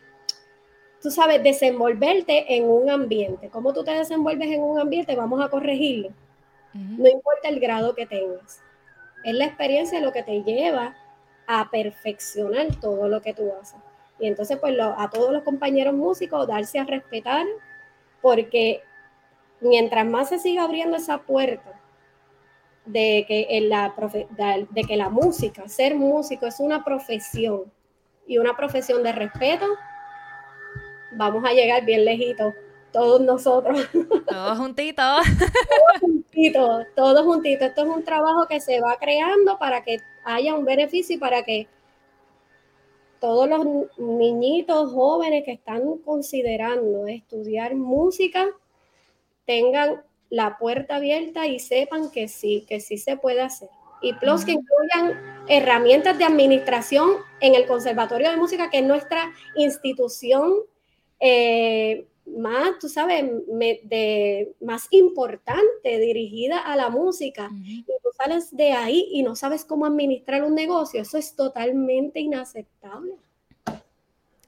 tú 1.02 1.12
sabes, 1.12 1.44
desenvolverte 1.44 2.56
en 2.56 2.70
un 2.70 2.90
ambiente. 2.90 3.50
¿Cómo 3.50 3.74
tú 3.74 3.84
te 3.84 3.92
desenvuelves 3.92 4.50
en 4.50 4.62
un 4.62 4.80
ambiente? 4.80 5.16
Vamos 5.16 5.44
a 5.44 5.50
corregirlo. 5.50 6.10
No 6.74 7.10
importa 7.10 7.50
el 7.50 7.60
grado 7.60 7.96
que 7.96 8.06
tengas. 8.06 8.62
Es 9.24 9.34
la 9.34 9.46
experiencia 9.46 10.00
lo 10.00 10.12
que 10.12 10.22
te 10.22 10.44
lleva 10.44 10.96
a 11.48 11.72
perfeccionar 11.72 12.68
todo 12.80 13.08
lo 13.08 13.22
que 13.22 13.34
tú 13.34 13.52
haces. 13.60 13.80
Y 14.20 14.28
entonces, 14.28 14.58
pues 14.60 14.78
a 14.80 15.10
todos 15.10 15.32
los 15.32 15.44
compañeros 15.44 15.94
músicos, 15.94 16.48
darse 16.48 16.78
a 16.78 16.84
respetar, 16.84 17.46
porque 18.22 18.82
mientras 19.62 20.06
más 20.06 20.30
se 20.30 20.40
siga 20.40 20.64
abriendo 20.64 20.98
esa 20.98 21.20
puerta 21.20 21.80
de 22.86 23.26
que, 23.28 23.48
en 23.50 23.70
la 23.70 23.94
de 24.70 24.84
que 24.84 24.98
la 24.98 25.10
música, 25.10 25.68
ser 25.68 25.96
músico 25.96 26.46
es 26.46 26.60
una 26.60 26.84
profesión 26.84 27.72
y 28.28 28.38
una 28.38 28.56
profesión 28.56 29.04
de 29.04 29.12
respeto, 29.12 29.66
vamos 31.12 31.44
a 31.46 31.54
llegar 31.54 31.86
bien 31.86 32.06
lejitos, 32.06 32.54
todos 32.92 33.22
nosotros. 33.22 33.88
Todos 34.28 34.58
juntitos. 34.58 35.24
todos 35.26 36.02
juntitos, 36.02 36.86
todos 36.96 37.26
juntitos. 37.26 37.68
Esto 37.70 37.82
es 37.82 37.88
un 37.88 38.04
trabajo 38.04 38.48
que 38.48 38.60
se 38.60 38.82
va 38.82 38.98
creando 39.00 39.58
para 39.58 39.84
que 39.84 40.00
haya 40.26 40.54
un 40.54 40.66
beneficio 40.66 41.16
y 41.16 41.20
para 41.20 41.44
que 41.44 41.68
todos 43.20 43.50
los 43.50 43.66
niñitos 43.98 44.92
jóvenes 44.92 45.44
que 45.44 45.54
están 45.54 45.98
considerando 46.00 47.08
estudiar 47.08 47.76
música 47.76 48.48
tengan 49.46 50.04
la 50.30 50.58
puerta 50.58 50.98
abierta 50.98 51.48
y 51.48 51.60
sepan 51.60 52.12
que 52.12 52.28
sí, 52.28 52.66
que 52.68 52.80
sí 52.80 52.98
se 52.98 53.18
puede 53.18 53.42
hacer. 53.42 53.70
Y 54.02 54.14
plus 54.14 54.45
que 54.45 54.52
incluyan 54.52 55.45
herramientas 55.48 56.18
de 56.18 56.26
administración 56.26 57.10
en 57.39 57.56
el 57.56 57.66
Conservatorio 57.66 58.30
de 58.30 58.38
Música, 58.38 58.70
que 58.70 58.80
es 58.80 58.86
nuestra 58.86 59.32
institución 59.56 60.54
eh, 61.20 62.08
más, 62.36 62.78
tú 62.80 62.89
sabes, 62.89 63.24
de, 63.24 64.56
más 64.62 64.88
importante, 64.91 66.00
dirigida 66.00 66.60
a 66.60 66.76
la 66.76 66.89
música, 66.89 67.50
y 67.54 67.84
tú 67.86 68.10
sales 68.16 68.56
de 68.56 68.74
ahí 68.74 69.08
y 69.12 69.24
no 69.24 69.36
sabes 69.36 69.64
cómo 69.66 69.86
administrar 69.86 70.43
un 70.43 70.54
negocio, 70.54 71.02
eso 71.02 71.18
es 71.18 71.36
totalmente 71.36 72.20
inaceptable. 72.20 73.14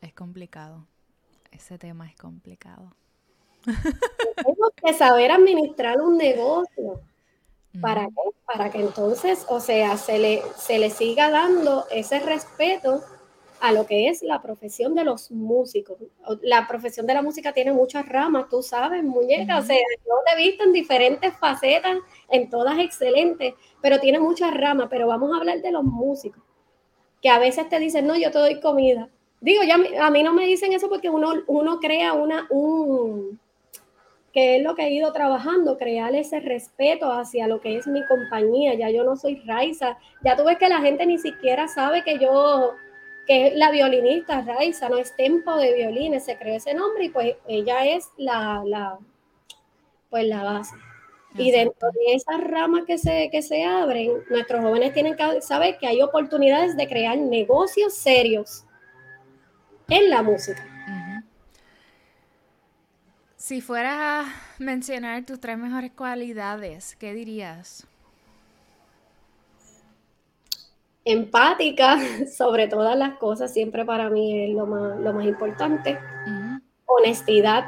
Es 0.01 0.13
complicado, 0.13 0.85
ese 1.51 1.77
tema 1.77 2.07
es 2.07 2.15
complicado. 2.15 2.93
Tenemos 3.63 4.69
que 4.83 4.93
saber 4.93 5.31
administrar 5.31 6.01
un 6.01 6.17
negocio. 6.17 7.01
¿Para 7.81 8.07
qué? 8.07 8.13
Para 8.45 8.71
que 8.71 8.79
entonces, 8.79 9.45
o 9.47 9.59
sea, 9.59 9.97
se 9.97 10.17
le, 10.17 10.41
se 10.57 10.79
le 10.79 10.89
siga 10.89 11.29
dando 11.29 11.85
ese 11.91 12.19
respeto 12.19 13.03
a 13.59 13.71
lo 13.71 13.85
que 13.85 14.07
es 14.07 14.23
la 14.23 14.41
profesión 14.41 14.95
de 14.95 15.03
los 15.03 15.31
músicos. 15.31 15.97
La 16.41 16.67
profesión 16.67 17.05
de 17.05 17.13
la 17.13 17.21
música 17.21 17.53
tiene 17.53 17.73
muchas 17.73 18.07
ramas, 18.07 18.47
tú 18.49 18.61
sabes, 18.63 19.03
muñeca, 19.03 19.57
o 19.57 19.61
sea, 19.61 19.75
yo 19.77 20.13
te 20.25 20.33
he 20.33 20.47
visto 20.47 20.63
en 20.63 20.73
diferentes 20.73 21.37
facetas, 21.37 21.97
en 22.29 22.49
todas 22.49 22.79
excelentes, 22.79 23.53
pero 23.81 23.99
tiene 23.99 24.19
muchas 24.19 24.53
ramas, 24.53 24.87
pero 24.89 25.07
vamos 25.07 25.33
a 25.33 25.37
hablar 25.37 25.61
de 25.61 25.71
los 25.71 25.83
músicos. 25.83 26.43
que 27.21 27.29
a 27.29 27.39
veces 27.39 27.69
te 27.69 27.79
dicen, 27.79 28.07
no, 28.07 28.15
yo 28.17 28.31
te 28.31 28.39
doy 28.39 28.59
comida. 28.61 29.09
Digo, 29.41 29.63
ya 29.63 29.75
a 30.05 30.09
mí 30.11 30.23
no 30.23 30.33
me 30.33 30.45
dicen 30.45 30.73
eso 30.73 30.89
porque 30.89 31.09
uno, 31.09 31.33
uno 31.47 31.79
crea 31.79 32.13
una, 32.13 32.47
un, 32.49 33.38
que 34.33 34.57
es 34.57 34.63
lo 34.63 34.75
que 34.75 34.83
he 34.83 34.91
ido 34.91 35.11
trabajando, 35.11 35.77
crear 35.77 36.13
ese 36.15 36.39
respeto 36.39 37.11
hacia 37.11 37.47
lo 37.47 37.59
que 37.61 37.77
es 37.77 37.87
mi 37.87 38.05
compañía. 38.05 38.73
Ya 38.75 38.89
yo 38.89 39.03
no 39.03 39.15
soy 39.15 39.41
Raiza. 39.45 39.97
Ya 40.23 40.35
tú 40.35 40.43
ves 40.43 40.57
que 40.57 40.69
la 40.69 40.81
gente 40.81 41.05
ni 41.05 41.17
siquiera 41.17 41.67
sabe 41.67 42.03
que 42.03 42.19
yo, 42.19 42.73
que 43.27 43.47
es 43.47 43.55
la 43.55 43.71
violinista 43.71 44.41
Raiza, 44.41 44.89
no 44.89 44.97
es 44.97 45.15
Tempo 45.15 45.55
de 45.57 45.73
Violines, 45.73 46.25
se 46.25 46.37
creó 46.37 46.55
ese 46.55 46.73
nombre 46.73 47.05
y 47.05 47.09
pues 47.09 47.35
ella 47.47 47.85
es 47.85 48.09
la, 48.17 48.61
la 48.65 48.99
pues 50.09 50.25
la 50.25 50.43
base. 50.43 50.75
Y 51.35 51.51
dentro 51.51 51.89
de 51.91 52.15
esas 52.15 52.41
ramas 52.43 52.85
que 52.85 52.97
se, 52.97 53.29
que 53.31 53.41
se 53.41 53.63
abren, 53.63 54.23
nuestros 54.29 54.61
jóvenes 54.61 54.93
tienen 54.93 55.15
que 55.15 55.41
saber 55.41 55.77
que 55.77 55.87
hay 55.87 56.01
oportunidades 56.01 56.75
de 56.75 56.87
crear 56.87 57.17
negocios 57.17 57.93
serios 57.93 58.65
en 59.89 60.09
la 60.09 60.23
música. 60.23 60.65
Si 63.49 63.61
fueras 63.61 63.97
a 63.97 64.25
mencionar 64.59 65.25
tus 65.25 65.39
tres 65.39 65.57
mejores 65.57 65.91
cualidades, 65.93 66.95
¿qué 66.97 67.15
dirías? 67.15 67.87
Empática 71.03 71.97
sobre 72.37 72.67
todas 72.67 72.95
las 72.95 73.17
cosas, 73.17 73.51
siempre 73.51 73.85
para 73.85 74.11
mí 74.11 74.51
es 74.51 74.55
lo 74.55 74.67
más, 74.67 75.25
importante. 75.25 75.97
Honestidad 76.85 77.65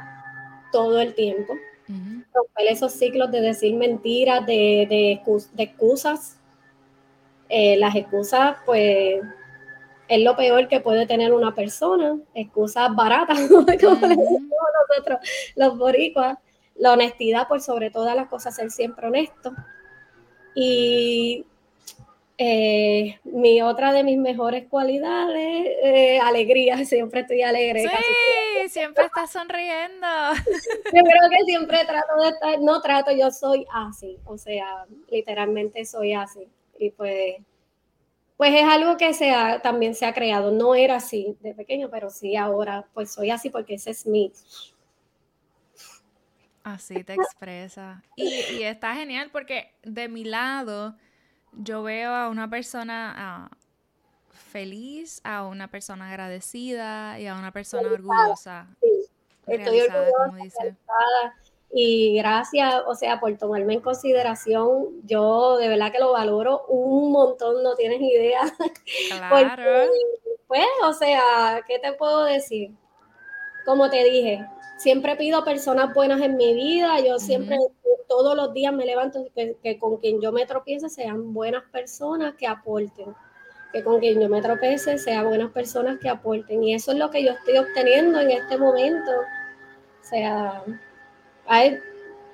todo 0.71 1.01
el 1.01 1.15
tiempo. 1.15 1.55
Romper 1.87 2.67
esos 2.69 2.93
ciclos 2.93 3.31
de 3.31 3.41
decir 3.41 3.75
mentiras, 3.75 4.45
de, 4.45 4.85
de, 4.87 5.63
excusas. 5.63 6.37
Eh, 7.49 7.75
las 7.77 7.95
excusas, 7.95 8.55
pues, 8.67 9.19
es 10.11 10.21
lo 10.21 10.35
peor 10.35 10.67
que 10.67 10.81
puede 10.81 11.07
tener 11.07 11.31
una 11.31 11.55
persona, 11.55 12.19
excusas 12.33 12.93
baratas, 12.93 13.39
como 13.49 14.07
nosotros 14.09 15.19
los 15.55 15.77
boricuas, 15.77 16.37
la 16.75 16.91
honestidad 16.91 17.47
por 17.47 17.61
sobre 17.61 17.91
todas 17.91 18.13
las 18.13 18.27
cosas, 18.27 18.53
ser 18.53 18.71
siempre 18.71 19.07
honesto. 19.07 19.53
Y 20.53 21.45
eh, 22.37 23.21
mi 23.23 23.61
otra 23.61 23.93
de 23.93 24.03
mis 24.03 24.17
mejores 24.17 24.67
cualidades, 24.67 25.67
eh, 25.81 26.19
alegría, 26.19 26.83
siempre 26.85 27.21
estoy 27.21 27.43
alegre. 27.43 27.87
Sí, 27.87 28.67
siempre 28.69 29.05
estás 29.05 29.31
sonriendo. 29.31 30.07
Yo 30.93 31.03
creo 31.03 31.29
que 31.29 31.45
siempre 31.45 31.85
trato 31.85 32.21
de 32.21 32.29
estar, 32.31 32.59
no 32.59 32.81
trato, 32.81 33.11
yo 33.11 33.31
soy 33.31 33.65
así, 33.71 34.19
o 34.25 34.37
sea, 34.37 34.85
literalmente 35.09 35.85
soy 35.85 36.13
así. 36.13 36.49
Y 36.77 36.89
pues 36.91 37.37
pues 38.41 38.55
es 38.55 38.63
algo 38.63 38.97
que 38.97 39.13
se 39.13 39.31
también 39.61 39.93
se 39.93 40.03
ha 40.03 40.15
creado. 40.15 40.49
No 40.49 40.73
era 40.73 40.95
así 40.95 41.37
de 41.41 41.53
pequeño, 41.53 41.91
pero 41.91 42.09
sí 42.09 42.35
ahora, 42.35 42.87
pues 42.91 43.11
soy 43.11 43.29
así 43.29 43.51
porque 43.51 43.75
ese 43.75 43.91
es 43.91 44.07
mi... 44.07 44.33
Así 46.63 47.03
te 47.03 47.13
expresa. 47.13 48.01
Y, 48.15 48.63
está 48.63 48.95
genial 48.95 49.29
porque 49.31 49.71
de 49.83 50.07
mi 50.07 50.23
lado 50.23 50.95
yo 51.51 51.83
veo 51.83 52.09
a 52.09 52.29
una 52.29 52.49
persona 52.49 53.13
ah, 53.15 53.49
feliz, 54.31 55.21
a 55.23 55.45
una 55.45 55.67
persona 55.69 56.09
agradecida 56.09 57.19
y 57.19 57.27
a 57.27 57.35
una 57.35 57.51
persona 57.51 57.89
orgullosa. 57.89 58.65
Sí, 58.81 59.07
estoy 59.45 59.81
orgullosa, 59.81 60.77
y 61.73 62.17
gracias, 62.17 62.83
o 62.85 62.95
sea, 62.95 63.19
por 63.19 63.37
tomarme 63.37 63.75
en 63.75 63.81
consideración. 63.81 65.01
Yo 65.03 65.57
de 65.57 65.69
verdad 65.69 65.91
que 65.91 65.99
lo 65.99 66.11
valoro 66.11 66.65
un 66.67 67.11
montón, 67.11 67.63
no 67.63 67.75
tienes 67.75 68.01
idea. 68.01 68.41
Claro. 69.09 69.89
pues, 70.47 70.65
o 70.83 70.93
sea, 70.93 71.63
¿qué 71.67 71.79
te 71.79 71.93
puedo 71.93 72.25
decir? 72.25 72.71
Como 73.65 73.89
te 73.89 74.03
dije, 74.03 74.45
siempre 74.77 75.15
pido 75.15 75.43
personas 75.45 75.93
buenas 75.93 76.21
en 76.21 76.35
mi 76.35 76.53
vida. 76.53 76.99
Yo 76.99 77.19
siempre, 77.19 77.57
todos 78.07 78.35
los 78.35 78.53
días 78.53 78.73
me 78.73 78.85
levanto 78.85 79.23
que, 79.33 79.55
que, 79.63 79.79
con 79.79 79.97
quien 79.97 80.19
yo 80.19 80.31
me 80.31 80.45
tropiece 80.45 80.89
sean 80.89 81.33
buenas 81.33 81.63
personas 81.71 82.35
que 82.35 82.47
aporten. 82.47 83.15
Que 83.71 83.83
con 83.83 83.99
quien 83.99 84.19
yo 84.19 84.27
me 84.27 84.41
tropiece 84.41 84.97
sean 84.97 85.25
buenas 85.25 85.51
personas 85.51 85.99
que 85.99 86.09
aporten. 86.09 86.63
Y 86.63 86.73
eso 86.73 86.91
es 86.91 86.97
lo 86.97 87.09
que 87.09 87.23
yo 87.23 87.31
estoy 87.31 87.57
obteniendo 87.57 88.19
en 88.19 88.31
este 88.31 88.57
momento. 88.57 89.11
O 90.01 90.03
sea, 90.03 90.63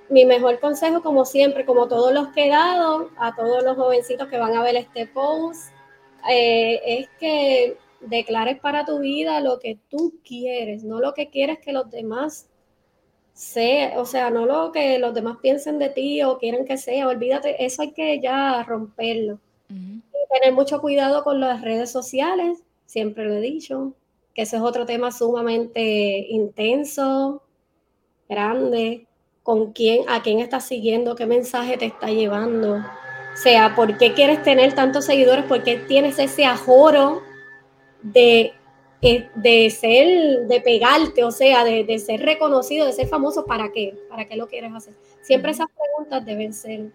mi 0.10 0.26
mejor 0.26 0.60
consejo, 0.60 1.02
como 1.02 1.26
siempre, 1.26 1.66
como 1.66 1.88
todos 1.88 2.14
los 2.14 2.30
que 2.30 2.48
he 2.48 2.50
dado, 2.50 3.10
a 3.18 3.36
todos 3.36 3.64
los 3.64 3.76
jovencitos 3.76 4.28
que 4.28 4.38
van 4.38 4.56
a 4.56 4.64
ver 4.64 4.76
este 4.76 5.08
post, 5.08 5.72
eh, 6.30 6.82
es 6.86 7.10
que 7.20 7.78
declares 8.00 8.60
para 8.60 8.86
tu 8.86 9.00
vida 9.00 9.40
lo 9.42 9.60
que 9.60 9.80
tú 9.90 10.14
quieres, 10.26 10.84
no 10.84 11.00
lo 11.00 11.14
que 11.14 11.30
quieres 11.30 11.60
que 11.60 11.74
los 11.74 11.90
demás 11.90 12.48
sean, 13.34 13.98
o 13.98 14.06
sea, 14.06 14.30
no 14.30 14.46
lo 14.46 14.72
que 14.72 15.00
los 15.00 15.14
demás 15.14 15.38
piensen 15.42 15.80
de 15.80 15.90
ti 15.90 16.24
o 16.24 16.38
quieren 16.38 16.66
que 16.66 16.78
sea, 16.78 17.08
olvídate, 17.08 17.64
eso 17.66 17.82
hay 17.82 17.92
que 17.92 18.20
ya 18.20 18.64
romperlo. 18.64 19.40
tener 19.68 20.54
mucho 20.54 20.82
cuidado 20.82 21.24
con 21.24 21.40
las 21.40 21.62
redes 21.62 21.92
sociales, 21.92 22.64
siempre 22.86 23.26
lo 23.26 23.34
he 23.34 23.42
dicho, 23.42 23.94
que 24.34 24.44
ese 24.44 24.58
es 24.58 24.62
otro 24.62 24.86
tema 24.86 25.12
sumamente 25.12 26.28
intenso, 26.30 27.42
grande, 28.30 29.07
con 29.48 29.72
quién, 29.72 30.04
a 30.10 30.22
quién 30.24 30.40
estás 30.40 30.66
siguiendo, 30.66 31.16
qué 31.16 31.26
mensaje 31.26 31.78
te 31.78 31.86
está 31.86 32.08
llevando. 32.08 32.80
O 32.80 33.38
sea, 33.38 33.76
¿por 33.76 33.98
qué 33.98 34.12
quieres 34.14 34.44
tener 34.44 34.76
tantos 34.76 35.06
seguidores? 35.06 35.46
¿Por 35.46 35.64
qué 35.64 35.78
tienes 35.78 36.20
ese 36.20 36.44
ajoro 36.44 37.22
de, 38.02 38.52
eh, 39.02 39.30
de 39.36 39.70
ser, 39.70 40.48
de 40.48 40.60
pegarte, 40.60 41.24
o 41.24 41.32
sea, 41.32 41.64
de, 41.64 41.98
ser 41.98 42.24
reconocido, 42.24 42.86
de 42.86 42.92
ser 42.92 43.08
famoso? 43.08 43.46
¿Para 43.46 43.72
qué? 43.72 43.98
¿Para 44.10 44.28
qué 44.28 44.36
lo 44.36 44.50
quieres 44.50 44.74
hacer? 44.74 44.96
Siempre 45.22 45.52
esas 45.52 45.68
preguntas 45.70 46.26
deben 46.26 46.54
ser 46.54 46.92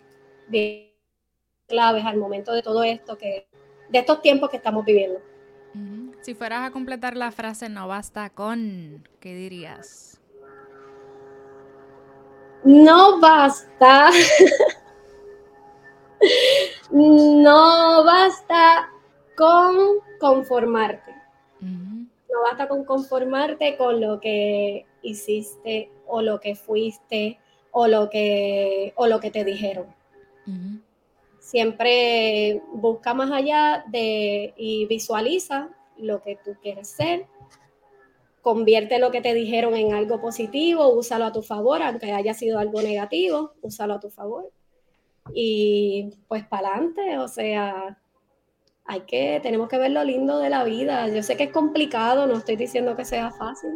claves 1.67 2.05
al 2.05 2.19
momento 2.19 2.53
de 2.53 2.61
todo 2.61 2.83
esto, 2.83 3.17
que, 3.17 3.47
de 3.89 3.99
estos 3.99 4.21
tiempos 4.21 4.51
que 4.51 4.59
estamos 4.59 4.85
viviendo. 4.85 5.23
Si 6.21 6.35
fueras 6.35 6.69
a 6.69 6.71
completar 6.71 7.17
la 7.17 7.33
frase 7.33 7.71
no 7.71 7.89
basta 7.89 8.29
con, 8.29 9.09
¿qué 9.21 9.35
dirías? 9.35 10.22
No 12.65 13.21
basta, 13.21 14.11
no 16.91 18.05
basta 18.05 18.91
con 19.37 19.99
conformarte. 20.21 21.13
No 21.61 22.43
basta 22.45 22.67
con 22.69 22.85
conformarte 22.85 23.77
con 23.77 24.01
lo 24.01 24.21
que 24.21 24.87
hiciste 25.03 25.91
o 26.07 26.23
lo 26.23 26.41
que 26.41 26.55
fuiste 26.55 27.39
o 27.71 27.87
lo 27.87 28.09
que, 28.11 28.93
o 28.97 29.07
lo 29.07 29.21
que 29.21 29.31
te 29.31 29.45
dijeron. 29.45 29.87
Siempre 31.39 32.63
busca 32.73 33.15
más 33.15 33.31
allá 33.31 33.85
de 33.89 34.55
y 34.57 34.87
visualiza 34.87 35.69
lo 35.99 36.23
que 36.23 36.37
tú 36.37 36.57
quieres 36.63 36.89
ser 36.89 37.27
convierte 38.43 38.99
lo 38.99 39.11
que 39.11 39.21
te 39.21 39.33
dijeron 39.35 39.75
en 39.75 39.95
algo 39.95 40.21
positivo, 40.21 40.89
úsalo 40.89 41.25
a 41.27 41.33
tu 41.33 41.43
favor, 41.43 41.81
aunque 41.83 42.13
haya 42.13 42.35
sido 42.35 42.59
algo 42.59 42.83
negativo, 42.83 43.55
úsalo 43.63 43.95
a 43.95 44.01
tu 44.01 44.11
favor. 44.11 44.51
Y 45.33 46.13
pues 46.29 46.45
para 46.45 46.71
adelante, 46.71 47.19
o 47.19 47.29
sea, 47.29 47.97
hay 48.85 49.01
que, 49.03 49.39
tenemos 49.43 49.69
que 49.69 49.79
ver 49.79 49.93
lo 49.93 50.03
lindo 50.03 50.39
de 50.39 50.51
la 50.51 50.65
vida. 50.65 51.09
Yo 51.09 51.23
sé 51.23 51.37
que 51.37 51.45
es 51.45 51.53
complicado, 51.53 52.27
no 52.27 52.37
estoy 52.37 52.57
diciendo 52.57 52.97
que 52.97 53.05
sea 53.05 53.31
fácil, 53.31 53.71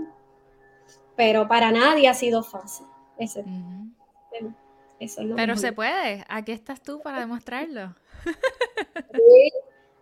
pero 1.15 1.47
para 1.47 1.71
nadie 1.71 2.09
ha 2.09 2.15
sido 2.15 2.43
fácil. 2.43 2.87
Eso, 3.19 3.41
es 4.99 5.17
pero 5.37 5.57
se 5.57 5.73
puede, 5.73 6.25
aquí 6.29 6.53
estás 6.53 6.83
tú 6.83 7.01
para 7.01 7.21
demostrarlo. 7.21 7.95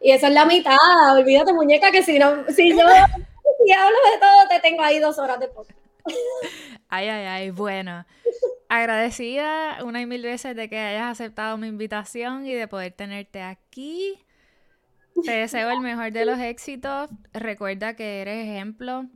Y 0.00 0.10
esa 0.10 0.28
es 0.28 0.34
la 0.34 0.44
mitad, 0.44 0.76
olvídate 1.16 1.52
muñeca 1.52 1.90
que 1.90 2.02
si 2.02 2.18
no, 2.18 2.44
si 2.48 2.70
yo 2.70 2.86
y 3.66 3.72
hablo 3.72 3.96
de 4.12 4.18
todo, 4.18 4.48
te 4.48 4.60
tengo 4.60 4.82
ahí 4.82 4.98
dos 4.98 5.18
horas 5.18 5.40
de 5.40 5.48
podcast. 5.48 5.78
Ay, 6.88 7.08
ay, 7.08 7.26
ay, 7.26 7.50
bueno. 7.50 8.04
Agradecida 8.68 9.82
una 9.84 10.00
y 10.00 10.06
mil 10.06 10.22
veces 10.22 10.54
de 10.56 10.68
que 10.68 10.78
hayas 10.78 11.10
aceptado 11.12 11.56
mi 11.56 11.68
invitación 11.68 12.46
y 12.46 12.54
de 12.54 12.68
poder 12.68 12.92
tenerte 12.92 13.42
aquí. 13.42 14.24
Te 15.24 15.32
deseo 15.32 15.70
el 15.70 15.80
mejor 15.80 16.12
de 16.12 16.24
los 16.24 16.38
éxitos. 16.38 17.08
Recuerda 17.32 17.94
que 17.94 18.20
eres 18.20 18.46
ejemplo 18.46 19.06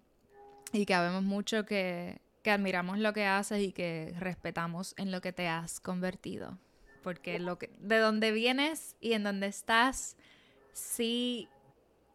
y 0.73 0.87
que 0.87 0.95
habemos 0.95 1.23
mucho 1.23 1.67
que, 1.67 2.21
que 2.43 2.51
admiramos 2.51 2.99
lo 2.99 3.13
que 3.13 3.27
haces 3.27 3.61
y 3.61 3.73
que 3.73 4.15
respetamos 4.19 4.95
en 4.97 5.11
lo 5.11 5.21
que 5.21 5.33
te 5.33 5.49
has 5.49 5.81
convertido. 5.81 6.59
Porque 7.03 7.39
lo 7.39 7.59
que, 7.59 7.71
de 7.79 7.99
donde 7.99 8.33
vienes 8.33 8.97
y 9.01 9.13
en 9.15 9.25
donde 9.25 9.49
estás, 9.49 10.17
sí 10.73 11.49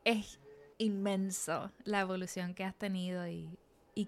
es 0.05 0.39
inmenso 0.77 1.71
la 1.83 2.01
evolución 2.01 2.53
que 2.53 2.63
has 2.63 2.75
tenido 2.75 3.27
y, 3.27 3.57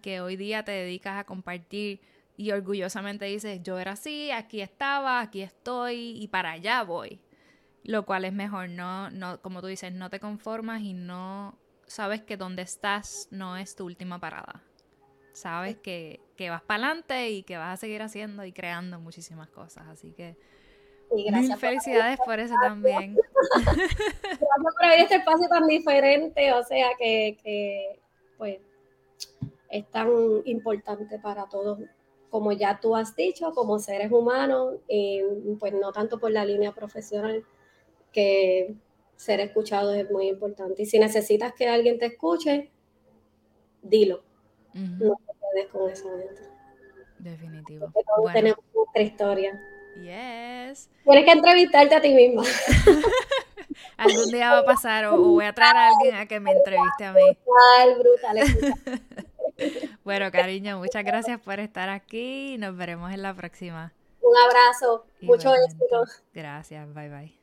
que 0.01 0.21
hoy 0.21 0.35
día 0.35 0.63
te 0.63 0.71
dedicas 0.71 1.17
a 1.17 1.23
compartir 1.25 2.01
y 2.37 2.51
orgullosamente 2.51 3.25
dices, 3.25 3.61
yo 3.63 3.79
era 3.79 3.93
así, 3.93 4.31
aquí 4.31 4.61
estaba, 4.61 5.21
aquí 5.21 5.41
estoy 5.41 6.21
y 6.21 6.27
para 6.27 6.51
allá 6.51 6.83
voy. 6.83 7.21
Lo 7.83 8.05
cual 8.05 8.25
es 8.25 8.33
mejor, 8.33 8.69
no, 8.69 9.09
no, 9.11 9.41
como 9.41 9.61
tú 9.61 9.67
dices, 9.67 9.93
no 9.93 10.09
te 10.09 10.19
conformas 10.19 10.81
y 10.81 10.93
no 10.93 11.57
sabes 11.85 12.21
que 12.21 12.35
donde 12.35 12.63
estás 12.63 13.27
no 13.31 13.57
es 13.57 13.75
tu 13.75 13.85
última 13.85 14.19
parada. 14.19 14.63
Sabes 15.33 15.77
que, 15.77 16.19
que 16.35 16.49
vas 16.49 16.61
para 16.63 16.87
adelante 16.87 17.29
y 17.29 17.43
que 17.43 17.57
vas 17.57 17.73
a 17.73 17.77
seguir 17.77 18.01
haciendo 18.01 18.43
y 18.43 18.51
creando 18.51 18.99
muchísimas 18.99 19.49
cosas. 19.49 19.87
Así 19.87 20.13
que 20.13 20.37
mil 21.15 21.57
felicidades 21.57 22.19
por, 22.25 22.39
eso 22.39 22.55
también. 22.61 23.15
gracias 23.15 24.39
por 24.77 24.85
abrir 24.85 25.03
este 25.03 25.15
espacio 25.15 25.47
tan 25.47 25.67
diferente, 25.67 26.53
o 26.53 26.63
sea 26.63 26.89
que, 26.99 27.37
que 27.43 27.99
pues 28.37 28.59
es 29.69 29.89
tan 29.91 30.09
importante 30.45 31.19
para 31.19 31.45
todos 31.45 31.79
como 32.35 32.51
ya 32.51 32.81
tú 32.81 32.97
has 32.97 33.15
dicho, 33.15 33.51
como 33.53 33.79
seres 33.79 34.11
humanos, 34.11 34.75
pues 35.57 35.73
no 35.73 35.93
tanto 35.93 36.19
por 36.19 36.31
la 36.31 36.43
línea 36.43 36.73
profesional, 36.73 37.45
que 38.11 38.75
ser 39.15 39.39
escuchado 39.39 39.93
es 39.93 40.11
muy 40.11 40.27
importante. 40.27 40.81
Y 40.81 40.85
si 40.85 40.99
necesitas 40.99 41.53
que 41.53 41.69
alguien 41.69 41.97
te 41.97 42.07
escuche, 42.07 42.71
dilo. 43.81 44.21
No 44.73 45.15
te 45.15 45.33
quedes 45.39 45.71
con 45.71 45.89
eso 45.89 46.09
adentro. 46.09 46.45
Definitivo. 47.19 47.91
todos 47.93 48.33
tenemos 48.33 48.59
nuestra 48.73 49.01
historia. 49.01 49.61
Yes. 50.01 50.89
Tienes 51.03 51.25
que 51.25 51.31
entrevistarte 51.31 51.95
a 51.95 52.01
ti 52.01 52.13
misma. 52.13 52.43
Algún 53.97 54.29
día 54.29 54.51
va 54.51 54.59
a 54.59 54.65
pasar 54.65 55.05
o, 55.05 55.17
voy 55.17 55.45
a 55.45 55.53
traer 55.53 55.75
a 55.75 55.87
alguien 55.87 56.15
a 56.15 56.25
que 56.25 56.39
me 56.39 56.51
entreviste 56.51 57.05
a 57.05 57.13
mí. 57.13 57.21
Brutal, 57.45 57.99
brutal. 57.99 59.01
bueno, 60.03 60.31
cariño, 60.31 60.77
muchas 60.79 61.03
gracias 61.03 61.39
por 61.39 61.59
estar 61.59 61.89
aquí 61.89 62.55
y 62.55 62.57
nos 62.57 62.75
veremos 62.75 63.11
en 63.13 63.21
la 63.21 63.33
próxima. 63.33 63.93
Un 64.21 64.35
abrazo, 64.37 65.05
mucho 65.21 65.53
éxito. 65.53 66.03
Gracias, 66.33 66.93
bye 66.93 67.09
bye. 67.09 67.33